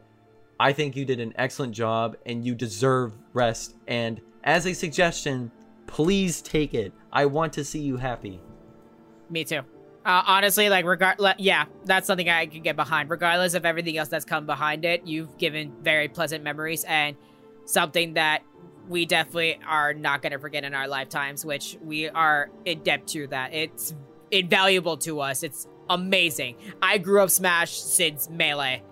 [0.60, 3.76] I think you did an excellent job and you deserve rest.
[3.88, 5.52] And as a suggestion,
[5.88, 6.94] please take it.
[7.12, 8.40] I want to see you happy.
[9.30, 9.62] Me too.
[10.06, 13.10] Uh, honestly, like regard, le- yeah, that's something I can get behind.
[13.10, 17.16] Regardless of everything else that's come behind it, you've given very pleasant memories and
[17.66, 18.44] something that
[18.88, 21.44] we definitely are not going to forget in our lifetimes.
[21.44, 23.26] Which we are in debt to.
[23.28, 23.96] That it's
[24.30, 25.42] invaluable to us.
[25.42, 26.58] It's amazing.
[26.82, 28.84] I grew up Smash since Melee.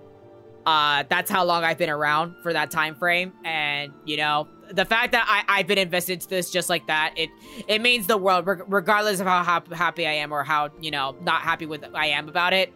[0.66, 4.86] Uh, that's how long I've been around for that time frame, and you know the
[4.86, 7.14] fact that I I've been invested to this just like that.
[7.18, 7.30] It
[7.68, 10.92] it means the world, reg- regardless of how hap- happy I am or how you
[10.92, 12.74] know not happy with I am about it.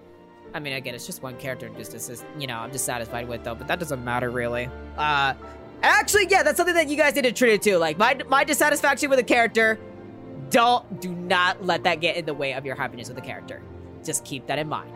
[0.54, 3.28] I mean, again, it's just one character, just this is you know I'm just satisfied
[3.28, 4.70] with though, but that doesn't matter really.
[4.98, 5.34] Uh,
[5.82, 7.78] actually, yeah, that's something that you guys did in Trinity too.
[7.78, 9.80] Like my my dissatisfaction with a character,
[10.50, 13.62] don't do not let that get in the way of your happiness with a character.
[14.04, 14.92] Just keep that in mind.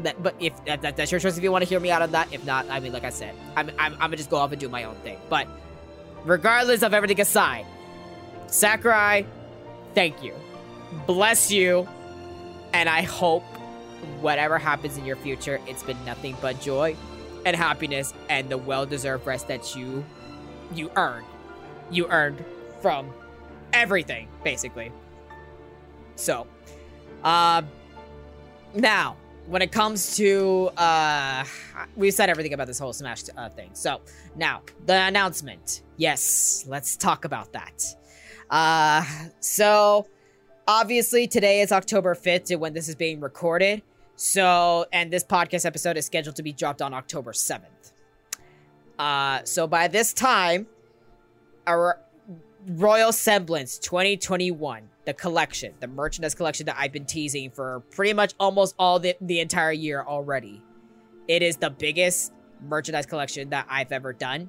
[0.00, 2.10] But if that, that, that's your choice, if you want to hear me out on
[2.12, 4.50] that, if not, I mean, like I said, I'm I'm, I'm gonna just go off
[4.52, 5.18] and do my own thing.
[5.28, 5.46] But
[6.24, 7.66] regardless of everything aside,
[8.46, 9.26] Sakurai,
[9.94, 10.34] thank you.
[11.06, 11.86] Bless you.
[12.72, 13.44] And I hope
[14.20, 16.96] whatever happens in your future, it's been nothing but joy
[17.44, 20.04] and happiness and the well-deserved rest that you
[20.74, 21.26] you earned.
[21.90, 22.44] You earned
[22.80, 23.12] from
[23.72, 24.90] everything, basically.
[26.16, 26.46] So,
[27.24, 27.68] um
[28.74, 29.16] now,
[29.46, 31.44] when it comes to uh
[31.96, 33.70] we've said everything about this whole Smash uh, thing.
[33.72, 34.00] So,
[34.36, 35.82] now, the announcement.
[35.96, 37.84] Yes, let's talk about that.
[38.50, 39.04] Uh
[39.40, 40.06] so
[40.66, 43.82] obviously today is October 5th to when this is being recorded.
[44.14, 47.92] So, and this podcast episode is scheduled to be dropped on October 7th.
[48.98, 50.66] Uh so by this time
[51.66, 51.98] our
[52.68, 58.34] Royal Semblance 2021, the collection, the merchandise collection that I've been teasing for pretty much
[58.38, 60.62] almost all the, the entire year already.
[61.26, 64.48] It is the biggest merchandise collection that I've ever done.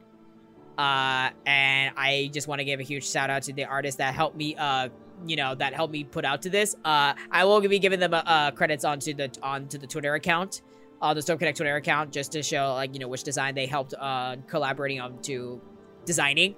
[0.77, 4.13] Uh, and I just want to give a huge shout out to the artists that
[4.13, 4.89] helped me, uh,
[5.25, 6.75] you know, that helped me put out to this.
[6.85, 10.61] Uh, I will be giving them uh, credits onto the onto the Twitter account,
[11.01, 13.93] uh, the StormConnect Twitter account, just to show like you know which design they helped
[13.99, 15.61] uh collaborating on to
[16.05, 16.55] designing.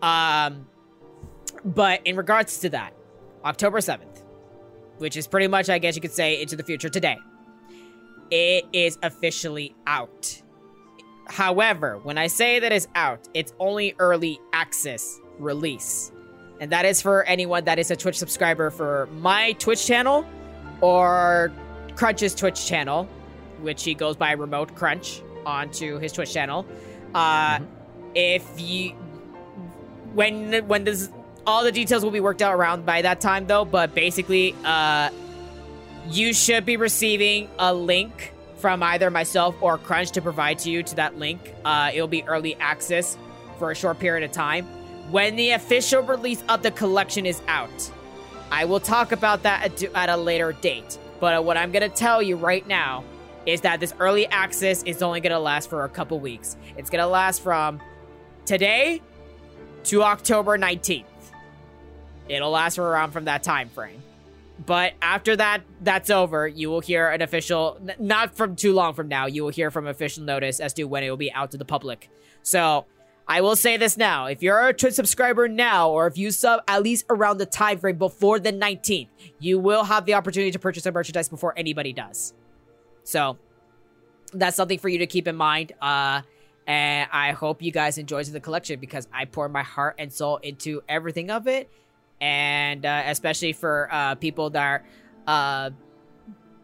[0.00, 0.66] Um,
[1.64, 2.92] but in regards to that,
[3.44, 4.22] October 7th,
[4.98, 7.16] which is pretty much, I guess you could say, into the future today,
[8.30, 10.42] it is officially out.
[11.26, 16.12] However, when I say that it's out, it's only early access release.
[16.60, 20.26] And that is for anyone that is a Twitch subscriber for my Twitch channel
[20.80, 21.52] or
[21.94, 23.04] Crunch's Twitch channel,
[23.60, 26.66] which he goes by Remote Crunch onto his Twitch channel.
[27.14, 27.66] Uh, Mhm.
[28.14, 28.92] If you
[30.14, 31.10] when when this
[31.50, 35.10] all the details will be worked out around by that time though but basically uh
[36.08, 40.82] you should be receiving a link from either myself or crunch to provide to you
[40.82, 41.54] to that link.
[41.64, 43.16] Uh it'll be early access
[43.58, 44.64] for a short period of time.
[45.10, 47.90] When the official release of the collection is out
[48.52, 50.98] i will talk about that at, a later date.
[51.20, 53.04] But what i'm gonna tell you right now
[53.46, 56.56] is that this early access is only gonna last for a couple weeks.
[56.76, 57.80] It's gonna last from
[58.44, 59.02] today
[59.84, 61.09] to October 19th.
[62.30, 64.02] It'll last for around from that time frame.
[64.64, 68.94] But after that that's over, you will hear an official n- not from too long
[68.94, 71.50] from now, you will hear from official notice as to when it will be out
[71.52, 72.10] to the public.
[72.42, 72.86] So,
[73.26, 74.26] I will say this now.
[74.26, 77.78] If you're a Twitch subscriber now or if you sub at least around the time
[77.78, 79.08] frame before the 19th,
[79.38, 82.34] you will have the opportunity to purchase the merchandise before anybody does.
[83.04, 83.38] So,
[84.32, 85.72] that's something for you to keep in mind.
[85.80, 86.22] Uh
[86.66, 90.36] and I hope you guys enjoy the collection because I pour my heart and soul
[90.36, 91.68] into everything of it,
[92.20, 94.84] and uh, especially for uh, people that are
[95.26, 95.70] uh,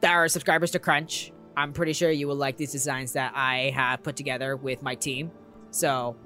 [0.00, 3.70] that are subscribers to Crunch I'm pretty sure you will like these designs that I
[3.74, 5.30] have put together with my team.
[5.70, 6.16] So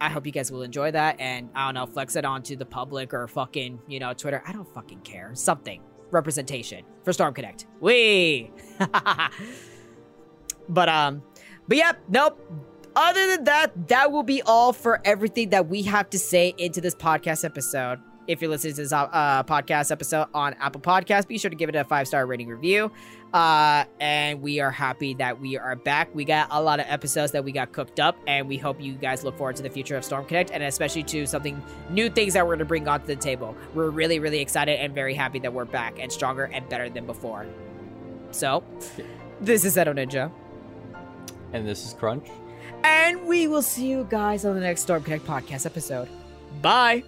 [0.00, 2.64] I hope you guys will enjoy that and I don't know, flex it onto the
[2.64, 4.42] public or fucking, you know, Twitter.
[4.46, 5.30] I don't fucking care.
[5.34, 5.82] Something.
[6.10, 7.66] Representation for StormConnect.
[7.80, 8.50] Wee!
[10.68, 11.22] but um
[11.68, 12.40] but yep, nope.
[12.94, 16.80] Other than that, that will be all for everything that we have to say into
[16.80, 18.00] this podcast episode.
[18.26, 21.68] If you're listening to this uh, podcast episode on Apple Podcasts, be sure to give
[21.68, 22.90] it a five star rating review.
[23.32, 26.14] Uh, and we are happy that we are back.
[26.14, 28.92] We got a lot of episodes that we got cooked up, and we hope you
[28.92, 32.44] guys look forward to the future of StormConnect and especially to something new things that
[32.44, 33.56] we're going to bring onto the table.
[33.74, 37.06] We're really, really excited and very happy that we're back and stronger and better than
[37.06, 37.46] before.
[38.30, 38.62] So,
[39.40, 40.30] this is Edo Ninja.
[41.52, 42.28] And this is Crunch.
[42.84, 46.08] And we will see you guys on the next StormConnect podcast episode.
[46.60, 47.04] Bye.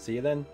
[0.00, 0.46] See you then.